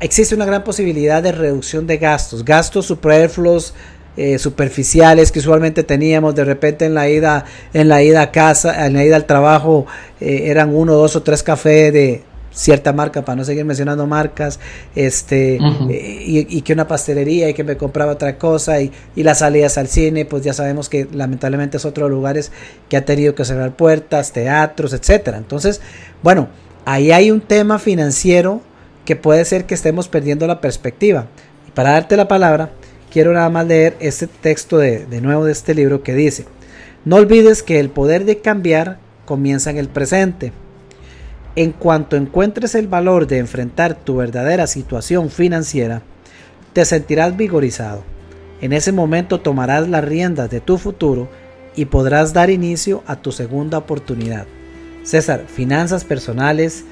existe 0.00 0.34
una 0.34 0.46
gran 0.46 0.64
posibilidad 0.64 1.22
de 1.22 1.32
reducción 1.32 1.86
de 1.86 1.98
gastos, 1.98 2.44
gastos 2.44 2.86
superfluos, 2.86 3.74
eh, 4.16 4.38
superficiales 4.38 5.30
que 5.30 5.38
usualmente 5.38 5.84
teníamos 5.84 6.34
de 6.34 6.44
repente 6.44 6.86
en 6.86 6.94
la 6.94 7.08
ida 7.08 7.44
en 7.72 7.88
la 7.88 8.02
ida 8.02 8.22
a 8.22 8.30
casa 8.32 8.84
en 8.84 8.94
la 8.94 9.04
ida 9.04 9.14
al 9.14 9.26
trabajo 9.26 9.86
eh, 10.20 10.46
eran 10.46 10.74
uno 10.74 10.94
dos 10.94 11.14
o 11.14 11.22
tres 11.22 11.44
cafés 11.44 11.92
de 11.92 12.24
cierta 12.58 12.92
marca 12.92 13.24
para 13.24 13.36
no 13.36 13.44
seguir 13.44 13.64
mencionando 13.64 14.04
marcas 14.08 14.58
este 14.96 15.60
eh, 15.88 16.46
y, 16.48 16.60
que 16.62 16.72
una 16.72 16.88
pastelería 16.88 17.48
y 17.48 17.54
que 17.54 17.62
me 17.62 17.76
compraba 17.76 18.12
otra 18.12 18.36
cosa 18.36 18.80
y, 18.80 18.90
y, 19.14 19.22
las 19.22 19.38
salidas 19.38 19.78
al 19.78 19.86
cine 19.86 20.24
pues 20.24 20.42
ya 20.42 20.52
sabemos 20.52 20.88
que 20.88 21.06
lamentablemente 21.12 21.76
es 21.76 21.84
otro 21.84 22.08
lugares 22.08 22.50
que 22.88 22.96
ha 22.96 23.04
tenido 23.04 23.36
que 23.36 23.44
cerrar 23.44 23.76
puertas 23.76 24.32
teatros 24.32 24.92
etcétera. 24.92 25.38
Entonces 25.38 25.80
bueno 26.24 26.48
ahí 26.84 27.12
hay 27.12 27.30
un 27.30 27.40
tema 27.40 27.78
financiero 27.78 28.60
que 29.04 29.14
puede 29.14 29.44
ser 29.44 29.64
que 29.64 29.74
estemos 29.74 30.08
perdiendo 30.08 30.46
la 30.48 30.60
perspectiva. 30.60 31.26
Y 31.68 31.70
para 31.70 31.92
darte 31.92 32.16
la 32.16 32.26
palabra 32.26 32.72
quiero 33.08 33.32
nada 33.32 33.50
más 33.50 33.68
leer 33.68 33.96
este 34.00 34.26
texto 34.26 34.78
de, 34.78 35.06
de 35.06 35.20
nuevo 35.20 35.44
de 35.44 35.52
este 35.52 35.74
libro 35.74 36.02
que 36.02 36.14
dice 36.14 36.46
no 37.04 37.16
olvides 37.16 37.62
que 37.62 37.78
el 37.78 37.88
poder 37.88 38.24
de 38.24 38.40
cambiar 38.40 38.98
comienza 39.26 39.70
en 39.70 39.76
el 39.76 39.88
presente 39.88 40.52
en 41.58 41.72
cuanto 41.72 42.14
encuentres 42.14 42.76
el 42.76 42.86
valor 42.86 43.26
de 43.26 43.38
enfrentar 43.38 43.96
tu 43.96 44.18
verdadera 44.18 44.68
situación 44.68 45.28
financiera, 45.28 46.02
te 46.72 46.84
sentirás 46.84 47.36
vigorizado. 47.36 48.04
En 48.60 48.72
ese 48.72 48.92
momento 48.92 49.40
tomarás 49.40 49.88
las 49.88 50.04
riendas 50.04 50.50
de 50.50 50.60
tu 50.60 50.78
futuro 50.78 51.28
y 51.74 51.86
podrás 51.86 52.32
dar 52.32 52.48
inicio 52.48 53.02
a 53.08 53.16
tu 53.16 53.32
segunda 53.32 53.76
oportunidad. 53.76 54.46
César, 55.02 55.46
finanzas 55.48 56.04
personales, 56.04 56.84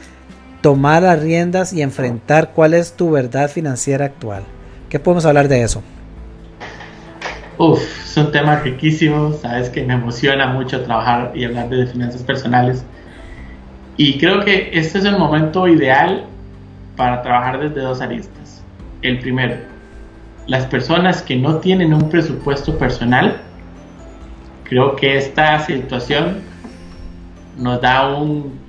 tomar 0.62 1.04
las 1.04 1.20
riendas 1.20 1.72
y 1.72 1.82
enfrentar 1.82 2.50
cuál 2.52 2.74
es 2.74 2.94
tu 2.94 3.12
verdad 3.12 3.48
financiera 3.48 4.06
actual. 4.06 4.42
¿Qué 4.88 4.98
podemos 4.98 5.26
hablar 5.26 5.46
de 5.46 5.62
eso? 5.62 5.80
Uf, 7.56 7.80
es 8.04 8.16
un 8.16 8.32
tema 8.32 8.56
riquísimo, 8.56 9.32
sabes 9.32 9.68
que 9.68 9.84
me 9.84 9.94
emociona 9.94 10.48
mucho 10.48 10.82
trabajar 10.82 11.30
y 11.36 11.44
hablar 11.44 11.68
de 11.68 11.86
finanzas 11.86 12.24
personales. 12.24 12.84
Y 13.96 14.18
creo 14.18 14.44
que 14.44 14.70
este 14.74 14.98
es 14.98 15.04
el 15.04 15.18
momento 15.18 15.66
ideal 15.66 16.26
para 16.96 17.22
trabajar 17.22 17.60
desde 17.60 17.80
dos 17.80 18.00
aristas. 18.02 18.62
El 19.00 19.18
primero, 19.20 19.56
las 20.46 20.66
personas 20.66 21.22
que 21.22 21.36
no 21.36 21.56
tienen 21.56 21.94
un 21.94 22.10
presupuesto 22.10 22.76
personal, 22.78 23.38
creo 24.64 24.96
que 24.96 25.16
esta 25.16 25.58
situación 25.60 26.42
nos 27.56 27.80
da 27.80 28.14
un, 28.14 28.66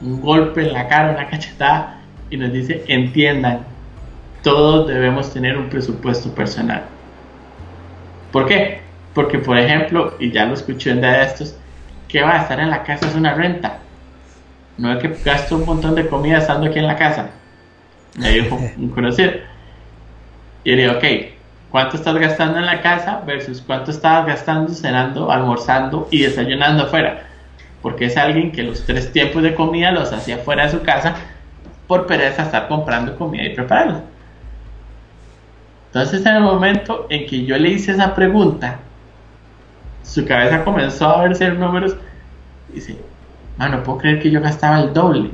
golpe 0.00 0.62
en 0.62 0.72
la 0.72 0.88
cara, 0.88 1.10
una 1.10 1.28
cachetada 1.28 2.00
y 2.30 2.36
nos 2.36 2.52
dice, 2.52 2.84
entiendan, 2.86 3.60
todos 4.42 4.88
debemos 4.88 5.32
tener 5.32 5.58
un 5.58 5.68
presupuesto 5.68 6.32
personal. 6.34 6.84
¿Por 8.32 8.46
qué? 8.46 8.80
Porque, 9.14 9.38
por 9.38 9.58
ejemplo, 9.58 10.14
y 10.18 10.30
ya 10.30 10.46
lo 10.46 10.54
escuché 10.54 10.92
en 10.92 11.00
de 11.02 11.22
estos, 11.22 11.56
que 12.08 12.22
va 12.22 12.38
a 12.38 12.42
estar 12.42 12.60
en 12.60 12.70
la 12.70 12.82
casa 12.82 13.08
es 13.08 13.14
una 13.14 13.34
renta 13.34 13.80
no 14.80 14.90
es 14.94 14.98
que 14.98 15.14
gasto 15.22 15.56
un 15.56 15.66
montón 15.66 15.94
de 15.94 16.08
comida 16.08 16.38
estando 16.38 16.66
aquí 16.66 16.78
en 16.78 16.86
la 16.86 16.96
casa. 16.96 17.28
Me 18.16 18.30
dijo 18.30 18.56
un 18.78 18.88
conocido. 18.88 19.32
Y 20.64 20.74
le 20.74 20.82
digo, 20.82 20.94
ok, 20.94 21.04
¿cuánto 21.70 21.96
estás 21.96 22.16
gastando 22.16 22.58
en 22.58 22.64
la 22.64 22.80
casa 22.80 23.22
versus 23.26 23.60
cuánto 23.60 23.90
estabas 23.90 24.26
gastando 24.26 24.72
cenando, 24.72 25.30
almorzando 25.30 26.08
y 26.10 26.22
desayunando 26.22 26.84
afuera? 26.84 27.26
Porque 27.82 28.06
es 28.06 28.16
alguien 28.16 28.52
que 28.52 28.62
los 28.62 28.86
tres 28.86 29.12
tiempos 29.12 29.42
de 29.42 29.54
comida 29.54 29.92
los 29.92 30.14
hacía 30.14 30.38
fuera 30.38 30.64
de 30.64 30.70
su 30.70 30.82
casa 30.82 31.14
por 31.86 32.06
pereza 32.06 32.44
estar 32.44 32.66
comprando 32.66 33.16
comida 33.18 33.44
y 33.44 33.54
prepararla. 33.54 34.00
Entonces 35.88 36.24
en 36.24 36.36
el 36.36 36.42
momento 36.42 37.06
en 37.10 37.26
que 37.26 37.44
yo 37.44 37.58
le 37.58 37.68
hice 37.68 37.92
esa 37.92 38.14
pregunta, 38.14 38.78
su 40.02 40.24
cabeza 40.24 40.64
comenzó 40.64 41.06
a 41.06 41.22
verse 41.22 41.50
números 41.50 41.96
y 42.70 42.76
dice, 42.76 43.09
ah, 43.58 43.68
no 43.68 43.82
puedo 43.82 43.98
creer 43.98 44.20
que 44.20 44.30
yo 44.30 44.40
gastaba 44.40 44.80
el 44.80 44.92
doble. 44.92 45.30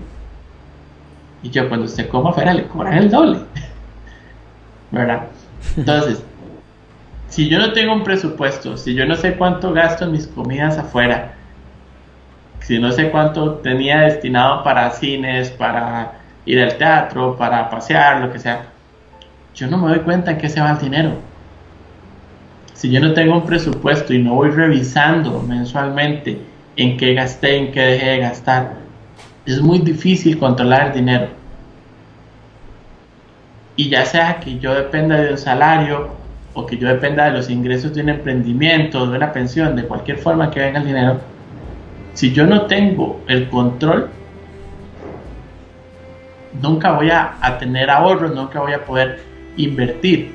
Y 1.42 1.50
yo, 1.50 1.68
cuando 1.68 1.86
usted 1.86 2.08
coma 2.08 2.30
afuera, 2.30 2.54
le 2.54 2.66
cobran 2.66 2.94
el 2.94 3.10
doble. 3.10 3.40
¿Verdad? 4.90 5.28
Entonces, 5.76 6.22
si 7.28 7.48
yo 7.48 7.58
no 7.58 7.72
tengo 7.72 7.92
un 7.92 8.04
presupuesto, 8.04 8.76
si 8.76 8.94
yo 8.94 9.06
no 9.06 9.16
sé 9.16 9.34
cuánto 9.34 9.72
gasto 9.72 10.04
en 10.04 10.12
mis 10.12 10.26
comidas 10.26 10.78
afuera, 10.78 11.34
si 12.60 12.78
no 12.78 12.90
sé 12.90 13.10
cuánto 13.10 13.54
tenía 13.56 14.00
destinado 14.00 14.64
para 14.64 14.90
cines, 14.90 15.50
para 15.50 16.14
ir 16.44 16.60
al 16.60 16.76
teatro, 16.76 17.36
para 17.36 17.70
pasear, 17.70 18.22
lo 18.22 18.32
que 18.32 18.38
sea, 18.38 18.66
yo 19.54 19.68
no 19.68 19.78
me 19.78 19.88
doy 19.88 20.00
cuenta 20.00 20.32
en 20.32 20.38
qué 20.38 20.48
se 20.48 20.60
va 20.60 20.72
el 20.72 20.78
dinero. 20.78 21.12
Si 22.74 22.90
yo 22.90 23.00
no 23.00 23.14
tengo 23.14 23.36
un 23.36 23.46
presupuesto 23.46 24.12
y 24.12 24.18
no 24.18 24.34
voy 24.34 24.50
revisando 24.50 25.40
mensualmente 25.42 26.40
en 26.76 26.96
qué 26.96 27.14
gasté, 27.14 27.56
en 27.56 27.72
qué 27.72 27.80
dejé 27.80 28.06
de 28.06 28.18
gastar. 28.18 28.74
Es 29.44 29.60
muy 29.60 29.78
difícil 29.78 30.38
controlar 30.38 30.88
el 30.88 30.92
dinero. 30.92 31.28
Y 33.76 33.88
ya 33.88 34.04
sea 34.04 34.40
que 34.40 34.58
yo 34.58 34.74
dependa 34.74 35.16
de 35.20 35.32
un 35.32 35.38
salario 35.38 36.10
o 36.54 36.64
que 36.64 36.78
yo 36.78 36.88
dependa 36.88 37.26
de 37.26 37.32
los 37.32 37.50
ingresos 37.50 37.94
de 37.94 38.00
un 38.02 38.08
emprendimiento, 38.08 39.06
de 39.06 39.16
una 39.16 39.32
pensión, 39.32 39.76
de 39.76 39.84
cualquier 39.84 40.18
forma 40.18 40.50
que 40.50 40.60
venga 40.60 40.80
el 40.80 40.86
dinero, 40.86 41.20
si 42.14 42.32
yo 42.32 42.46
no 42.46 42.62
tengo 42.62 43.20
el 43.28 43.50
control, 43.50 44.08
nunca 46.62 46.92
voy 46.92 47.10
a, 47.10 47.36
tener 47.58 47.90
ahorros, 47.90 48.34
nunca 48.34 48.60
voy 48.60 48.72
a 48.72 48.82
poder 48.82 49.22
invertir. 49.58 50.34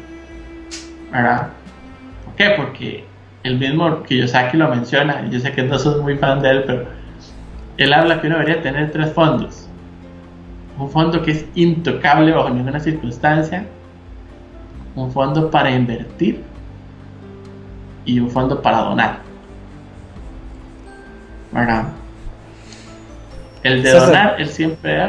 ¿Verdad? 1.11 1.49
¿Por 2.23 2.35
qué? 2.35 2.53
Porque 2.55 3.03
el 3.43 3.57
mismo 3.57 4.03
Kiyosaki 4.03 4.57
lo 4.57 4.69
menciona, 4.69 5.27
yo 5.29 5.39
sé 5.39 5.51
que 5.51 5.63
no 5.63 5.77
sos 5.79 6.01
muy 6.01 6.17
fan 6.17 6.41
de 6.41 6.49
él, 6.49 6.63
pero 6.65 6.85
él 7.77 7.93
habla 7.93 8.21
que 8.21 8.27
uno 8.27 8.37
debería 8.37 8.61
tener 8.61 8.91
tres 8.91 9.11
fondos. 9.13 9.67
Un 10.77 10.89
fondo 10.89 11.21
que 11.21 11.31
es 11.31 11.45
intocable 11.55 12.31
bajo 12.31 12.49
ninguna 12.49 12.79
circunstancia, 12.79 13.65
un 14.95 15.11
fondo 15.11 15.49
para 15.49 15.71
invertir 15.71 16.43
y 18.05 18.19
un 18.19 18.29
fondo 18.29 18.61
para 18.61 18.79
donar. 18.79 19.19
¿Verdad? 21.51 21.85
El 23.63 23.83
de 23.83 23.91
donar, 23.91 24.35
él 24.39 24.47
siempre... 24.49 25.01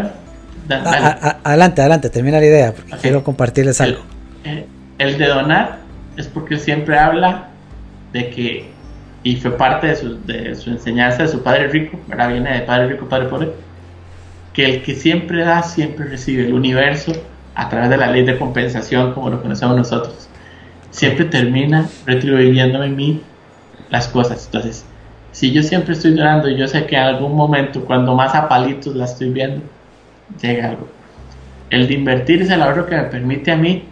adelante, 1.44 1.80
adelante, 1.80 2.10
termina 2.10 2.38
la 2.38 2.46
idea, 2.46 2.72
porque 2.72 2.92
quiero 3.00 3.22
compartirles 3.22 3.80
algo. 3.80 4.00
El, 4.44 4.66
el 4.98 5.18
de 5.18 5.26
donar 5.26 5.78
es 6.16 6.26
porque 6.28 6.58
siempre 6.58 6.98
habla 6.98 7.51
de 8.12 8.30
que, 8.30 8.70
y 9.22 9.36
fue 9.36 9.56
parte 9.56 9.88
de 9.88 9.96
su, 9.96 10.24
de 10.26 10.54
su 10.54 10.70
enseñanza 10.70 11.22
de 11.22 11.28
su 11.28 11.42
padre 11.42 11.68
rico, 11.68 11.98
ahora 12.10 12.28
viene 12.28 12.52
de 12.52 12.60
padre 12.60 12.88
rico, 12.88 13.08
padre 13.08 13.26
pobre, 13.28 13.52
que 14.52 14.64
el 14.66 14.82
que 14.82 14.94
siempre 14.94 15.44
da, 15.44 15.62
siempre 15.62 16.06
recibe. 16.06 16.46
El 16.46 16.54
universo, 16.54 17.12
a 17.54 17.68
través 17.68 17.90
de 17.90 17.96
la 17.96 18.10
ley 18.10 18.24
de 18.24 18.38
compensación, 18.38 19.14
como 19.14 19.30
lo 19.30 19.42
conocemos 19.42 19.76
nosotros, 19.76 20.28
siempre 20.90 21.24
termina 21.24 21.88
retribuyéndome 22.06 22.86
en 22.86 22.96
mí 22.96 23.20
las 23.90 24.08
cosas. 24.08 24.46
Entonces, 24.46 24.84
si 25.32 25.52
yo 25.52 25.62
siempre 25.62 25.94
estoy 25.94 26.14
llorando 26.14 26.48
y 26.48 26.56
yo 26.56 26.68
sé 26.68 26.86
que 26.86 26.96
en 26.96 27.02
algún 27.02 27.34
momento, 27.34 27.84
cuando 27.84 28.14
más 28.14 28.34
a 28.34 28.48
palitos 28.48 28.94
la 28.94 29.06
estoy 29.06 29.30
viendo, 29.30 29.62
llega 30.40 30.68
algo. 30.68 30.88
El 31.70 31.88
de 31.88 31.94
invertir 31.94 32.42
es 32.42 32.50
el 32.50 32.60
ahorro 32.60 32.86
que 32.86 32.96
me 32.96 33.04
permite 33.04 33.50
a 33.50 33.56
mí 33.56 33.84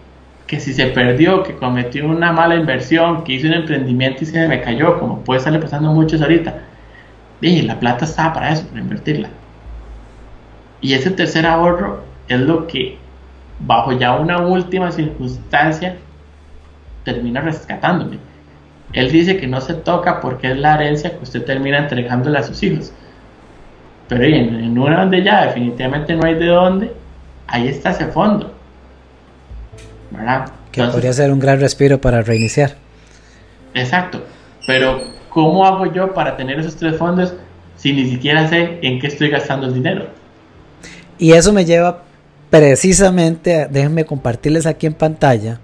que 0.51 0.59
si 0.59 0.75
se 0.75 0.89
perdió, 0.89 1.45
que 1.45 1.55
cometió 1.55 2.09
una 2.09 2.33
mala 2.33 2.57
inversión, 2.57 3.23
que 3.23 3.35
hizo 3.35 3.47
un 3.47 3.55
emprendimiento 3.55 4.25
y 4.25 4.27
se 4.27 4.49
me 4.49 4.61
cayó, 4.61 4.99
como 4.99 5.21
puede 5.21 5.39
estarle 5.39 5.61
pasando 5.61 5.91
a 5.91 5.93
muchos 5.93 6.21
ahorita, 6.21 6.59
y 7.41 7.63
la 7.63 7.79
plata 7.79 8.05
estaba 8.05 8.33
para 8.33 8.51
eso, 8.51 8.67
para 8.67 8.81
invertirla. 8.81 9.29
Y 10.81 10.95
ese 10.95 11.13
tercer 11.13 11.47
ahorro 11.47 12.03
es 12.27 12.41
lo 12.41 12.67
que, 12.67 12.99
bajo 13.61 13.93
ya 13.93 14.17
una 14.17 14.39
última 14.39 14.91
circunstancia, 14.91 15.99
termina 17.05 17.41
rescatándome. 17.43 18.19
Él 18.93 19.09
dice 19.13 19.37
que 19.37 19.47
no 19.47 19.61
se 19.61 19.75
toca 19.75 20.21
porque 20.21 20.51
es 20.51 20.59
la 20.59 20.75
herencia 20.75 21.17
que 21.17 21.23
usted 21.23 21.45
termina 21.45 21.79
entregándole 21.79 22.39
a 22.39 22.43
sus 22.43 22.61
hijos. 22.65 22.93
Pero 24.09 24.25
en, 24.25 24.57
en 24.57 24.77
una 24.77 25.03
donde 25.03 25.23
ya 25.23 25.47
definitivamente 25.47 26.17
no 26.17 26.27
hay 26.27 26.35
de 26.35 26.47
dónde, 26.47 26.93
ahí 27.47 27.69
está 27.69 27.91
ese 27.91 28.07
fondo 28.07 28.53
que 30.73 30.83
podría 30.85 31.13
ser 31.13 31.33
un 31.33 31.41
gran 31.41 31.61
respiro 31.61 32.01
para 32.01 32.23
reiniciar. 32.23 32.77
Exacto, 33.75 34.25
pero 34.67 35.01
¿cómo 35.29 35.65
hago 35.65 35.87
yo 35.93 36.13
para 36.13 36.37
tener 36.37 36.59
esos 36.59 36.77
tres 36.77 36.97
fondos 36.97 37.35
si 37.77 37.93
ni 37.93 38.09
siquiera 38.09 38.49
sé 38.49 38.79
en 38.83 39.01
qué 39.01 39.07
estoy 39.07 39.31
gastando 39.31 39.67
el 39.67 39.75
dinero? 39.75 40.07
Y 41.19 41.33
eso 41.33 41.53
me 41.53 41.65
lleva 41.65 42.03
precisamente, 42.51 43.69
déjenme 43.71 44.05
compartirles 44.05 44.67
aquí 44.67 44.87
en 44.87 44.95
pantalla, 44.95 45.61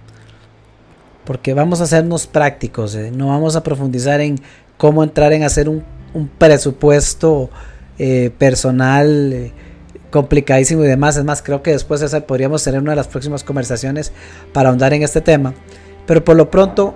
porque 1.24 1.54
vamos 1.54 1.80
a 1.80 1.84
hacernos 1.84 2.26
prácticos, 2.26 2.94
¿eh? 2.94 3.10
no 3.10 3.28
vamos 3.28 3.56
a 3.56 3.62
profundizar 3.62 4.20
en 4.20 4.38
cómo 4.76 5.02
entrar 5.02 5.32
en 5.32 5.42
hacer 5.42 5.68
un, 5.68 5.84
presupuesto 6.38 7.50
eh, 7.98 8.30
personal. 8.38 9.32
Eh, 9.34 9.52
complicadísimo 10.16 10.82
y 10.82 10.88
demás. 10.88 11.18
Es 11.18 11.24
más, 11.24 11.42
creo 11.42 11.62
que 11.62 11.72
después 11.72 12.00
de 12.00 12.20
podríamos 12.22 12.64
tener 12.64 12.80
una 12.80 12.92
de 12.92 12.96
las 12.96 13.06
próximas 13.06 13.44
conversaciones 13.44 14.12
para 14.54 14.70
ahondar 14.70 14.94
en 14.94 15.02
este 15.02 15.20
tema. 15.20 15.52
Pero 16.06 16.24
por 16.24 16.36
lo 16.36 16.50
pronto, 16.50 16.94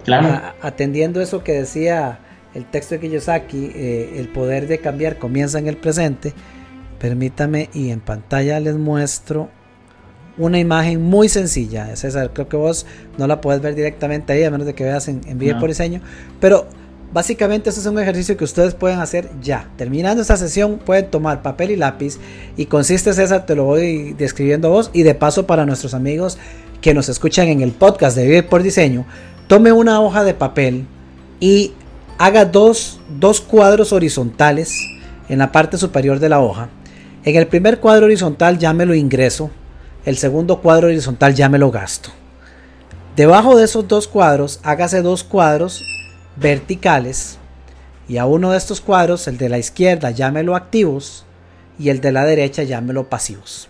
atendiendo 0.62 1.20
eso 1.20 1.44
que 1.44 1.52
decía 1.52 2.20
el 2.54 2.64
texto 2.64 2.94
de 2.94 3.00
Kiyosaki, 3.02 3.72
eh, 3.74 4.14
el 4.16 4.28
poder 4.28 4.66
de 4.68 4.78
cambiar 4.78 5.18
comienza 5.18 5.58
en 5.58 5.66
el 5.68 5.76
presente. 5.76 6.32
Permítame 6.98 7.68
y 7.74 7.90
en 7.90 8.00
pantalla 8.00 8.58
les 8.58 8.76
muestro 8.76 9.50
una 10.38 10.58
imagen 10.58 11.02
muy 11.02 11.28
sencilla. 11.28 11.94
César, 11.96 12.30
creo 12.32 12.48
que 12.48 12.56
vos 12.56 12.86
no 13.18 13.26
la 13.26 13.42
puedes 13.42 13.60
ver 13.60 13.74
directamente 13.74 14.32
ahí, 14.32 14.44
a 14.44 14.50
menos 14.50 14.66
de 14.66 14.74
que 14.74 14.84
veas 14.84 15.08
en, 15.08 15.20
en 15.26 15.58
por 15.58 15.68
diseño. 15.68 16.00
Pero 16.40 16.66
básicamente 17.12 17.68
este 17.68 17.80
es 17.80 17.86
un 17.86 17.98
ejercicio 17.98 18.36
que 18.36 18.44
ustedes 18.44 18.74
pueden 18.74 19.00
hacer 19.00 19.30
ya. 19.42 19.68
Terminando 19.76 20.22
esta 20.22 20.36
sesión, 20.36 20.78
pueden 20.78 21.10
tomar 21.10 21.42
papel 21.42 21.70
y 21.70 21.76
lápiz. 21.76 22.18
Y 22.56 22.66
consiste, 22.66 23.12
César, 23.12 23.46
te 23.46 23.54
lo 23.54 23.64
voy 23.64 24.12
describiendo 24.14 24.68
a 24.68 24.70
vos. 24.70 24.90
Y 24.92 25.02
de 25.02 25.14
paso, 25.14 25.46
para 25.46 25.66
nuestros 25.66 25.94
amigos 25.94 26.38
que 26.80 26.94
nos 26.94 27.08
escuchan 27.08 27.48
en 27.48 27.60
el 27.60 27.72
podcast 27.72 28.16
de 28.16 28.24
Vivir 28.24 28.46
por 28.48 28.62
Diseño, 28.62 29.04
tome 29.46 29.72
una 29.72 30.00
hoja 30.00 30.24
de 30.24 30.34
papel 30.34 30.86
y 31.40 31.72
haga 32.18 32.44
dos, 32.44 33.00
dos 33.18 33.40
cuadros 33.40 33.92
horizontales 33.92 34.78
en 35.28 35.38
la 35.38 35.52
parte 35.52 35.78
superior 35.78 36.18
de 36.18 36.28
la 36.28 36.40
hoja. 36.40 36.68
En 37.24 37.36
el 37.36 37.46
primer 37.46 37.80
cuadro 37.80 38.06
horizontal 38.06 38.58
ya 38.58 38.72
me 38.72 38.86
lo 38.86 38.94
ingreso, 38.94 39.50
el 40.06 40.16
segundo 40.16 40.60
cuadro 40.60 40.86
horizontal 40.86 41.34
ya 41.34 41.48
me 41.48 41.58
lo 41.58 41.70
gasto. 41.70 42.10
Debajo 43.16 43.56
de 43.56 43.64
esos 43.64 43.86
dos 43.88 44.08
cuadros, 44.08 44.60
hágase 44.62 45.02
dos 45.02 45.24
cuadros 45.24 45.84
verticales 46.36 47.38
y 48.08 48.18
a 48.18 48.26
uno 48.26 48.50
de 48.50 48.58
estos 48.58 48.80
cuadros, 48.80 49.28
el 49.28 49.38
de 49.38 49.48
la 49.48 49.58
izquierda, 49.58 50.10
llámelo 50.10 50.56
activos 50.56 51.24
y 51.78 51.90
el 51.90 52.00
de 52.00 52.12
la 52.12 52.24
derecha, 52.24 52.62
llámelo 52.62 53.08
pasivos. 53.08 53.68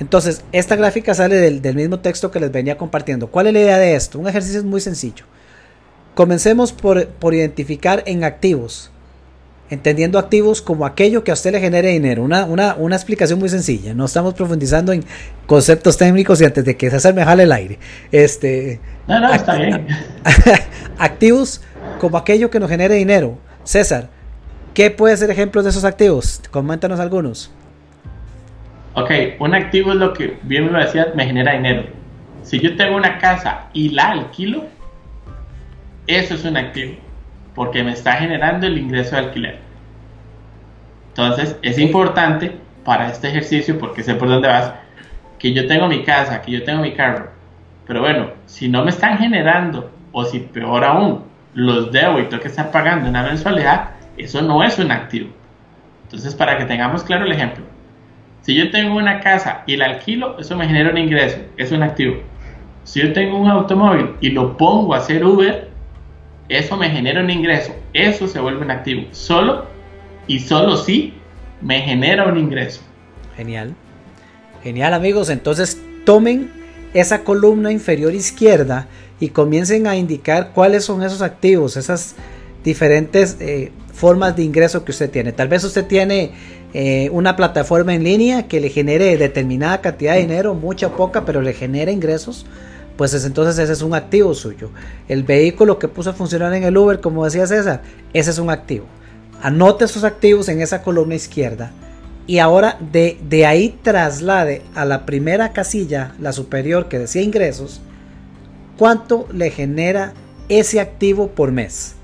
Entonces, 0.00 0.44
esta 0.50 0.74
gráfica 0.76 1.14
sale 1.14 1.36
del, 1.36 1.62
del, 1.62 1.76
mismo 1.76 2.00
texto 2.00 2.30
que 2.30 2.40
les 2.40 2.50
venía 2.50 2.76
compartiendo. 2.76 3.28
¿Cuál 3.28 3.46
es 3.46 3.52
la 3.52 3.60
idea 3.60 3.78
de 3.78 3.94
esto? 3.94 4.18
Un 4.18 4.28
ejercicio 4.28 4.62
muy 4.64 4.80
sencillo. 4.80 5.24
Comencemos 6.14 6.72
por, 6.72 7.34
identificar 7.34 8.04
en 8.06 8.22
activos, 8.22 8.90
entendiendo 9.70 10.18
activos 10.18 10.62
como 10.62 10.86
aquello 10.86 11.24
que 11.24 11.30
a 11.30 11.34
usted 11.34 11.52
le 11.52 11.60
genere 11.60 11.88
dinero. 11.88 12.22
Una, 12.22 12.44
una, 12.44 12.96
explicación 12.96 13.38
muy 13.38 13.48
sencilla. 13.48 13.94
No 13.94 14.04
estamos 14.04 14.34
profundizando 14.34 14.92
en 14.92 15.04
conceptos 15.46 15.96
técnicos 15.96 16.40
y 16.40 16.44
antes 16.44 16.64
de 16.64 16.76
que 16.76 16.90
se 16.90 17.12
me 17.12 17.24
jale 17.24 17.44
el 17.44 17.52
aire. 17.52 17.78
Este, 18.12 18.80
no, 19.06 19.20
no, 19.20 19.32
está 19.32 19.56
bien. 19.56 19.86
activos 20.98 21.62
como 21.98 22.18
aquello 22.18 22.50
que 22.50 22.60
nos 22.60 22.70
genere 22.70 22.94
dinero. 22.94 23.38
César, 23.64 24.10
¿qué 24.74 24.90
puede 24.90 25.16
ser 25.16 25.30
ejemplos 25.30 25.64
de 25.64 25.70
esos 25.70 25.84
activos? 25.84 26.40
Coméntanos 26.50 27.00
algunos. 27.00 27.50
Ok, 28.94 29.10
un 29.40 29.54
activo 29.54 29.92
es 29.92 29.96
lo 29.96 30.12
que 30.12 30.38
bien 30.42 30.70
me 30.70 30.78
decía, 30.84 31.12
me 31.16 31.26
genera 31.26 31.52
dinero. 31.54 31.84
Si 32.42 32.60
yo 32.60 32.76
tengo 32.76 32.96
una 32.96 33.18
casa 33.18 33.68
y 33.72 33.88
la 33.88 34.10
alquilo, 34.10 34.64
eso 36.06 36.34
es 36.34 36.44
un 36.44 36.56
activo, 36.56 36.94
porque 37.54 37.82
me 37.84 37.92
está 37.92 38.14
generando 38.14 38.66
el 38.66 38.78
ingreso 38.78 39.16
de 39.16 39.22
alquiler. 39.22 39.58
Entonces, 41.08 41.56
es 41.62 41.78
importante 41.78 42.56
para 42.84 43.08
este 43.08 43.28
ejercicio, 43.28 43.78
porque 43.78 44.02
sé 44.02 44.14
por 44.14 44.28
dónde 44.28 44.48
vas, 44.48 44.74
que 45.38 45.52
yo 45.52 45.66
tengo 45.66 45.86
mi 45.86 46.02
casa, 46.02 46.42
que 46.42 46.52
yo 46.52 46.64
tengo 46.64 46.82
mi 46.82 46.92
carro. 46.92 47.30
Pero 47.86 48.00
bueno, 48.00 48.30
si 48.46 48.68
no 48.68 48.84
me 48.84 48.90
están 48.90 49.18
generando, 49.18 49.90
o 50.12 50.24
si 50.24 50.40
peor 50.40 50.84
aún, 50.84 51.24
los 51.54 51.92
debo 51.92 52.18
y 52.18 52.24
tengo 52.24 52.42
que 52.42 52.48
estar 52.48 52.70
pagando 52.70 53.08
una 53.08 53.22
mensualidad, 53.22 53.90
eso 54.16 54.42
no 54.42 54.62
es 54.62 54.78
un 54.78 54.90
activo. 54.90 55.30
Entonces, 56.04 56.34
para 56.34 56.58
que 56.58 56.64
tengamos 56.64 57.04
claro 57.04 57.24
el 57.24 57.32
ejemplo, 57.32 57.64
si 58.40 58.54
yo 58.54 58.70
tengo 58.70 58.96
una 58.96 59.20
casa 59.20 59.62
y 59.66 59.76
la 59.76 59.86
alquilo, 59.86 60.38
eso 60.38 60.56
me 60.56 60.66
genera 60.66 60.90
un 60.90 60.98
ingreso, 60.98 61.38
es 61.56 61.72
un 61.72 61.82
activo. 61.82 62.16
Si 62.82 63.00
yo 63.00 63.12
tengo 63.12 63.38
un 63.38 63.48
automóvil 63.48 64.16
y 64.20 64.30
lo 64.30 64.56
pongo 64.56 64.94
a 64.94 64.98
hacer 64.98 65.24
Uber, 65.24 65.70
eso 66.48 66.76
me 66.76 66.90
genera 66.90 67.22
un 67.22 67.30
ingreso, 67.30 67.74
eso 67.92 68.28
se 68.28 68.40
vuelve 68.40 68.62
un 68.62 68.70
activo, 68.70 69.02
solo 69.12 69.66
y 70.26 70.40
solo 70.40 70.76
si 70.76 71.14
me 71.60 71.80
genera 71.80 72.26
un 72.26 72.38
ingreso. 72.38 72.80
Genial, 73.36 73.74
genial 74.62 74.94
amigos, 74.94 75.30
entonces 75.30 75.80
tomen 76.04 76.50
esa 76.92 77.24
columna 77.24 77.72
inferior 77.72 78.14
izquierda 78.14 78.88
y 79.20 79.28
comiencen 79.28 79.86
a 79.86 79.96
indicar 79.96 80.52
cuáles 80.52 80.84
son 80.84 81.02
esos 81.02 81.22
activos, 81.22 81.76
esas 81.76 82.14
diferentes 82.62 83.36
eh, 83.40 83.72
formas 83.92 84.36
de 84.36 84.42
ingreso 84.42 84.84
que 84.84 84.92
usted 84.92 85.10
tiene. 85.10 85.32
Tal 85.32 85.48
vez 85.48 85.64
usted 85.64 85.86
tiene 85.86 86.32
eh, 86.72 87.08
una 87.12 87.36
plataforma 87.36 87.94
en 87.94 88.04
línea 88.04 88.48
que 88.48 88.60
le 88.60 88.68
genere 88.68 89.16
determinada 89.16 89.80
cantidad 89.80 90.14
de 90.14 90.20
dinero, 90.20 90.54
mucha 90.54 90.88
o 90.88 90.96
poca, 90.96 91.24
pero 91.24 91.40
le 91.40 91.52
genera 91.52 91.90
ingresos 91.90 92.46
pues 92.96 93.24
entonces 93.24 93.58
ese 93.58 93.72
es 93.72 93.82
un 93.82 93.94
activo 93.94 94.34
suyo. 94.34 94.70
El 95.08 95.22
vehículo 95.22 95.78
que 95.78 95.88
puso 95.88 96.10
a 96.10 96.14
funcionar 96.14 96.54
en 96.54 96.64
el 96.64 96.76
Uber, 96.76 97.00
como 97.00 97.24
decía 97.24 97.46
César, 97.46 97.82
ese 98.12 98.30
es 98.30 98.38
un 98.38 98.50
activo. 98.50 98.86
Anote 99.42 99.84
esos 99.84 100.04
activos 100.04 100.48
en 100.48 100.60
esa 100.60 100.82
columna 100.82 101.14
izquierda 101.14 101.72
y 102.26 102.38
ahora 102.38 102.78
de, 102.92 103.18
de 103.28 103.46
ahí 103.46 103.78
traslade 103.82 104.62
a 104.74 104.84
la 104.84 105.04
primera 105.04 105.52
casilla, 105.52 106.14
la 106.18 106.32
superior 106.32 106.88
que 106.88 106.98
decía 106.98 107.22
ingresos, 107.22 107.80
cuánto 108.78 109.26
le 109.32 109.50
genera 109.50 110.14
ese 110.48 110.80
activo 110.80 111.28
por 111.28 111.52
mes. 111.52 111.94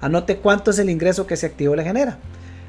Anote 0.00 0.36
cuánto 0.36 0.70
es 0.70 0.78
el 0.78 0.90
ingreso 0.90 1.26
que 1.26 1.34
ese 1.34 1.46
activo 1.46 1.76
le 1.76 1.84
genera. 1.84 2.18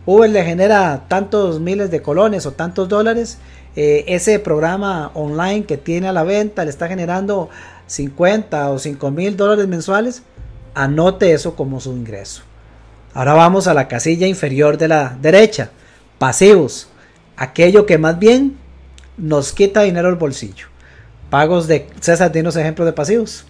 Uber 0.06 0.30
le 0.30 0.44
genera 0.44 1.06
tantos 1.08 1.60
miles 1.60 1.92
de 1.92 2.02
colones 2.02 2.46
o 2.46 2.52
tantos 2.52 2.90
dólares. 2.90 3.38
Eh, 3.76 4.04
ese 4.08 4.40
programa 4.40 5.12
online 5.14 5.66
que 5.66 5.78
tiene 5.78 6.08
a 6.08 6.14
la 6.14 6.24
venta 6.24 6.66
le 6.66 6.72
está 6.72 6.88
generando 6.88 7.50
50 7.92 8.70
o 8.70 8.80
5 8.80 9.12
mil 9.12 9.36
dólares 9.36 9.68
mensuales. 9.68 10.24
Anote 10.74 11.34
eso 11.34 11.56
como 11.56 11.82
su 11.82 11.92
ingreso. 11.92 12.44
Ahora 13.14 13.34
vamos 13.34 13.68
a 13.68 13.74
la 13.74 13.90
casilla 13.90 14.28
inferior 14.28 14.78
de 14.78 14.88
la 14.88 15.18
derecha. 15.22 15.72
Pasivos. 16.18 16.88
Aquello 17.36 17.86
que 17.86 17.98
más 17.98 18.18
bien 18.18 18.58
nos 19.18 19.52
quita 19.52 19.82
dinero 19.82 20.08
al 20.08 20.16
bolsillo. 20.16 20.68
Pagos 21.30 21.68
de... 21.68 21.90
César, 22.00 22.32
dinos 22.32 22.56
ejemplos 22.56 22.86
de 22.86 22.94
pasivos. 22.94 23.46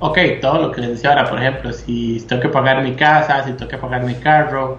Ok, 0.00 0.18
todo 0.42 0.60
lo 0.60 0.72
que 0.72 0.82
les 0.82 0.90
decía 0.90 1.10
ahora, 1.10 1.28
por 1.28 1.38
ejemplo, 1.38 1.72
si 1.72 2.20
tengo 2.28 2.42
que 2.42 2.48
pagar 2.48 2.82
mi 2.82 2.94
casa, 2.94 3.44
si 3.44 3.52
tengo 3.52 3.70
que 3.70 3.78
pagar 3.78 4.04
mi 4.04 4.14
carro, 4.14 4.78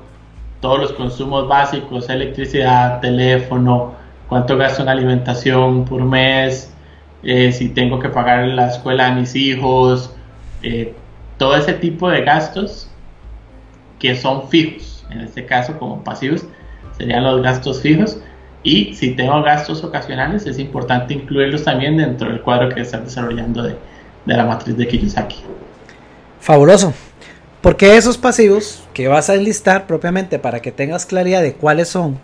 todos 0.61 0.80
los 0.80 0.93
consumos 0.93 1.47
básicos, 1.47 2.09
electricidad, 2.09 2.99
teléfono, 2.99 3.95
cuánto 4.27 4.55
gasto 4.55 4.84
en 4.84 4.89
alimentación 4.89 5.84
por 5.86 6.03
mes, 6.03 6.71
eh, 7.24 7.51
si 7.51 7.70
tengo 7.70 7.99
que 7.99 8.09
pagar 8.09 8.47
la 8.47 8.67
escuela 8.67 9.07
a 9.07 9.11
mis 9.15 9.36
hijos, 9.36 10.13
eh, 10.63 10.93
todo 11.38 11.55
ese 11.55 11.74
tipo 11.74 12.09
de 12.09 12.22
gastos 12.22 12.89
que 13.99 14.15
son 14.15 14.49
fijos, 14.49 15.05
en 15.09 15.22
este 15.22 15.45
caso 15.45 15.78
como 15.78 16.03
pasivos, 16.03 16.45
serían 16.97 17.24
los 17.24 17.41
gastos 17.41 17.82
fijos. 17.82 18.20
Y 18.63 18.93
si 18.93 19.11
tengo 19.11 19.41
gastos 19.41 19.84
ocasionales, 19.84 20.45
es 20.45 20.59
importante 20.59 21.13
incluirlos 21.13 21.63
también 21.63 21.97
dentro 21.97 22.30
del 22.30 22.41
cuadro 22.41 22.70
que 22.70 22.82
están 22.82 23.05
desarrollando 23.05 23.63
de, 23.63 23.76
de 24.26 24.38
la 24.38 24.45
matriz 24.45 24.76
de 24.76 24.88
Kiyosaki. 24.88 25.38
Fabuloso. 26.39 26.93
Porque 27.61 27.97
esos 27.97 28.17
pasivos 28.17 28.84
que 28.93 29.07
vas 29.07 29.30
a 29.30 29.36
enlistar 29.36 29.86
propiamente 29.86 30.39
para 30.39 30.61
que 30.61 30.72
tengas 30.72 31.05
claridad 31.05 31.41
de 31.41 31.53
cuáles 31.53 31.89
son, 31.89 32.17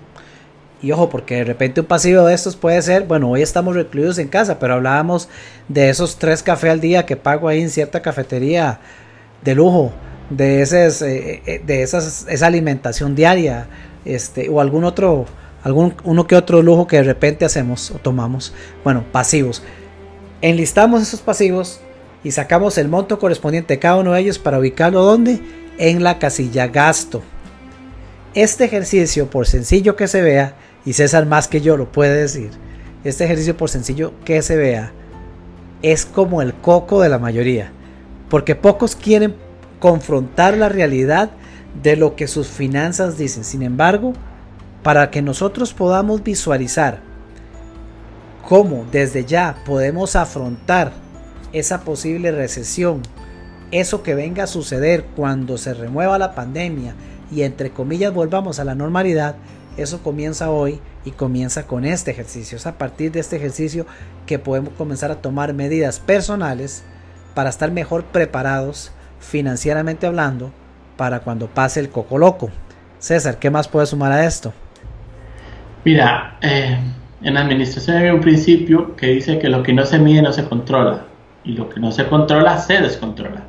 y 0.85 0.91
ojo, 0.91 1.09
porque 1.09 1.37
de 1.37 1.45
repente 1.45 1.81
un 1.81 1.87
pasivo 1.87 2.25
de 2.25 2.35
estos 2.35 2.55
puede 2.55 2.79
ser, 2.83 3.05
bueno, 3.05 3.31
hoy 3.31 3.41
estamos 3.41 3.75
recluidos 3.75 4.19
en 4.19 4.27
casa, 4.27 4.59
pero 4.59 4.75
hablábamos 4.75 5.29
de 5.67 5.89
esos 5.89 6.17
tres 6.17 6.43
cafés 6.43 6.69
al 6.69 6.79
día 6.79 7.07
que 7.07 7.15
pago 7.15 7.47
ahí 7.47 7.59
en 7.59 7.71
cierta 7.71 8.03
cafetería 8.03 8.79
de 9.43 9.55
lujo, 9.55 9.91
de, 10.29 10.61
esas, 10.61 11.01
eh, 11.01 11.41
eh, 11.47 11.59
de 11.65 11.81
esas, 11.81 12.27
esa 12.29 12.45
alimentación 12.45 13.15
diaria, 13.15 13.67
este, 14.05 14.47
o 14.47 14.61
algún 14.61 14.83
otro, 14.83 15.25
algún 15.63 15.95
uno 16.03 16.27
que 16.27 16.35
otro 16.35 16.61
lujo 16.61 16.85
que 16.85 16.97
de 16.97 17.03
repente 17.03 17.45
hacemos 17.45 17.89
o 17.89 17.95
tomamos. 17.95 18.53
Bueno, 18.83 19.05
pasivos. 19.11 19.63
Enlistamos 20.43 21.01
esos 21.01 21.21
pasivos 21.21 21.79
y 22.23 22.29
sacamos 22.29 22.77
el 22.77 22.89
monto 22.89 23.17
correspondiente 23.17 23.73
a 23.73 23.79
cada 23.79 23.95
uno 23.97 24.13
de 24.13 24.21
ellos 24.21 24.37
para 24.37 24.59
ubicarlo 24.59 25.01
donde? 25.01 25.39
En 25.79 26.03
la 26.03 26.19
casilla 26.19 26.67
gasto. 26.67 27.23
Este 28.35 28.65
ejercicio, 28.65 29.31
por 29.31 29.47
sencillo 29.47 29.95
que 29.95 30.07
se 30.07 30.21
vea, 30.21 30.55
y 30.85 30.93
César 30.93 31.25
más 31.25 31.47
que 31.47 31.61
yo 31.61 31.77
lo 31.77 31.91
puede 31.91 32.21
decir, 32.21 32.51
este 33.03 33.25
ejercicio 33.25 33.57
por 33.57 33.69
sencillo 33.69 34.13
que 34.23 34.41
se 34.41 34.55
vea, 34.55 34.91
es 35.81 36.05
como 36.05 36.41
el 36.41 36.53
coco 36.53 37.01
de 37.01 37.09
la 37.09 37.19
mayoría, 37.19 37.71
porque 38.29 38.55
pocos 38.55 38.95
quieren 38.95 39.35
confrontar 39.79 40.57
la 40.57 40.69
realidad 40.69 41.31
de 41.81 41.95
lo 41.95 42.15
que 42.15 42.27
sus 42.27 42.47
finanzas 42.47 43.17
dicen. 43.17 43.43
Sin 43.43 43.61
embargo, 43.61 44.13
para 44.83 45.11
que 45.11 45.21
nosotros 45.21 45.73
podamos 45.73 46.23
visualizar 46.23 46.99
cómo 48.47 48.85
desde 48.91 49.25
ya 49.25 49.57
podemos 49.65 50.15
afrontar 50.15 50.91
esa 51.53 51.81
posible 51.81 52.31
recesión, 52.31 53.01
eso 53.71 54.03
que 54.03 54.15
venga 54.15 54.43
a 54.43 54.47
suceder 54.47 55.05
cuando 55.15 55.57
se 55.57 55.73
remueva 55.73 56.17
la 56.17 56.35
pandemia 56.35 56.95
y 57.31 57.41
entre 57.41 57.71
comillas 57.71 58.13
volvamos 58.13 58.59
a 58.59 58.63
la 58.63 58.75
normalidad, 58.75 59.35
eso 59.77 60.01
comienza 60.01 60.49
hoy 60.49 60.79
y 61.03 61.11
comienza 61.11 61.67
con 61.67 61.85
este 61.85 62.11
ejercicio. 62.11 62.57
Es 62.57 62.65
a 62.65 62.77
partir 62.77 63.11
de 63.11 63.19
este 63.19 63.35
ejercicio 63.35 63.85
que 64.25 64.39
podemos 64.39 64.73
comenzar 64.73 65.11
a 65.11 65.21
tomar 65.21 65.53
medidas 65.53 65.99
personales 65.99 66.83
para 67.33 67.49
estar 67.49 67.71
mejor 67.71 68.05
preparados 68.05 68.91
financieramente 69.19 70.07
hablando 70.07 70.51
para 70.97 71.19
cuando 71.19 71.47
pase 71.47 71.79
el 71.79 71.89
coco 71.89 72.17
loco. 72.17 72.49
César, 72.99 73.37
¿qué 73.37 73.49
más 73.49 73.67
puede 73.67 73.85
sumar 73.85 74.11
a 74.11 74.25
esto? 74.25 74.53
Mira, 75.83 76.37
eh, 76.41 76.77
en 77.21 77.37
administración 77.37 77.97
hay 77.97 78.09
un 78.09 78.21
principio 78.21 78.95
que 78.95 79.07
dice 79.07 79.37
que 79.39 79.49
lo 79.49 79.61
que 79.61 79.73
no 79.73 79.85
se 79.85 79.99
mide 79.99 80.21
no 80.21 80.33
se 80.33 80.45
controla 80.45 81.05
y 81.43 81.53
lo 81.53 81.69
que 81.69 81.79
no 81.79 81.91
se 81.91 82.07
controla 82.07 82.57
se 82.57 82.81
descontrola. 82.81 83.43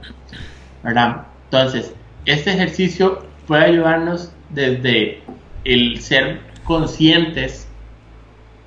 ¿Verdad? 0.83 1.23
Entonces, 1.45 1.95
este 2.27 2.53
ejercicio 2.53 3.25
puede 3.47 3.65
ayudarnos 3.65 4.33
desde 4.51 5.23
el 5.67 6.01
ser 6.01 6.41
conscientes 6.65 7.69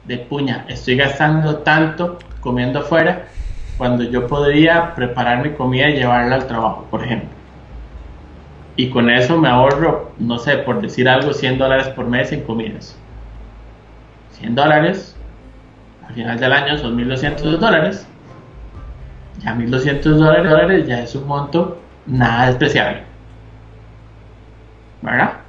de 0.05 0.17
puña, 0.17 0.65
estoy 0.67 0.97
gastando 0.97 1.59
tanto 1.59 2.19
comiendo 2.41 2.79
afuera 2.79 3.27
cuando 3.77 4.03
yo 4.03 4.27
podría 4.27 4.93
preparar 4.95 5.43
mi 5.43 5.51
comida 5.53 5.89
y 5.89 5.95
llevarla 5.95 6.35
al 6.35 6.47
trabajo, 6.47 6.87
por 6.91 7.03
ejemplo. 7.03 7.29
Y 8.75 8.89
con 8.89 9.09
eso 9.09 9.37
me 9.37 9.47
ahorro, 9.47 10.11
no 10.19 10.37
sé, 10.37 10.57
por 10.57 10.81
decir 10.81 11.07
algo, 11.07 11.33
100 11.33 11.57
dólares 11.57 11.87
por 11.89 12.05
mes 12.05 12.31
en 12.31 12.43
comidas. 12.43 12.97
100 14.33 14.55
dólares, 14.55 15.15
al 16.07 16.13
final 16.13 16.39
del 16.39 16.53
año 16.53 16.77
son 16.77 16.97
1.200 16.97 17.57
dólares. 17.57 18.05
Ya 19.43 19.55
1.200 19.55 20.01
dólares, 20.01 20.87
ya 20.87 21.01
es 21.01 21.15
un 21.15 21.27
monto 21.27 21.79
nada 22.05 22.47
despreciable. 22.47 23.03
¿Verdad? 25.01 25.48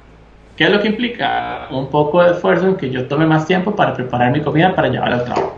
¿Qué 0.61 0.67
es 0.67 0.73
lo 0.73 0.79
que 0.79 0.89
implica? 0.89 1.69
Un 1.71 1.87
poco 1.87 2.21
de 2.21 2.33
esfuerzo 2.33 2.67
en 2.67 2.75
que 2.75 2.91
yo 2.91 3.07
tome 3.07 3.25
más 3.25 3.47
tiempo 3.47 3.75
para 3.75 3.95
preparar 3.95 4.31
mi 4.31 4.41
comida 4.41 4.75
para 4.75 4.89
llevarla 4.89 5.15
al 5.15 5.23
trabajo. 5.25 5.57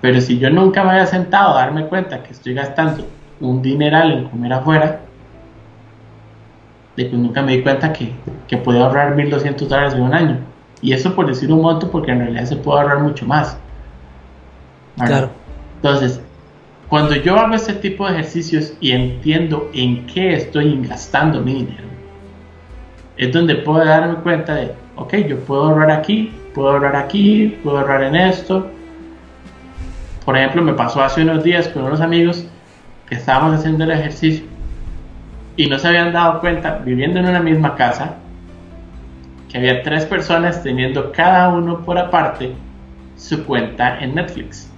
Pero 0.00 0.20
si 0.20 0.36
yo 0.36 0.50
nunca 0.50 0.82
me 0.82 0.90
había 0.90 1.06
sentado 1.06 1.50
a 1.50 1.60
darme 1.60 1.86
cuenta 1.86 2.20
que 2.24 2.32
estoy 2.32 2.54
gastando 2.54 3.06
un 3.38 3.62
dineral 3.62 4.10
en 4.10 4.24
comer 4.24 4.52
afuera, 4.52 5.00
pues 6.96 7.12
nunca 7.12 7.40
me 7.42 7.52
di 7.52 7.62
cuenta 7.62 7.92
que, 7.92 8.10
que 8.48 8.56
puedo 8.56 8.84
ahorrar 8.84 9.14
1.200 9.14 9.68
dólares 9.68 9.94
en 9.94 10.02
un 10.02 10.12
año. 10.12 10.38
Y 10.82 10.92
eso 10.92 11.14
por 11.14 11.28
decir 11.28 11.52
un 11.52 11.62
monto, 11.62 11.88
porque 11.92 12.10
en 12.10 12.18
realidad 12.18 12.46
se 12.46 12.56
puede 12.56 12.80
ahorrar 12.80 12.98
mucho 12.98 13.24
más. 13.26 13.56
Claro. 14.96 15.30
Entonces, 15.76 16.20
cuando 16.88 17.14
yo 17.14 17.38
hago 17.38 17.54
este 17.54 17.74
tipo 17.74 18.08
de 18.08 18.14
ejercicios 18.14 18.72
y 18.80 18.90
entiendo 18.90 19.70
en 19.72 20.04
qué 20.06 20.34
estoy 20.34 20.84
gastando 20.84 21.40
mi 21.40 21.54
dinero, 21.54 21.93
es 23.16 23.32
donde 23.32 23.56
puedo 23.56 23.84
darme 23.84 24.16
cuenta 24.16 24.54
de, 24.54 24.74
ok, 24.96 25.14
yo 25.28 25.38
puedo 25.40 25.64
ahorrar 25.64 25.90
aquí, 25.90 26.32
puedo 26.54 26.70
ahorrar 26.70 26.96
aquí, 26.96 27.58
puedo 27.62 27.78
ahorrar 27.78 28.02
en 28.02 28.16
esto. 28.16 28.66
Por 30.24 30.36
ejemplo, 30.36 30.62
me 30.62 30.72
pasó 30.72 31.02
hace 31.02 31.22
unos 31.22 31.44
días 31.44 31.68
con 31.68 31.84
unos 31.84 32.00
amigos 32.00 32.46
que 33.08 33.16
estábamos 33.16 33.60
haciendo 33.60 33.84
el 33.84 33.92
ejercicio 33.92 34.44
y 35.56 35.68
no 35.68 35.78
se 35.78 35.88
habían 35.88 36.12
dado 36.12 36.40
cuenta, 36.40 36.78
viviendo 36.78 37.20
en 37.20 37.26
una 37.26 37.40
misma 37.40 37.76
casa, 37.76 38.16
que 39.48 39.58
había 39.58 39.82
tres 39.82 40.04
personas 40.06 40.62
teniendo 40.62 41.12
cada 41.12 41.50
uno 41.50 41.82
por 41.82 41.98
aparte 41.98 42.54
su 43.16 43.44
cuenta 43.44 44.00
en 44.00 44.16
Netflix. 44.16 44.68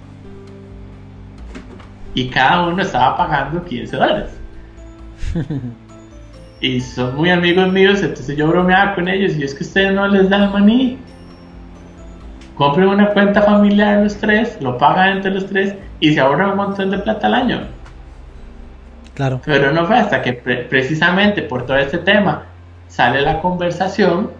Y 2.13 2.29
cada 2.29 2.67
uno 2.67 2.81
estaba 2.81 3.17
pagando 3.17 3.63
15 3.63 3.95
dólares. 3.95 4.39
y 6.59 6.81
son 6.81 7.15
muy 7.15 7.29
amigos 7.29 7.71
míos, 7.71 8.01
entonces 8.01 8.35
yo 8.35 8.47
bromeaba 8.47 8.95
con 8.95 9.07
ellos 9.07 9.35
y 9.35 9.43
es 9.43 9.53
que 9.53 9.63
ustedes 9.63 9.93
no 9.93 10.07
les 10.07 10.29
dan 10.29 10.51
maní. 10.51 10.97
Compren 12.55 12.87
una 12.87 13.09
cuenta 13.09 13.43
familiar 13.43 14.01
los 14.01 14.17
tres, 14.17 14.57
lo 14.61 14.77
pagan 14.77 15.17
entre 15.17 15.31
los 15.31 15.45
tres 15.45 15.75
y 15.99 16.13
se 16.13 16.19
ahorran 16.19 16.51
un 16.51 16.57
montón 16.57 16.89
de 16.89 16.97
plata 16.97 17.27
al 17.27 17.35
año. 17.35 17.61
Claro. 19.13 19.41
Pero 19.45 19.71
no 19.71 19.85
fue 19.85 19.97
hasta 19.97 20.21
que 20.21 20.33
precisamente 20.33 21.43
por 21.43 21.65
todo 21.65 21.77
este 21.77 21.99
tema 21.99 22.45
sale 22.87 23.21
la 23.21 23.41
conversación. 23.41 24.31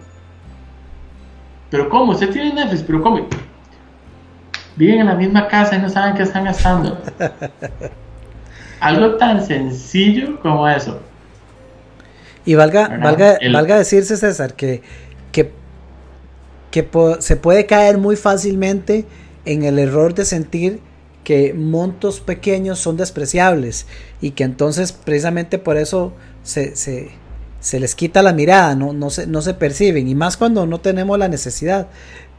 Pero 1.70 1.88
¿cómo? 1.88 2.12
Usted 2.12 2.30
tiene 2.30 2.52
Netflix, 2.52 2.82
pero 2.82 3.02
¿cómo? 3.02 3.26
Viven 4.76 5.00
en 5.00 5.06
la 5.06 5.14
misma 5.14 5.46
casa 5.46 5.76
y 5.76 5.80
no 5.80 5.88
saben 5.88 6.14
qué 6.14 6.22
están 6.24 6.44
gastando. 6.44 7.00
Algo 8.80 9.16
tan 9.16 9.44
sencillo 9.44 10.40
como 10.40 10.66
eso. 10.68 11.00
Y 12.48 12.54
valga, 12.54 12.88
valga, 13.02 13.38
valga 13.52 13.76
decirse, 13.76 14.16
César, 14.16 14.54
que, 14.54 14.80
que, 15.32 15.52
que 16.70 16.88
se 17.18 17.36
puede 17.36 17.66
caer 17.66 17.98
muy 17.98 18.16
fácilmente 18.16 19.04
en 19.44 19.64
el 19.64 19.78
error 19.78 20.14
de 20.14 20.24
sentir 20.24 20.80
que 21.24 21.52
montos 21.52 22.20
pequeños 22.20 22.78
son 22.78 22.96
despreciables 22.96 23.84
y 24.22 24.30
que 24.30 24.44
entonces 24.44 24.92
precisamente 24.92 25.58
por 25.58 25.76
eso 25.76 26.14
se, 26.42 26.74
se, 26.74 27.10
se 27.60 27.80
les 27.80 27.94
quita 27.94 28.22
la 28.22 28.32
mirada, 28.32 28.74
no, 28.74 28.94
no, 28.94 29.10
se, 29.10 29.26
no 29.26 29.42
se 29.42 29.52
perciben, 29.52 30.08
y 30.08 30.14
más 30.14 30.38
cuando 30.38 30.64
no 30.64 30.80
tenemos 30.80 31.18
la 31.18 31.28
necesidad. 31.28 31.88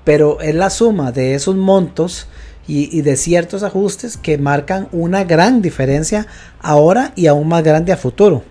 Pero 0.05 0.41
es 0.41 0.55
la 0.55 0.71
suma 0.71 1.11
de 1.11 1.35
esos 1.35 1.55
montos 1.55 2.25
y, 2.67 2.97
y, 2.97 3.03
de 3.03 3.15
ciertos 3.15 3.61
ajustes 3.61 4.17
que 4.17 4.39
marcan 4.39 4.87
una 4.91 5.23
gran 5.23 5.61
diferencia 5.61 6.25
ahora 6.61 7.13
y 7.15 7.27
aún 7.27 7.47
más 7.47 7.61
grande 7.63 7.91
a 7.91 7.97
futuro. 7.97 8.43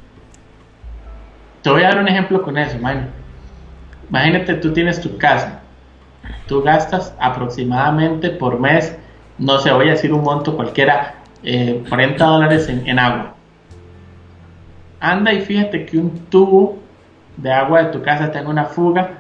Te 1.69 1.73
voy 1.73 1.83
a 1.83 1.89
dar 1.89 1.99
un 1.99 2.09
ejemplo 2.09 2.41
con 2.41 2.57
eso, 2.57 2.79
man. 2.79 3.11
Imagínate, 4.09 4.55
tú 4.55 4.73
tienes 4.73 5.03
tu 5.03 5.19
casa. 5.19 5.61
Tú 6.47 6.63
gastas 6.63 7.15
aproximadamente 7.21 8.31
por 8.31 8.59
mes, 8.59 8.97
no 9.37 9.59
sé, 9.59 9.71
voy 9.71 9.89
a 9.89 9.91
decir 9.91 10.15
un 10.15 10.23
monto 10.23 10.57
cualquiera, 10.57 11.17
40 11.43 11.93
eh, 11.93 12.17
dólares 12.17 12.71
en, 12.71 12.99
agua. 12.99 13.35
Anda 14.99 15.35
y 15.35 15.43
fíjate 15.43 15.85
que 15.85 15.99
un 15.99 16.19
tubo 16.31 16.79
de 17.37 17.53
agua 17.53 17.83
de 17.83 17.93
tu 17.93 18.01
casa 18.01 18.33
tenga 18.33 18.49
una 18.49 18.65
fuga 18.65 19.19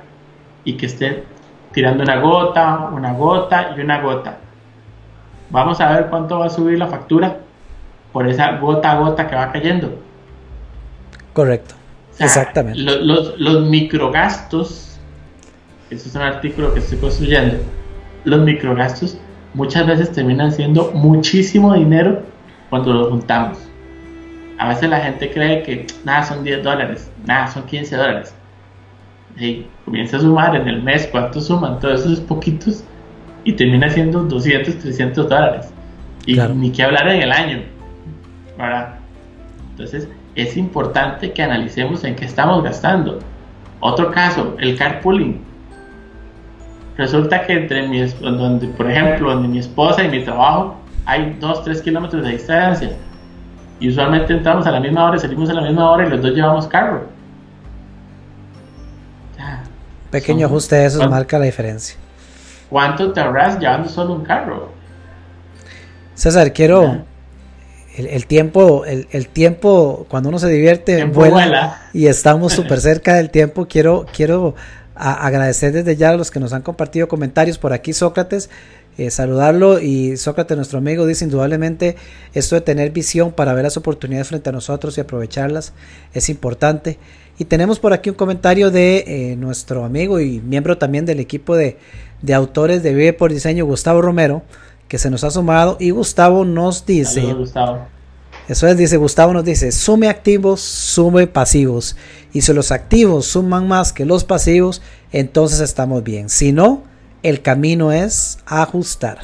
y 0.64 0.78
que 0.78 0.86
esté 0.86 1.24
tirando 1.72 2.02
una 2.02 2.18
gota, 2.18 2.88
una 2.90 3.12
gota 3.12 3.74
y 3.76 3.80
una 3.80 4.00
gota. 4.00 4.38
Vamos 5.50 5.82
a 5.82 5.92
ver 5.92 6.06
cuánto 6.06 6.38
va 6.38 6.46
a 6.46 6.50
subir 6.50 6.78
la 6.78 6.86
factura 6.86 7.40
por 8.10 8.26
esa 8.26 8.56
gota 8.56 8.92
a 8.92 8.96
gota 8.96 9.28
que 9.28 9.36
va 9.36 9.52
cayendo. 9.52 10.00
Correcto. 11.34 11.77
Exactamente. 12.18 12.80
Los, 12.80 13.38
los, 13.38 13.66
microgastos, 13.66 14.98
eso 15.90 16.08
es 16.08 16.14
un 16.14 16.22
artículo 16.22 16.72
que 16.74 16.80
estoy 16.80 16.98
construyendo, 16.98 17.56
los 18.24 18.40
microgastos 18.40 19.18
muchas 19.54 19.86
veces 19.86 20.12
terminan 20.12 20.52
siendo 20.52 20.92
muchísimo 20.92 21.74
dinero 21.74 22.22
cuando 22.70 22.92
los 22.92 23.08
juntamos. 23.08 23.58
A 24.58 24.68
veces 24.68 24.90
la 24.90 25.00
gente 25.00 25.30
cree 25.30 25.62
que 25.62 25.86
nada 26.04 26.24
son 26.24 26.42
10 26.42 26.64
dólares, 26.64 27.10
nada 27.24 27.46
son 27.46 27.64
15 27.64 27.96
dólares. 27.96 28.34
Y 29.38 29.66
comienza 29.84 30.16
a 30.16 30.20
sumar 30.20 30.56
en 30.56 30.66
el 30.66 30.82
mes 30.82 31.08
cuánto 31.12 31.40
suman 31.40 31.78
todos 31.78 32.00
esos 32.00 32.20
poquitos 32.20 32.82
y 33.44 33.52
termina 33.52 33.88
siendo 33.88 34.24
200, 34.24 34.78
300 34.78 35.28
dólares. 35.28 35.72
Y 36.26 36.36
ni 36.36 36.72
que 36.72 36.82
hablar 36.82 37.08
en 37.08 37.22
el 37.22 37.32
año. 37.32 37.62
¿verdad? 38.58 38.96
Entonces, 39.70 40.08
es 40.34 40.56
importante 40.56 41.32
que 41.32 41.42
analicemos 41.42 42.04
en 42.04 42.16
qué 42.16 42.24
estamos 42.24 42.62
gastando. 42.62 43.18
Otro 43.80 44.10
caso, 44.10 44.56
el 44.58 44.76
carpooling. 44.76 45.40
Resulta 46.96 47.46
que 47.46 47.52
entre 47.52 47.86
mi, 47.86 48.00
donde, 48.00 48.68
por 48.68 48.90
ejemplo, 48.90 49.32
donde 49.32 49.48
mi 49.48 49.58
esposa 49.58 50.02
y 50.04 50.08
mi 50.08 50.24
trabajo 50.24 50.76
hay 51.04 51.36
2, 51.40 51.64
3 51.64 51.82
kilómetros 51.82 52.24
de 52.24 52.32
distancia. 52.32 52.90
Y 53.80 53.88
usualmente 53.88 54.32
entramos 54.32 54.66
a 54.66 54.72
la 54.72 54.80
misma 54.80 55.04
hora, 55.04 55.18
salimos 55.18 55.48
a 55.50 55.54
la 55.54 55.62
misma 55.62 55.90
hora 55.90 56.06
y 56.06 56.10
los 56.10 56.20
dos 56.20 56.32
llevamos 56.32 56.66
carro. 56.66 57.06
Pequeño 60.10 60.46
ajuste 60.46 60.76
de 60.76 60.86
eso 60.86 61.08
marca 61.08 61.38
la 61.38 61.44
diferencia. 61.44 61.96
¿Cuánto 62.70 63.12
te 63.12 63.20
ahorras 63.20 63.58
llevando 63.58 63.88
solo 63.88 64.14
un 64.14 64.24
carro? 64.24 64.70
César, 66.14 66.52
quiero, 66.52 67.04
el, 68.06 68.26
tiempo, 68.26 68.84
el, 68.84 69.28
tiempo, 69.28 70.06
cuando 70.08 70.28
uno 70.28 70.38
se 70.38 70.48
divierte, 70.48 71.04
vuela, 71.04 71.88
y 71.92 72.06
estamos 72.06 72.52
súper 72.54 72.80
cerca 72.80 73.14
del 73.14 73.30
tiempo. 73.30 73.66
Quiero, 73.66 74.06
quiero 74.14 74.54
agradecer 74.94 75.72
desde 75.72 75.96
ya 75.96 76.10
a 76.10 76.16
los 76.16 76.30
que 76.30 76.40
nos 76.40 76.52
han 76.52 76.62
compartido 76.62 77.08
comentarios 77.08 77.58
por 77.58 77.72
aquí, 77.72 77.92
Sócrates. 77.92 78.50
Eh, 78.98 79.10
saludarlo 79.10 79.80
y 79.80 80.16
Sócrates, 80.16 80.56
nuestro 80.56 80.78
amigo, 80.78 81.06
dice 81.06 81.24
indudablemente 81.24 81.94
esto 82.34 82.56
de 82.56 82.62
tener 82.62 82.90
visión 82.90 83.30
para 83.30 83.54
ver 83.54 83.62
las 83.62 83.76
oportunidades 83.76 84.26
frente 84.26 84.48
a 84.50 84.52
nosotros 84.52 84.98
y 84.98 85.00
aprovecharlas 85.00 85.72
es 86.14 86.28
importante. 86.28 86.98
Y 87.38 87.44
tenemos 87.44 87.78
por 87.78 87.92
aquí 87.92 88.10
un 88.10 88.16
comentario 88.16 88.72
de 88.72 89.04
eh, 89.06 89.36
nuestro 89.36 89.84
amigo 89.84 90.18
y 90.18 90.40
miembro 90.40 90.78
también 90.78 91.06
del 91.06 91.20
equipo 91.20 91.54
de, 91.54 91.76
de 92.22 92.34
autores 92.34 92.82
de 92.82 92.92
Vive 92.92 93.12
por 93.12 93.32
Diseño, 93.32 93.64
Gustavo 93.64 94.02
Romero, 94.02 94.42
que 94.88 94.98
se 94.98 95.10
nos 95.10 95.22
ha 95.24 95.30
sumado 95.30 95.76
y 95.78 95.90
Gustavo 95.90 96.44
nos 96.44 96.84
dice... 96.86 97.32
Gustavo. 97.32 97.86
Eso 98.48 98.66
es, 98.66 98.78
dice 98.78 98.96
Gustavo 98.96 99.34
nos 99.34 99.44
dice, 99.44 99.70
sume 99.72 100.08
activos, 100.08 100.62
sume 100.62 101.26
pasivos. 101.26 101.96
Y 102.32 102.40
si 102.40 102.52
los 102.54 102.72
activos 102.72 103.26
suman 103.26 103.68
más 103.68 103.92
que 103.92 104.06
los 104.06 104.24
pasivos, 104.24 104.80
entonces 105.12 105.60
estamos 105.60 106.02
bien. 106.02 106.30
Si 106.30 106.52
no, 106.52 106.82
el 107.22 107.42
camino 107.42 107.92
es 107.92 108.38
ajustar. 108.46 109.18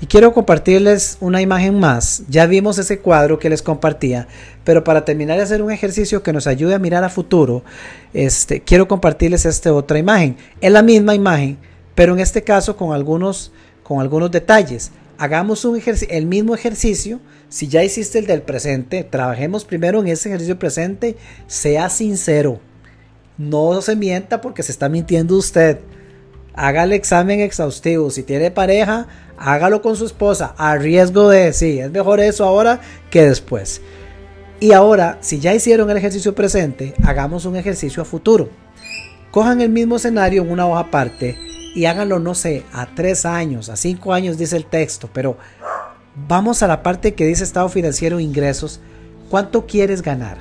Y 0.00 0.06
quiero 0.06 0.32
compartirles 0.32 1.16
una 1.20 1.40
imagen 1.42 1.78
más. 1.78 2.24
Ya 2.28 2.46
vimos 2.46 2.78
ese 2.78 2.98
cuadro 2.98 3.38
que 3.38 3.48
les 3.50 3.62
compartía, 3.62 4.26
pero 4.64 4.82
para 4.82 5.04
terminar 5.04 5.36
de 5.36 5.44
hacer 5.44 5.62
un 5.62 5.70
ejercicio 5.70 6.24
que 6.24 6.32
nos 6.32 6.48
ayude 6.48 6.74
a 6.74 6.80
mirar 6.80 7.04
a 7.04 7.08
futuro, 7.08 7.62
este, 8.12 8.62
quiero 8.62 8.88
compartirles 8.88 9.46
esta 9.46 9.72
otra 9.72 10.00
imagen. 10.00 10.36
Es 10.60 10.72
la 10.72 10.82
misma 10.82 11.14
imagen, 11.14 11.56
pero 11.94 12.14
en 12.14 12.20
este 12.20 12.42
caso 12.42 12.76
con 12.76 12.92
algunos, 12.92 13.52
con 13.92 14.00
algunos 14.00 14.30
detalles. 14.30 14.90
Hagamos 15.18 15.66
un 15.66 15.80
el 16.08 16.26
mismo 16.26 16.54
ejercicio. 16.54 17.20
Si 17.50 17.68
ya 17.68 17.84
hiciste 17.84 18.18
el 18.18 18.26
del 18.26 18.40
presente, 18.40 19.04
trabajemos 19.04 19.66
primero 19.66 20.00
en 20.00 20.08
ese 20.08 20.30
ejercicio 20.30 20.58
presente. 20.58 21.16
Sea 21.46 21.90
sincero. 21.90 22.58
No 23.36 23.82
se 23.82 23.94
mienta 23.94 24.40
porque 24.40 24.62
se 24.62 24.72
está 24.72 24.88
mintiendo 24.88 25.36
usted. 25.36 25.80
Haga 26.54 26.84
el 26.84 26.92
examen 26.94 27.40
exhaustivo. 27.40 28.08
Si 28.10 28.22
tiene 28.22 28.50
pareja, 28.50 29.08
hágalo 29.36 29.82
con 29.82 29.94
su 29.94 30.06
esposa, 30.06 30.54
a 30.56 30.76
riesgo 30.76 31.28
de, 31.28 31.52
sí, 31.52 31.78
es 31.78 31.90
mejor 31.90 32.20
eso 32.20 32.46
ahora 32.46 32.80
que 33.10 33.26
después. 33.26 33.82
Y 34.58 34.72
ahora, 34.72 35.18
si 35.20 35.38
ya 35.38 35.54
hicieron 35.54 35.90
el 35.90 35.98
ejercicio 35.98 36.34
presente, 36.34 36.94
hagamos 37.02 37.44
un 37.44 37.56
ejercicio 37.56 38.00
a 38.00 38.06
futuro. 38.06 38.48
Cojan 39.30 39.60
el 39.60 39.68
mismo 39.68 39.96
escenario 39.96 40.42
en 40.42 40.50
una 40.50 40.66
hoja 40.66 40.80
aparte 40.80 41.51
y 41.74 41.86
háganlo, 41.86 42.18
no 42.18 42.34
sé, 42.34 42.64
a 42.72 42.86
tres 42.86 43.24
años, 43.24 43.68
a 43.68 43.76
cinco 43.76 44.12
años 44.12 44.38
dice 44.38 44.56
el 44.56 44.66
texto, 44.66 45.08
pero 45.12 45.36
vamos 46.28 46.62
a 46.62 46.68
la 46.68 46.82
parte 46.82 47.14
que 47.14 47.26
dice 47.26 47.44
estado 47.44 47.68
financiero 47.68 48.18
e 48.18 48.22
ingresos. 48.22 48.80
¿Cuánto 49.30 49.66
quieres 49.66 50.02
ganar? 50.02 50.38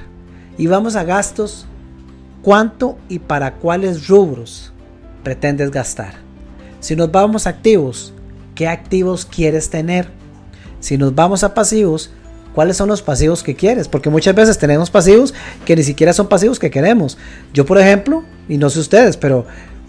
Y 0.57 0.67
vamos 0.67 0.95
a 0.95 1.03
gastos. 1.03 1.65
¿Cuánto 2.41 2.97
y 3.07 3.19
para 3.19 3.55
cuáles 3.55 4.07
rubros 4.07 4.73
pretendes 5.23 5.71
gastar? 5.71 6.15
Si 6.79 6.95
nos 6.95 7.11
vamos 7.11 7.45
a 7.45 7.51
activos, 7.51 8.13
¿Qué 8.55 8.67
activos 8.67 9.25
quieres 9.25 9.69
tener? 9.69 10.07
Si 10.82 10.97
nos 10.97 11.15
vamos 11.15 11.43
a 11.43 11.53
pasivos, 11.53 12.11
¿cuáles 12.53 12.77
son 12.77 12.89
los 12.89 13.01
pasivos 13.01 13.43
que 13.43 13.55
quieres? 13.55 13.88
Porque 13.88 14.09
muchas 14.09 14.36
veces 14.36 14.57
tenemos 14.57 14.89
pasivos 14.89 15.34
que 15.65 15.75
ni 15.75 15.84
siquiera 15.84 16.13
son 16.13 16.27
pasivos 16.27 16.59
que 16.59 16.69
queremos. 16.69 17.17
Yo, 17.53 17.65
por 17.65 17.79
ejemplo, 17.79 18.23
y 18.49 18.57
no 18.57 18.69
sé 18.69 18.79
ustedes, 18.79 19.17
pero 19.17 19.45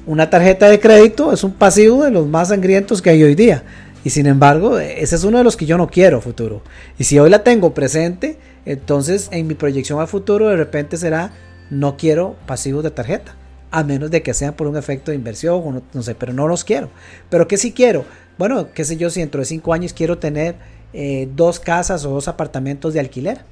una 0.07 0.31
tarjeta 0.31 0.69
de 0.69 0.81
crédito 0.81 1.33
es 1.33 1.45
un 1.45 1.53
pasivo 1.53 2.05
de 2.05 2.11
los 2.11 2.27
más 2.27 2.49
sangrientos 2.49 3.03
que 3.03 3.11
hay 3.11 3.23
hoy 3.23 3.35
día. 3.35 3.65
Y 4.05 4.11
sin 4.11 4.27
embargo, 4.27 4.79
ese 4.79 5.15
es 5.15 5.25
uno 5.25 5.39
de 5.39 5.45
los 5.45 5.57
que 5.57 5.67
yo 5.67 5.79
no 5.79 5.89
quiero 5.89 6.21
futuro. 6.21 6.63
Y 6.99 7.05
si 7.05 7.19
hoy 7.19 7.31
la 7.31 7.45
tengo 7.45 7.73
presente, 7.73 8.39
entonces 8.65 9.29
en 9.31 9.47
mi 9.47 9.55
proyección 9.55 10.01
a 10.01 10.07
futuro 10.07 10.49
de 10.49 10.57
repente 10.57 10.97
será 10.97 11.33
no 11.71 11.97
quiero 11.97 12.37
pasivos 12.47 12.83
de 12.83 12.91
tarjeta. 12.91 13.37
A 13.71 13.85
menos 13.85 14.11
de 14.11 14.23
que 14.23 14.35
sean 14.35 14.55
por 14.55 14.67
un 14.67 14.77
efecto 14.77 15.13
de 15.13 15.17
inversión, 15.17 15.63
no, 15.73 15.83
no 15.93 16.03
sé, 16.03 16.15
pero 16.15 16.33
no 16.33 16.47
los 16.47 16.65
quiero. 16.65 16.91
Pero 17.31 17.49
que 17.49 17.57
sí 17.57 17.73
quiero 17.73 18.05
bueno, 18.39 18.73
qué 18.73 18.85
sé 18.85 18.97
yo, 18.97 19.11
si 19.11 19.21
dentro 19.21 19.41
de 19.41 19.45
cinco 19.45 19.73
años 19.73 19.93
quiero 19.93 20.19
tener 20.19 20.57
eh, 20.93 21.29
dos 21.35 21.61
casas 21.61 22.05
o 22.05 22.11
dos 22.11 22.29
apartamentos 22.29 22.95
de 22.95 23.01
alquiler 23.01 23.43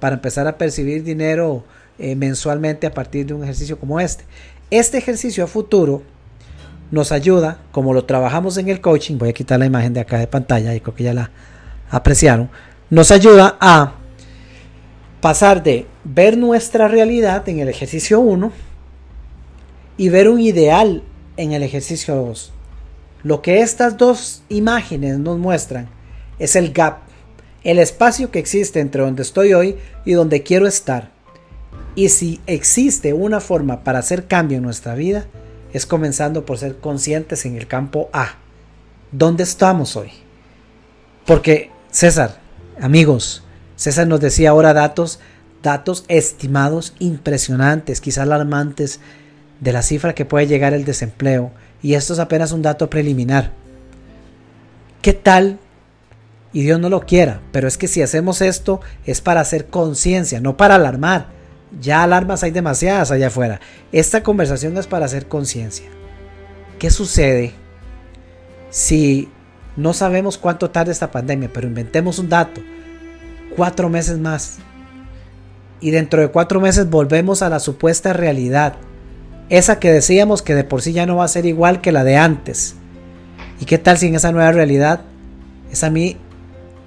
para 0.00 0.16
empezar 0.16 0.46
a 0.46 0.58
percibir 0.58 1.04
dinero 1.04 1.64
eh, 1.98 2.16
mensualmente 2.16 2.86
a 2.86 2.94
partir 2.94 3.26
de 3.26 3.34
un 3.34 3.44
ejercicio 3.44 3.78
como 3.78 4.00
este. 4.00 4.24
Este 4.72 4.96
ejercicio 4.96 5.44
a 5.44 5.48
futuro 5.48 6.02
nos 6.90 7.12
ayuda, 7.12 7.58
como 7.72 7.92
lo 7.92 8.06
trabajamos 8.06 8.56
en 8.56 8.70
el 8.70 8.80
coaching, 8.80 9.18
voy 9.18 9.28
a 9.28 9.34
quitar 9.34 9.58
la 9.58 9.66
imagen 9.66 9.92
de 9.92 10.00
acá 10.00 10.18
de 10.18 10.26
pantalla 10.26 10.74
y 10.74 10.80
creo 10.80 10.94
que 10.94 11.04
ya 11.04 11.12
la 11.12 11.30
apreciaron, 11.90 12.48
nos 12.88 13.10
ayuda 13.10 13.58
a 13.60 13.92
pasar 15.20 15.62
de 15.62 15.86
ver 16.04 16.38
nuestra 16.38 16.88
realidad 16.88 17.46
en 17.50 17.58
el 17.58 17.68
ejercicio 17.68 18.20
1 18.20 18.50
y 19.98 20.08
ver 20.08 20.30
un 20.30 20.40
ideal 20.40 21.02
en 21.36 21.52
el 21.52 21.62
ejercicio 21.62 22.16
2. 22.16 22.50
Lo 23.24 23.42
que 23.42 23.60
estas 23.60 23.98
dos 23.98 24.42
imágenes 24.48 25.18
nos 25.18 25.36
muestran 25.36 25.90
es 26.38 26.56
el 26.56 26.72
gap, 26.72 27.00
el 27.62 27.78
espacio 27.78 28.30
que 28.30 28.38
existe 28.38 28.80
entre 28.80 29.02
donde 29.02 29.20
estoy 29.20 29.52
hoy 29.52 29.76
y 30.06 30.12
donde 30.12 30.42
quiero 30.42 30.66
estar. 30.66 31.10
Y 31.94 32.08
si 32.08 32.40
existe 32.46 33.12
una 33.12 33.40
forma 33.40 33.84
para 33.84 33.98
hacer 33.98 34.26
cambio 34.26 34.56
en 34.56 34.62
nuestra 34.62 34.94
vida, 34.94 35.26
es 35.72 35.86
comenzando 35.86 36.44
por 36.44 36.58
ser 36.58 36.78
conscientes 36.78 37.44
en 37.46 37.56
el 37.56 37.66
campo 37.66 38.08
A. 38.12 38.36
¿Dónde 39.10 39.42
estamos 39.42 39.96
hoy? 39.96 40.10
Porque 41.26 41.70
César, 41.90 42.40
amigos, 42.80 43.44
César 43.76 44.06
nos 44.06 44.20
decía 44.20 44.50
ahora 44.50 44.72
datos, 44.72 45.20
datos 45.62 46.04
estimados 46.08 46.94
impresionantes, 46.98 48.00
quizás 48.00 48.22
alarmantes, 48.22 49.00
de 49.60 49.72
la 49.72 49.82
cifra 49.82 50.14
que 50.14 50.24
puede 50.24 50.46
llegar 50.46 50.74
el 50.74 50.84
desempleo, 50.84 51.52
y 51.82 51.94
esto 51.94 52.14
es 52.14 52.18
apenas 52.18 52.52
un 52.52 52.62
dato 52.62 52.90
preliminar. 52.90 53.52
¿Qué 55.02 55.12
tal? 55.12 55.58
Y 56.52 56.62
Dios 56.62 56.80
no 56.80 56.88
lo 56.88 57.00
quiera, 57.00 57.40
pero 57.52 57.68
es 57.68 57.76
que 57.76 57.88
si 57.88 58.02
hacemos 58.02 58.40
esto 58.40 58.80
es 59.04 59.20
para 59.20 59.40
hacer 59.40 59.66
conciencia, 59.66 60.40
no 60.40 60.56
para 60.56 60.76
alarmar. 60.76 61.41
Ya 61.80 62.02
alarmas 62.02 62.42
hay 62.42 62.50
demasiadas 62.50 63.10
allá 63.10 63.28
afuera. 63.28 63.60
Esta 63.92 64.22
conversación 64.22 64.76
es 64.76 64.86
para 64.86 65.06
hacer 65.06 65.26
conciencia. 65.26 65.86
¿Qué 66.78 66.90
sucede 66.90 67.52
si 68.70 69.28
no 69.76 69.92
sabemos 69.92 70.38
cuánto 70.38 70.70
tarda 70.70 70.92
esta 70.92 71.10
pandemia, 71.10 71.50
pero 71.52 71.66
inventemos 71.66 72.18
un 72.18 72.28
dato? 72.28 72.60
Cuatro 73.56 73.88
meses 73.88 74.18
más. 74.18 74.58
Y 75.80 75.90
dentro 75.90 76.20
de 76.20 76.28
cuatro 76.28 76.60
meses 76.60 76.90
volvemos 76.90 77.42
a 77.42 77.48
la 77.48 77.58
supuesta 77.58 78.12
realidad 78.12 78.74
esa 79.52 79.78
que 79.78 79.92
decíamos 79.92 80.40
que 80.40 80.54
de 80.54 80.64
por 80.64 80.80
sí 80.80 80.94
ya 80.94 81.04
no 81.04 81.16
va 81.16 81.24
a 81.24 81.28
ser 81.28 81.44
igual 81.44 81.82
que 81.82 81.92
la 81.92 82.04
de 82.04 82.16
antes. 82.16 82.74
¿Y 83.60 83.66
qué 83.66 83.76
tal 83.76 83.98
si 83.98 84.06
en 84.06 84.14
esa 84.14 84.32
nueva 84.32 84.50
realidad 84.50 85.02
es 85.70 85.84
a 85.84 85.90
mí 85.90 86.16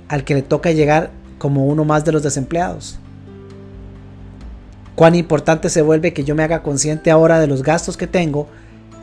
al 0.07 0.23
que 0.23 0.33
le 0.33 0.41
toca 0.41 0.71
llegar 0.71 1.11
como 1.37 1.67
uno 1.67 1.85
más 1.85 2.05
de 2.05 2.11
los 2.11 2.23
desempleados? 2.23 2.99
Cuán 4.95 5.15
importante 5.15 5.69
se 5.69 5.81
vuelve 5.81 6.13
que 6.13 6.23
yo 6.23 6.35
me 6.35 6.43
haga 6.43 6.63
consciente 6.63 7.11
ahora 7.11 7.39
de 7.39 7.47
los 7.47 7.63
gastos 7.63 7.97
que 7.97 8.07
tengo 8.07 8.47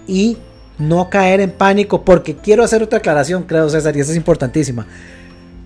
y 0.07 0.39
no 0.79 1.11
caer 1.11 1.41
en 1.41 1.51
pánico 1.51 2.05
porque 2.05 2.35
quiero 2.37 2.65
hacer 2.65 2.83
otra 2.83 2.99
aclaración, 2.99 3.45
creo 3.45 3.69
César, 3.69 3.97
y 3.97 4.01
esa 4.01 4.11
es 4.13 4.17
importantísima. 4.17 4.87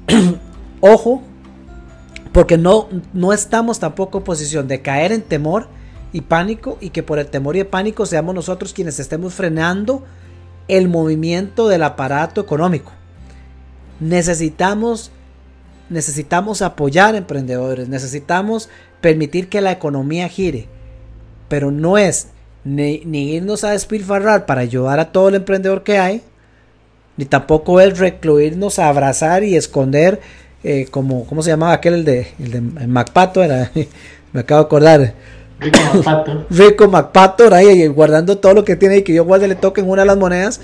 Ojo, 0.81 1.23
porque 2.33 2.59
no, 2.59 2.89
no 3.13 3.33
estamos 3.33 3.79
tampoco 3.79 4.19
en 4.19 4.25
posición 4.25 4.69
de 4.69 4.83
caer 4.83 5.13
en 5.13 5.23
temor 5.23 5.69
y 6.13 6.23
pánico 6.23 6.77
y 6.81 6.91
que 6.91 7.03
por 7.03 7.19
el 7.19 7.29
temor 7.29 7.57
y 7.57 7.61
el 7.61 7.67
pánico 7.67 8.05
seamos 8.05 8.35
nosotros 8.35 8.73
quienes 8.73 8.99
estemos 8.99 9.35
frenando 9.35 10.05
el 10.69 10.89
movimiento 10.89 11.69
del 11.69 11.85
aparato 11.85 12.41
económico. 12.41 12.93
Necesitamos 14.01 15.13
necesitamos 15.89 16.63
apoyar 16.63 17.15
emprendedores, 17.15 17.89
necesitamos 17.89 18.69
permitir 19.01 19.49
que 19.49 19.61
la 19.61 19.73
economía 19.73 20.29
gire, 20.29 20.67
pero 21.49 21.71
no 21.71 21.99
es 21.99 22.29
ni, 22.65 23.01
irnos 23.35 23.65
a 23.65 23.71
despilfarrar 23.71 24.47
para 24.47 24.61
ayudar 24.61 24.99
a 24.99 25.13
todo 25.13 25.29
el 25.29 25.37
emprendedor 25.37 25.83
que 25.83 25.99
hay, 25.99 26.23
ni 27.17 27.25
tampoco 27.25 27.81
es 27.81 27.99
recluirnos 27.99 28.79
a 28.79 28.89
abrazar 28.89 29.45
y 29.45 29.57
esconder 29.57 30.21
eh, 30.65 30.87
como, 30.91 31.27
¿cómo 31.27 31.43
se 31.43 31.51
llamaba 31.51 31.73
aquel 31.73 31.95
el 31.95 32.05
de, 32.05 32.27
el 32.39 32.51
de 32.51 32.61
MacPato? 32.61 33.43
Era, 33.43 33.71
me 34.33 34.41
acabo 34.41 34.61
de 34.63 34.67
acordar, 34.67 35.15
Rico 35.59 35.79
MacPato. 35.95 36.47
Rico 36.51 36.89
MacPato, 36.89 37.55
ahí 37.55 37.87
guardando 37.89 38.39
todo 38.39 38.55
lo 38.55 38.65
que 38.65 38.77
tiene 38.77 38.99
y 38.99 39.03
que 39.03 39.15
yo 39.15 39.25
guarde 39.25 39.49
le 39.49 39.55
toquen 39.55 39.89
una 39.89 40.03
de 40.03 40.07
las 40.07 40.17
monedas. 40.17 40.61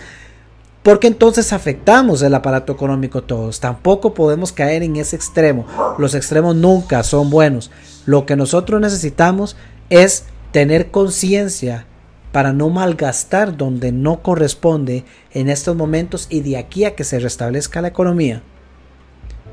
Porque 0.83 1.07
entonces 1.07 1.53
afectamos 1.53 2.23
el 2.23 2.35
aparato 2.35 2.73
económico 2.73 3.23
todos. 3.23 3.61
Tampoco 3.61 4.15
podemos 4.15 4.51
caer 4.51 4.83
en 4.83 4.97
ese 4.97 5.15
extremo. 5.15 5.65
Los 5.99 6.15
extremos 6.15 6.57
nunca 6.57 7.03
son 7.05 7.31
buenos. 7.31 7.71
Lo 8.05 8.27
que 8.27 8.35
nosotros 8.35 8.81
necesitamos 8.81 9.57
es 9.91 10.25
tener 10.51 10.91
conciencia 10.91 11.87
para 12.33 12.53
no 12.53 12.71
malgastar 12.71 13.57
donde 13.57 13.93
no 13.93 14.23
corresponde 14.23 15.05
en 15.33 15.51
estos 15.51 15.77
momentos 15.77 16.27
y 16.31 16.41
de 16.41 16.57
aquí 16.57 16.85
a 16.85 16.97
que 16.97 17.05
se 17.05 17.21
restablezca 17.21 17.83
la 17.83 17.89
economía. 17.89 18.43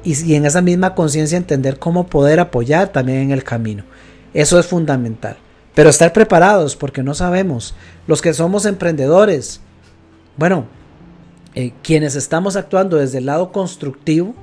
Y, 0.03 0.33
en 0.33 0.45
esa 0.45 0.61
misma 0.61 0.95
conciencia 0.95 1.37
entender 1.37 1.77
cómo 1.77 2.07
poder 2.07 2.39
apoyar 2.39 2.87
también 2.87 3.19
en 3.19 3.31
el 3.31 3.43
camino. 3.43 3.83
Eso 4.33 4.57
es 4.57 4.65
fundamental. 4.65 5.37
Pero 5.75 5.89
estar 5.89 6.13
preparados 6.13 6.75
porque 6.75 7.03
no 7.03 7.13
sabemos. 7.13 7.75
Los 8.07 8.21
que 8.21 8.33
somos 8.33 8.65
emprendedores, 8.65 9.59
bueno, 10.37 10.65
eh, 11.55 11.73
quienes 11.83 12.15
estamos 12.15 12.55
actuando 12.55 12.97
desde 12.97 13.17
el 13.19 13.25
lado 13.25 13.51
constructivo, 13.51 14.35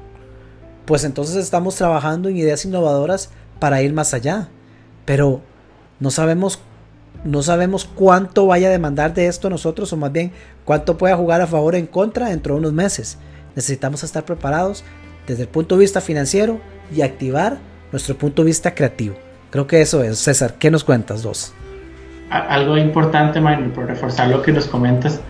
pues 0.85 1.05
entonces 1.05 1.37
estamos 1.37 1.77
trabajando 1.77 2.29
en 2.29 2.37
ideas 2.37 2.65
innovadoras 2.65 3.31
para 3.59 3.83
ir 3.83 3.93
más 3.93 4.15
allá. 4.15 4.49
Pero 5.05 5.41
no 6.01 6.11
sabemos, 6.11 6.61
no 7.25 7.43
sabemos 7.43 7.85
cuánto 7.85 8.47
vaya 8.47 8.69
a 8.69 8.73
demandar 8.73 9.15
de 9.15 9.27
esto 9.27 9.51
nosotros 9.51 9.93
o 9.93 9.97
más 9.97 10.13
bien 10.13 10.33
cuánto 10.65 10.99
pueda 10.99 11.17
jugar 11.17 11.41
a 11.41 11.47
favor 11.47 11.75
o 11.75 11.77
en 11.77 11.87
contra 11.87 12.29
dentro 12.29 12.55
de 12.55 12.61
unos 12.61 12.73
meses. 12.73 13.19
Necesitamos 13.55 14.03
estar 14.05 14.25
preparados 14.25 14.85
desde 15.27 15.43
el 15.43 15.49
punto 15.49 15.77
de 15.77 15.81
vista 15.81 16.01
financiero 16.01 16.61
y 16.95 17.03
activar 17.03 17.59
nuestro 17.93 18.17
punto 18.17 18.43
de 18.43 18.47
vista 18.47 18.75
creativo. 18.75 19.17
Creo 19.51 19.67
que 19.67 19.81
eso 19.81 20.03
es. 20.03 20.19
César, 20.19 20.55
¿qué 20.59 20.71
nos 20.71 20.85
cuentas 20.85 21.23
dos? 21.23 21.53
Algo 22.31 22.77
importante, 22.77 23.41
Manuel, 23.41 23.71
por 23.71 23.87
reforzar 23.87 24.29
lo 24.29 24.43
que 24.43 24.53
nos 24.53 24.67
comentas, 24.67 25.21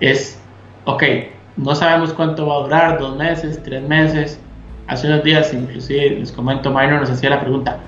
es, 0.00 0.36
ok, 0.84 1.02
no 1.56 1.74
sabemos 1.74 2.12
cuánto 2.12 2.46
va 2.46 2.56
a 2.56 2.58
durar, 2.60 2.98
dos 2.98 3.16
meses, 3.16 3.62
tres 3.62 3.82
meses. 3.82 4.40
Hace 4.86 5.06
unos 5.06 5.24
días, 5.24 5.52
inclusive, 5.54 6.10
les 6.10 6.32
comento, 6.32 6.70
Minor 6.70 7.00
nos 7.00 7.10
hacía 7.10 7.30
la 7.30 7.40
pregunta, 7.40 7.78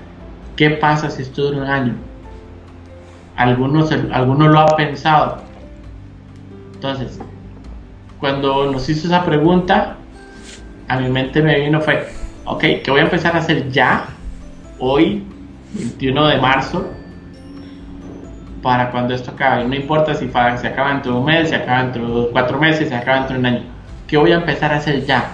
¿qué 0.55 0.71
pasa 0.71 1.09
si 1.09 1.21
esto 1.21 1.43
dura 1.43 1.57
un 1.57 1.69
año? 1.69 1.95
Algunos, 3.35 3.91
algunos 3.91 4.47
lo 4.49 4.59
ha 4.59 4.75
pensado. 4.75 5.37
Entonces, 6.73 7.19
cuando 8.19 8.71
nos 8.71 8.89
hizo 8.89 9.07
esa 9.07 9.23
pregunta, 9.23 9.97
a 10.87 10.99
mi 10.99 11.09
mente 11.09 11.41
me 11.41 11.59
vino 11.59 11.81
fue, 11.81 12.07
ok, 12.45 12.61
¿qué 12.83 12.85
voy 12.87 13.01
a 13.01 13.03
empezar 13.03 13.35
a 13.35 13.39
hacer 13.39 13.69
ya? 13.71 14.07
Hoy, 14.79 15.23
21 15.73 16.27
de 16.27 16.37
marzo, 16.37 16.87
para 18.61 18.91
cuando 18.91 19.13
esto 19.13 19.31
acabe. 19.31 19.63
No 19.65 19.75
importa 19.75 20.13
si 20.13 20.27
se 20.27 20.67
acaba 20.67 20.91
dentro 20.91 21.13
de 21.13 21.17
un 21.19 21.25
mes, 21.25 21.49
se 21.49 21.55
acaba 21.55 21.83
dentro 21.83 22.23
de 22.23 22.31
cuatro 22.31 22.59
meses, 22.59 22.89
se 22.89 22.95
acaba 22.95 23.19
dentro 23.19 23.33
de 23.35 23.39
un 23.39 23.45
año. 23.45 23.63
¿Qué 24.07 24.17
voy 24.17 24.31
a 24.31 24.35
empezar 24.35 24.71
a 24.71 24.77
hacer 24.77 25.05
ya? 25.05 25.31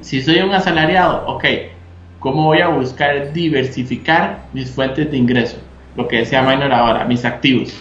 Si 0.00 0.20
soy 0.20 0.40
un 0.40 0.52
asalariado, 0.52 1.26
ok, 1.26 1.44
¿cómo 2.18 2.44
voy 2.44 2.60
a 2.60 2.68
buscar 2.68 3.32
diversificar 3.32 4.44
mis 4.52 4.70
fuentes 4.70 5.10
de 5.10 5.16
ingreso? 5.16 5.58
Lo 5.96 6.08
que 6.08 6.18
decía 6.18 6.42
Minor 6.42 6.72
ahora, 6.72 7.04
mis 7.04 7.24
activos. 7.24 7.72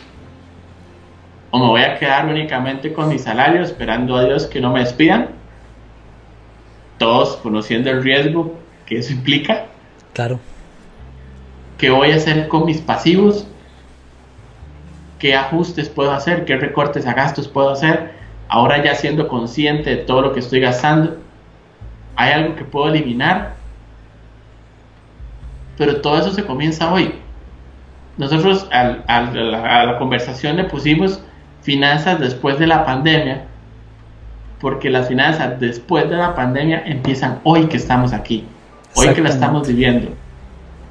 O 1.50 1.60
me 1.60 1.66
voy 1.66 1.82
a 1.82 1.98
quedar 1.98 2.28
únicamente 2.28 2.94
con 2.94 3.10
mi 3.10 3.20
salario 3.20 3.62
esperando 3.62 4.16
a 4.16 4.26
Dios 4.26 4.46
que 4.46 4.62
no 4.62 4.72
me 4.72 4.80
despidan. 4.80 5.30
Todos 6.98 7.38
conociendo 7.38 7.90
el 7.90 8.04
riesgo 8.04 8.56
que 8.86 9.00
eso 9.00 9.12
implica. 9.12 9.66
Claro. 10.14 10.40
¿Qué 11.78 11.90
voy 11.90 12.12
a 12.12 12.16
hacer 12.16 12.48
con 12.48 12.66
mis 12.66 12.80
pasivos? 12.80 13.48
Qué 15.22 15.36
ajustes 15.36 15.88
puedo 15.88 16.12
hacer, 16.12 16.46
qué 16.46 16.58
recortes 16.58 17.06
a 17.06 17.14
gastos 17.14 17.48
puedo 17.48 17.70
hacer, 17.70 18.12
ahora 18.48 18.84
ya 18.84 18.96
siendo 18.96 19.28
consciente 19.28 19.92
de 19.92 19.98
todo 19.98 20.24
lo 20.24 20.34
que 20.34 20.40
estoy 20.40 20.60
gastando, 20.60 21.18
hay 22.16 22.32
algo 22.32 22.56
que 22.56 22.64
puedo 22.64 22.90
eliminar, 22.90 23.54
pero 25.78 26.02
todo 26.02 26.18
eso 26.18 26.32
se 26.32 26.44
comienza 26.44 26.92
hoy. 26.92 27.14
Nosotros 28.18 28.68
a 28.72 29.86
la 29.86 29.98
conversación 30.00 30.58
le 30.58 30.64
pusimos 30.64 31.24
finanzas 31.62 32.20
después 32.20 32.58
de 32.58 32.66
la 32.66 32.84
pandemia, 32.84 33.46
porque 34.60 34.90
las 34.90 35.08
finanzas 35.08 35.60
después 35.60 36.10
de 36.10 36.18
la 36.18 36.34
pandemia 36.34 36.82
empiezan 36.84 37.42
hoy 37.44 37.68
que 37.68 37.78
estamos 37.78 38.12
aquí, 38.12 38.48
hoy 38.96 39.14
que 39.14 39.22
la 39.22 39.30
estamos 39.30 39.68
viviendo, 39.68 40.16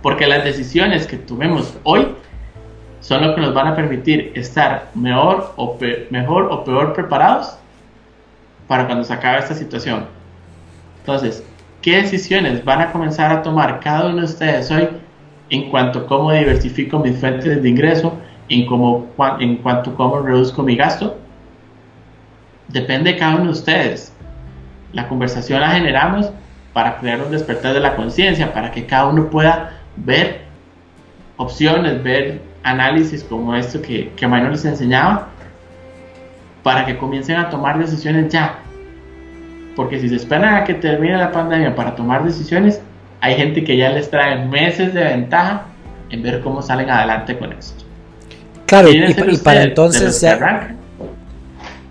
porque 0.02 0.28
las 0.28 0.44
decisiones 0.44 1.08
que 1.08 1.16
tomemos 1.16 1.76
hoy 1.82 2.06
son 3.10 3.26
lo 3.26 3.34
que 3.34 3.40
nos 3.40 3.52
van 3.52 3.66
a 3.66 3.74
permitir 3.74 4.30
estar 4.36 4.88
mejor 4.94 5.52
o, 5.56 5.76
mejor 6.10 6.44
o 6.44 6.62
peor 6.62 6.92
preparados 6.92 7.56
para 8.68 8.86
cuando 8.86 9.02
se 9.02 9.12
acabe 9.12 9.40
esta 9.40 9.52
situación. 9.52 10.04
Entonces, 11.00 11.44
¿qué 11.82 12.02
decisiones 12.02 12.64
van 12.64 12.82
a 12.82 12.92
comenzar 12.92 13.32
a 13.32 13.42
tomar 13.42 13.80
cada 13.80 14.10
uno 14.10 14.18
de 14.18 14.26
ustedes 14.26 14.70
hoy 14.70 14.90
en 15.48 15.70
cuanto 15.70 15.98
a 15.98 16.06
cómo 16.06 16.30
diversifico 16.30 17.00
mis 17.00 17.18
fuentes 17.18 17.60
de 17.60 17.68
ingreso, 17.68 18.12
en, 18.48 18.68
en 19.40 19.56
cuanto 19.56 19.90
a 19.90 19.94
cómo 19.96 20.20
reduzco 20.20 20.62
mi 20.62 20.76
gasto? 20.76 21.18
Depende 22.68 23.14
de 23.14 23.18
cada 23.18 23.34
uno 23.34 23.46
de 23.46 23.50
ustedes. 23.50 24.14
La 24.92 25.08
conversación 25.08 25.60
la 25.60 25.70
generamos 25.70 26.30
para 26.72 26.98
crear 26.98 27.20
un 27.20 27.32
despertar 27.32 27.74
de 27.74 27.80
la 27.80 27.96
conciencia, 27.96 28.54
para 28.54 28.70
que 28.70 28.86
cada 28.86 29.08
uno 29.08 29.28
pueda 29.30 29.80
ver 29.96 30.42
opciones, 31.36 32.00
ver 32.04 32.49
análisis 32.62 33.24
como 33.24 33.54
esto 33.54 33.80
que, 33.80 34.12
que 34.16 34.26
Manuel 34.26 34.52
les 34.52 34.64
enseñaba, 34.64 35.28
para 36.62 36.84
que 36.86 36.98
comiencen 36.98 37.36
a 37.36 37.50
tomar 37.50 37.78
decisiones 37.78 38.32
ya. 38.32 38.58
Porque 39.76 39.98
si 39.98 40.08
se 40.08 40.16
esperan 40.16 40.54
a 40.54 40.64
que 40.64 40.74
termine 40.74 41.16
la 41.16 41.32
pandemia 41.32 41.74
para 41.74 41.94
tomar 41.94 42.24
decisiones, 42.24 42.80
hay 43.20 43.36
gente 43.36 43.64
que 43.64 43.76
ya 43.76 43.90
les 43.90 44.10
trae 44.10 44.44
meses 44.46 44.92
de 44.92 45.04
ventaja 45.04 45.66
en 46.10 46.22
ver 46.22 46.40
cómo 46.40 46.60
salen 46.62 46.90
adelante 46.90 47.38
con 47.38 47.52
esto. 47.52 47.84
Claro, 48.66 48.88
y, 48.90 49.36
para 49.38 49.62
entonces 49.64 50.20
ya, 50.20 50.76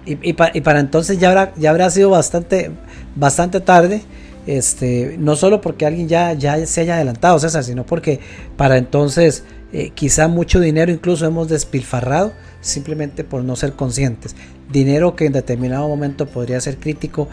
y, 0.06 0.34
para, 0.34 0.80
entonces 0.80 1.20
ya 1.20 1.30
habrá, 1.30 1.52
ya 1.56 1.70
habrá 1.70 1.90
sido 1.90 2.10
bastante, 2.10 2.72
bastante 3.16 3.60
tarde. 3.60 4.02
Este, 4.48 5.16
no 5.20 5.36
solo 5.36 5.62
porque 5.62 5.86
alguien 5.86 6.08
ya, 6.08 6.34
ya 6.34 6.66
se 6.66 6.82
haya 6.82 6.96
adelantado, 6.96 7.38
César, 7.38 7.64
sino 7.64 7.86
porque 7.86 8.20
para 8.58 8.78
entonces 8.78 9.44
eh, 9.72 9.92
quizá 9.92 10.28
mucho 10.28 10.60
dinero 10.60 10.92
incluso 10.92 11.26
hemos 11.26 11.48
despilfarrado 11.48 12.34
simplemente 12.62 13.24
por 13.24 13.44
no 13.44 13.56
ser 13.56 13.74
conscientes. 13.74 14.36
Dinero 14.72 15.16
que 15.16 15.26
en 15.26 15.34
determinado 15.34 15.88
momento 15.88 16.28
podría 16.28 16.60
ser 16.62 16.78
crítico 16.78 17.28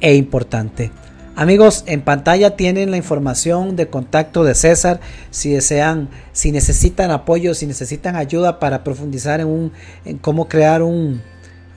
e 0.00 0.14
importante. 0.14 0.90
Amigos, 1.36 1.84
en 1.86 2.02
pantalla 2.02 2.56
tienen 2.56 2.90
la 2.90 2.96
información 2.96 3.76
de 3.76 3.88
contacto 3.88 4.44
de 4.44 4.54
César. 4.54 5.00
Si 5.30 5.50
desean, 5.50 6.08
si 6.32 6.52
necesitan 6.52 7.10
apoyo, 7.10 7.54
si 7.54 7.66
necesitan 7.66 8.16
ayuda 8.16 8.58
para 8.58 8.84
profundizar 8.84 9.40
en 9.40 9.46
un, 9.46 9.72
en 10.04 10.18
cómo 10.18 10.48
crear 10.48 10.82
un, 10.82 11.22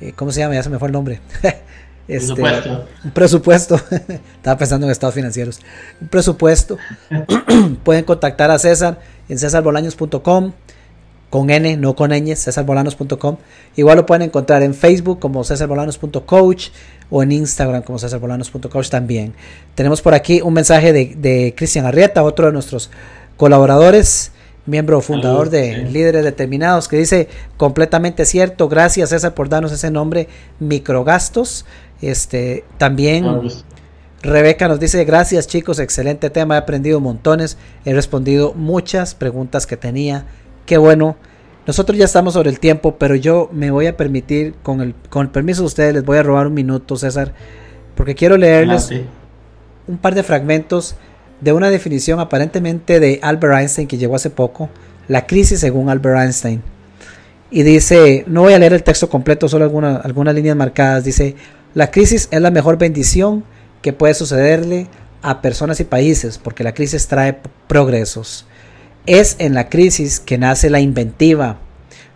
eh, 0.01 0.14
¿cómo 0.16 0.32
se 0.32 0.41
llama? 0.41 0.55
Ya 0.55 0.64
se 0.64 0.70
me 0.70 0.80
fue 0.80 0.89
el 0.89 0.93
nombre. 0.93 1.22
Este, 2.05 2.36
presupuesto. 2.36 2.88
Un 3.05 3.11
presupuesto. 3.11 3.76
Estaba 4.36 4.57
pensando 4.57 4.86
en 4.86 4.91
estados 4.91 5.16
financieros. 5.16 5.61
Un 6.01 6.09
presupuesto. 6.09 6.78
Pueden 7.86 8.03
contactar 8.03 8.51
a 8.51 8.59
César 8.59 8.99
en 9.30 9.38
cesarbolaños.com 9.38 10.52
con 11.34 11.50
N, 11.50 11.78
no 11.78 11.96
con 11.96 12.12
ñ, 12.12 12.36
cesarbolanos.com. 12.36 13.38
Igual 13.76 13.98
lo 13.98 14.06
pueden 14.06 14.22
encontrar 14.22 14.62
en 14.62 14.76
Facebook 14.76 15.20
como 15.20 15.44
cesarbolanos.coach 15.44 16.68
o 17.10 17.24
en 17.24 17.32
Instagram 17.32 17.82
como 17.82 17.98
cesarbolanos.coach 17.98 18.90
también. 18.90 19.34
Tenemos 19.74 20.00
por 20.04 20.14
aquí 20.14 20.42
un 20.42 20.54
mensaje 20.54 20.94
de, 20.94 21.56
Cristian 21.58 21.88
Arrieta, 21.88 22.22
otro 22.22 22.46
de 22.46 22.52
nuestros 22.52 22.92
colaboradores, 23.36 24.32
miembro 24.68 25.02
fundador 25.02 25.50
de 25.50 25.78
Líderes 25.90 26.24
Determinados, 26.24 26.88
que 26.88 26.98
dice 26.98 27.28
completamente 27.58 28.26
cierto, 28.26 28.70
gracias 28.70 29.10
César 29.10 29.34
por 29.34 29.50
darnos 29.50 29.72
ese 29.72 29.90
nombre, 29.90 30.28
microgastos. 30.60 31.66
Este, 32.00 32.64
también 32.78 33.26
Rebeca 34.24 34.70
nos 34.70 34.80
dice, 34.80 35.04
gracias 35.04 35.48
chicos, 35.48 35.80
excelente 35.80 36.30
tema, 36.30 36.56
he 36.56 36.58
aprendido 36.58 37.02
montones, 37.02 37.58
he 37.84 37.94
respondido 37.94 38.54
muchas 38.54 39.16
preguntas 39.16 39.68
que 39.68 39.76
tenía, 39.76 40.26
qué 40.66 40.78
bueno. 40.78 41.18
Nosotros 41.68 41.98
ya 41.98 42.06
estamos 42.06 42.34
sobre 42.34 42.50
el 42.50 42.62
tiempo, 42.62 42.96
pero 42.98 43.16
yo 43.16 43.50
me 43.52 43.70
voy 43.70 43.86
a 43.88 43.98
permitir, 43.98 44.54
con 44.64 44.80
el, 44.80 44.96
con 45.10 45.24
el 45.26 45.32
permiso 45.32 45.62
de 45.64 45.68
ustedes, 45.68 45.94
les 45.94 46.06
voy 46.06 46.18
a 46.18 46.24
robar 46.24 46.48
un 46.48 46.54
minuto, 46.54 46.96
César, 46.96 47.34
porque 47.96 48.16
quiero 48.16 48.38
leerles 48.38 48.92
un 49.88 49.98
par 49.98 50.16
de 50.16 50.24
fragmentos 50.24 50.96
de 51.42 51.52
una 51.52 51.70
definición 51.70 52.22
aparentemente 52.22 53.02
de 53.02 53.20
Albert 53.22 53.56
Einstein 53.56 53.90
que 53.90 53.98
llegó 53.98 54.16
hace 54.16 54.30
poco, 54.30 54.70
la 55.10 55.28
crisis 55.28 55.60
según 55.60 55.90
Albert 55.90 56.20
Einstein. 56.20 56.62
Y 57.52 57.64
dice, 57.64 58.24
no 58.28 58.44
voy 58.44 58.54
a 58.54 58.60
leer 58.60 58.72
el 58.72 58.84
texto 58.84 59.10
completo, 59.10 59.50
solo 59.50 59.66
algunas 59.66 60.34
líneas 60.36 60.56
marcadas, 60.56 61.04
dice, 61.04 61.36
la 61.74 61.92
crisis 61.92 62.30
es 62.32 62.42
la 62.42 62.52
mejor 62.52 62.78
bendición 62.78 63.44
que 63.84 63.94
puede 63.94 64.16
sucederle 64.16 64.88
a 65.22 65.42
personas 65.42 65.80
y 65.80 65.84
países, 65.84 66.40
porque 66.40 66.64
la 66.64 66.74
crisis 66.74 67.08
trae 67.08 67.38
progresos. 67.68 68.48
Es 69.06 69.36
en 69.40 69.54
la 69.54 69.70
crisis 69.70 70.20
que 70.20 70.38
nace 70.38 70.70
la 70.70 70.80
inventiva, 70.80 71.60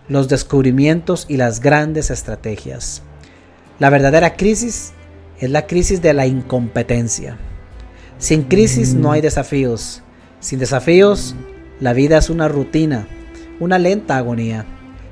los 0.08 0.30
descubrimientos 0.30 1.26
y 1.28 1.36
las 1.38 1.60
grandes 1.60 2.10
estrategias. 2.10 3.04
La 3.80 3.90
verdadera 3.90 4.36
crisis 4.36 4.94
es 5.40 5.50
la 5.52 5.68
crisis 5.68 6.02
de 6.02 6.14
la 6.14 6.26
incompetencia. 6.26 7.38
Sin 8.18 8.44
crisis 8.44 8.94
no 8.94 9.12
hay 9.12 9.22
desafíos. 9.22 10.02
Sin 10.40 10.60
desafíos, 10.60 11.36
la 11.82 11.92
vida 11.92 12.18
es 12.18 12.30
una 12.30 12.48
rutina, 12.48 13.08
una 13.60 13.78
lenta 13.78 14.18
agonía. 14.18 14.66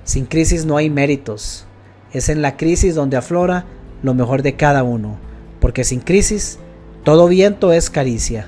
Sin 0.06 0.26
crisis 0.26 0.66
no 0.66 0.78
hay 0.78 0.89
méritos. 0.89 1.66
Es 2.14 2.30
en 2.30 2.41
la 2.41 2.56
crisis 2.56 2.95
donde 2.95 3.18
aflora 3.18 3.66
lo 4.03 4.14
mejor 4.14 4.41
de 4.41 4.56
cada 4.56 4.84
uno 4.84 5.20
porque 5.66 5.84
sin 5.84 5.99
crisis 5.99 6.59
todo 7.03 7.28
viento 7.28 7.74
es 7.74 7.89
caricia. 7.89 8.45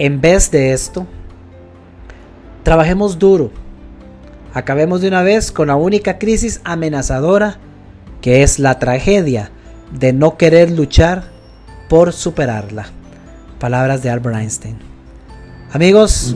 En 0.00 0.20
vez 0.20 0.50
de 0.50 0.72
esto, 0.72 1.06
trabajemos 2.64 3.20
duro. 3.20 3.52
Acabemos 4.52 5.00
de 5.00 5.06
una 5.06 5.22
vez 5.22 5.52
con 5.52 5.68
la 5.68 5.76
única 5.76 6.18
crisis 6.18 6.60
amenazadora 6.64 7.58
que 8.20 8.42
es 8.42 8.58
la 8.58 8.80
tragedia 8.80 9.52
de 9.96 10.12
no 10.12 10.36
querer 10.36 10.72
luchar 10.72 11.30
por 11.88 12.12
superarla. 12.12 12.86
Palabras 13.60 14.02
de 14.02 14.10
Albert 14.10 14.38
Einstein. 14.38 14.78
Amigos, 15.70 16.34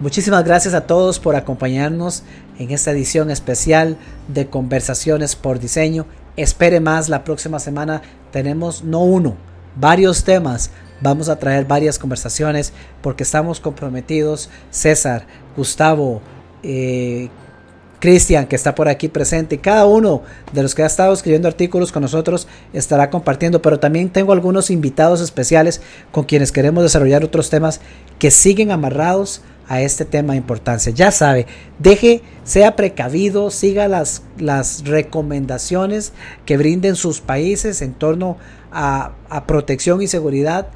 muchísimas 0.00 0.42
gracias 0.42 0.74
a 0.74 0.88
todos 0.88 1.20
por 1.20 1.36
acompañarnos 1.36 2.24
en 2.58 2.72
esta 2.72 2.90
edición 2.90 3.30
especial 3.30 3.98
de 4.26 4.48
Conversaciones 4.48 5.36
por 5.36 5.60
Diseño 5.60 6.06
espere 6.42 6.80
más 6.80 7.08
la 7.08 7.24
próxima 7.24 7.58
semana. 7.58 8.02
Tenemos 8.30 8.84
no 8.84 9.00
uno, 9.00 9.36
varios 9.76 10.24
temas. 10.24 10.70
Vamos 11.00 11.28
a 11.28 11.38
traer 11.38 11.64
varias 11.64 11.98
conversaciones 11.98 12.72
porque 13.02 13.22
estamos 13.22 13.60
comprometidos. 13.60 14.50
César, 14.70 15.26
Gustavo, 15.56 16.20
eh, 16.62 17.30
Cristian, 18.00 18.46
que 18.46 18.56
está 18.56 18.74
por 18.74 18.88
aquí 18.88 19.08
presente, 19.08 19.58
cada 19.58 19.84
uno 19.84 20.22
de 20.52 20.62
los 20.62 20.74
que 20.74 20.82
ha 20.82 20.86
estado 20.86 21.12
escribiendo 21.12 21.48
artículos 21.48 21.92
con 21.92 22.02
nosotros 22.02 22.48
estará 22.72 23.10
compartiendo, 23.10 23.60
pero 23.60 23.78
también 23.78 24.08
tengo 24.08 24.32
algunos 24.32 24.70
invitados 24.70 25.20
especiales 25.20 25.82
con 26.10 26.24
quienes 26.24 26.50
queremos 26.50 26.82
desarrollar 26.82 27.22
otros 27.24 27.50
temas 27.50 27.80
que 28.18 28.30
siguen 28.30 28.70
amarrados 28.70 29.42
a 29.70 29.80
este 29.80 30.04
tema 30.04 30.34
de 30.34 30.38
importancia. 30.38 30.92
Ya 30.92 31.10
sabe, 31.10 31.46
deje, 31.78 32.20
sea 32.44 32.76
precavido, 32.76 33.50
siga 33.50 33.88
las, 33.88 34.22
las 34.36 34.84
recomendaciones 34.84 36.12
que 36.44 36.58
brinden 36.58 36.94
sus 36.94 37.22
países 37.22 37.80
en 37.80 37.94
torno 37.94 38.36
a, 38.70 39.12
a 39.30 39.46
protección 39.46 40.02
y 40.02 40.08
seguridad, 40.08 40.68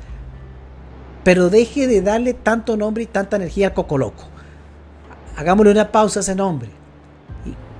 pero 1.25 1.51
deje 1.51 1.87
de 1.87 2.01
darle 2.01 2.33
tanto 2.33 2.79
nombre 2.79 3.03
y 3.03 3.07
tanta 3.07 3.37
energía 3.37 3.69
a 3.69 3.75
Coco 3.75 3.99
Loco. 3.99 4.25
Hagámosle 5.37 5.73
una 5.73 5.93
pausa 5.93 6.21
a 6.21 6.23
ese 6.23 6.35
nombre 6.35 6.71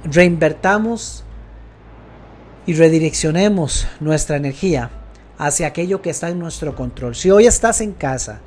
reinvertamos 0.05 1.25
y 2.67 2.75
redireccionemos 2.75 3.87
nuestra 4.01 4.37
energía 4.37 4.91
hacia 5.39 5.67
aquello 5.67 6.03
que 6.03 6.11
está 6.11 6.29
en 6.29 6.39
nuestro 6.39 6.75
control. 6.77 7.15
Si 7.15 7.31
hoy 7.31 7.47
estás 7.47 7.81
en 7.81 7.93
casa 7.93 8.41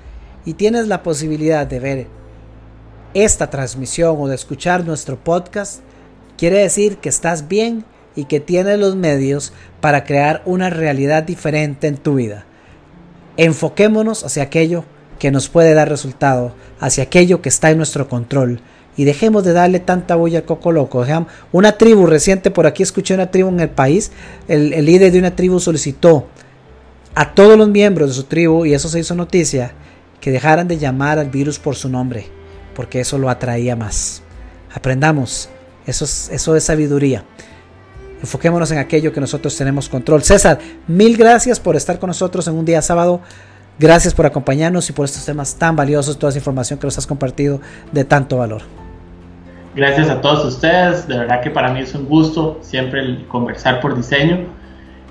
y 0.45 0.53
tienes 0.53 0.88
la 0.88 1.03
posibilidad 1.03 1.68
de 1.68 1.80
ver 1.80 2.07
esta 3.24 3.49
transmisión 3.49 4.15
o 4.20 4.28
de 4.28 4.36
escuchar 4.36 4.86
nuestro 4.86 5.18
podcast, 5.18 5.80
quiere 6.38 6.59
decir 6.59 6.97
que 6.97 7.09
estás 7.09 7.47
bien 7.47 7.84
y 8.15 8.26
que 8.26 8.39
tienes 8.39 8.78
los 8.78 8.95
medios 8.95 9.53
para 9.82 10.03
crear 10.03 10.43
una 10.45 10.70
realidad 10.70 11.24
diferente 11.24 11.88
en 11.88 11.97
tu 11.97 12.15
vida. 12.15 12.45
Enfoquémonos 13.36 14.24
hacia 14.24 14.43
aquello 14.43 14.86
que 15.18 15.32
nos 15.32 15.49
puede 15.49 15.74
dar 15.74 15.89
resultado, 15.89 16.53
hacia 16.80 17.05
aquello 17.05 17.41
que 17.41 17.49
está 17.49 17.72
en 17.72 17.78
nuestro 17.78 18.07
control 18.07 18.61
y 18.95 19.05
dejemos 19.05 19.43
de 19.43 19.53
darle 19.53 19.80
tanta 19.80 20.15
bulla 20.15 20.39
al 20.39 20.45
coco 20.45 20.72
loco. 20.72 21.03
Una 21.51 21.72
tribu 21.72 22.05
reciente, 22.05 22.51
por 22.51 22.68
aquí 22.68 22.84
escuché 22.84 23.15
una 23.15 23.32
tribu 23.32 23.49
en 23.49 23.61
el 23.61 23.70
país, 23.70 24.11
el, 24.47 24.86
líder 24.86 25.11
de 25.11 25.18
una 25.18 25.36
tribu 25.36 25.59
solicitó 25.59 26.28
a 27.15 27.34
todos 27.34 27.57
los 27.57 27.70
miembros 27.70 28.09
de 28.09 28.15
su 28.15 28.24
tribu, 28.26 28.65
y 28.65 28.76
eso 28.76 28.89
se 28.89 28.99
hizo 28.99 29.15
noticia, 29.15 29.72
que 30.22 30.32
dejaran 30.32 30.68
de 30.68 30.78
llamar 30.78 31.18
al 31.18 31.32
virus 31.32 31.57
por 31.57 31.76
su 31.76 31.89
nombre, 31.89 32.28
porque 32.78 32.99
eso 32.99 33.17
lo 33.17 33.32
atraía 33.32 33.75
más. 33.75 34.21
Aprendamos, 34.71 35.49
eso 35.88 36.05
es, 36.05 36.30
eso 36.32 36.55
es 36.55 36.63
sabiduría. 36.63 37.23
Enfoquémonos 38.21 38.69
en 38.69 38.78
aquello 38.78 39.11
que 39.11 39.19
nosotros 39.19 39.57
tenemos 39.57 39.89
control. 39.89 40.21
César, 40.21 40.59
mil 40.88 41.17
gracias 41.17 41.59
por 41.59 41.75
estar 41.75 41.97
con 41.97 42.09
nosotros 42.09 42.47
en 42.47 42.53
un 42.53 42.65
día 42.65 42.84
sábado. 42.84 43.19
Gracias 43.80 44.13
por 44.13 44.28
acompañarnos 44.28 44.88
y 44.91 44.93
por 44.93 45.05
estos 45.05 45.25
temas 45.25 45.55
tan 45.55 45.75
valiosos, 45.75 46.19
toda 46.19 46.30
esa 46.30 46.38
información 46.38 46.78
que 46.78 46.86
nos 46.86 46.95
has 46.99 47.07
compartido 47.07 47.61
de 47.91 48.05
tanto 48.05 48.38
valor. 48.38 48.61
Gracias 49.75 50.07
a 50.09 50.21
todos 50.21 50.45
ustedes, 50.45 51.07
de 51.07 51.17
verdad 51.17 51.41
que 51.41 51.49
para 51.49 51.73
mí 51.73 51.80
es 51.80 51.95
un 51.95 52.05
gusto 52.05 52.59
siempre 52.61 53.25
conversar 53.28 53.82
por 53.82 53.97
diseño. 53.97 54.45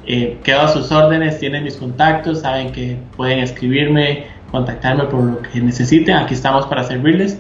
Eh, 0.07 0.39
quedo 0.45 0.61
a 0.61 0.69
sus 0.69 0.93
órdenes, 0.93 1.41
tienen 1.41 1.65
mis 1.65 1.75
contactos, 1.75 2.43
saben 2.43 2.71
que 2.71 2.97
pueden 3.17 3.41
escribirme, 3.41 4.27
contactarme 4.53 5.07
por 5.07 5.21
lo 5.21 5.43
que 5.43 5.61
necesiten, 5.61 6.15
aquí 6.15 6.35
estamos 6.35 6.65
para 6.67 6.85
servirles. 6.85 7.39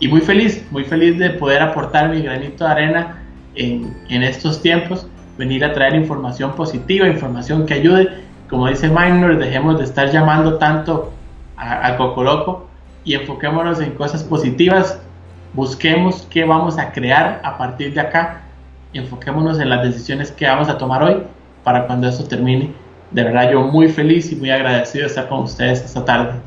Y 0.00 0.08
muy 0.08 0.20
feliz, 0.20 0.64
muy 0.70 0.84
feliz 0.84 1.18
de 1.18 1.30
poder 1.30 1.62
aportar 1.62 2.08
mi 2.10 2.22
granito 2.22 2.64
de 2.64 2.70
arena 2.70 3.22
en, 3.54 3.96
en 4.08 4.22
estos 4.22 4.62
tiempos, 4.62 5.06
venir 5.36 5.64
a 5.64 5.72
traer 5.72 5.94
información 5.94 6.54
positiva, 6.54 7.08
información 7.08 7.66
que 7.66 7.74
ayude. 7.74 8.08
Como 8.48 8.68
dice 8.68 8.88
Minor, 8.88 9.38
dejemos 9.38 9.78
de 9.78 9.84
estar 9.84 10.10
llamando 10.10 10.58
tanto 10.58 11.12
al 11.56 11.96
Cocoloco 11.96 12.68
y 13.04 13.14
enfoquémonos 13.14 13.80
en 13.80 13.92
cosas 13.92 14.22
positivas 14.22 15.00
busquemos 15.54 16.26
qué 16.30 16.44
vamos 16.44 16.78
a 16.78 16.92
crear 16.92 17.40
a 17.42 17.58
partir 17.58 17.94
de 17.94 18.00
acá, 18.00 18.42
enfoquémonos 18.92 19.58
en 19.58 19.70
las 19.70 19.82
decisiones 19.82 20.30
que 20.32 20.46
vamos 20.46 20.68
a 20.68 20.78
tomar 20.78 21.02
hoy 21.02 21.22
para 21.64 21.86
cuando 21.86 22.08
eso 22.08 22.24
termine. 22.24 22.72
De 23.10 23.24
verdad 23.24 23.50
yo 23.50 23.62
muy 23.62 23.88
feliz 23.88 24.30
y 24.32 24.36
muy 24.36 24.50
agradecido 24.50 25.02
de 25.02 25.08
estar 25.08 25.28
con 25.28 25.40
ustedes 25.40 25.82
esta 25.82 26.04
tarde. 26.04 26.40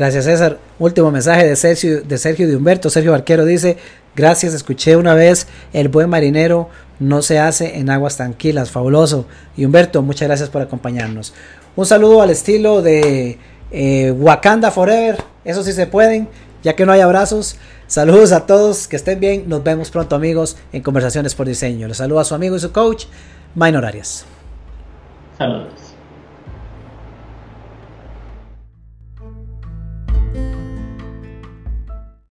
Gracias 0.00 0.24
César. 0.24 0.56
Último 0.78 1.10
mensaje 1.10 1.46
de 1.46 1.54
Sergio, 1.56 2.00
de 2.00 2.16
Sergio 2.16 2.48
de 2.48 2.56
Humberto. 2.56 2.88
Sergio 2.88 3.12
Barquero 3.12 3.44
dice, 3.44 3.76
gracias, 4.16 4.54
escuché 4.54 4.96
una 4.96 5.12
vez, 5.12 5.46
el 5.74 5.90
buen 5.90 6.08
marinero 6.08 6.70
no 7.00 7.20
se 7.20 7.38
hace 7.38 7.76
en 7.76 7.90
aguas 7.90 8.16
tranquilas, 8.16 8.70
fabuloso. 8.70 9.26
Y 9.58 9.66
Humberto, 9.66 10.00
muchas 10.00 10.26
gracias 10.26 10.48
por 10.48 10.62
acompañarnos. 10.62 11.34
Un 11.76 11.84
saludo 11.84 12.22
al 12.22 12.30
estilo 12.30 12.80
de 12.80 13.38
eh, 13.72 14.10
Wakanda 14.12 14.70
Forever, 14.70 15.22
eso 15.44 15.62
sí 15.62 15.74
se 15.74 15.86
pueden 15.86 16.28
ya 16.62 16.74
que 16.74 16.86
no 16.86 16.92
hay 16.92 17.02
abrazos, 17.02 17.58
saludos 17.86 18.32
a 18.32 18.46
todos, 18.46 18.88
que 18.88 18.96
estén 18.96 19.20
bien, 19.20 19.50
nos 19.50 19.62
vemos 19.62 19.90
pronto 19.90 20.16
amigos 20.16 20.56
en 20.72 20.82
Conversaciones 20.82 21.34
por 21.34 21.46
Diseño. 21.46 21.86
Les 21.88 21.98
saluda 21.98 22.22
a 22.22 22.24
su 22.24 22.34
amigo 22.34 22.56
y 22.56 22.60
su 22.60 22.72
coach, 22.72 23.04
Minor 23.54 23.84
Arias. 23.84 24.24
Saludos. 25.36 25.89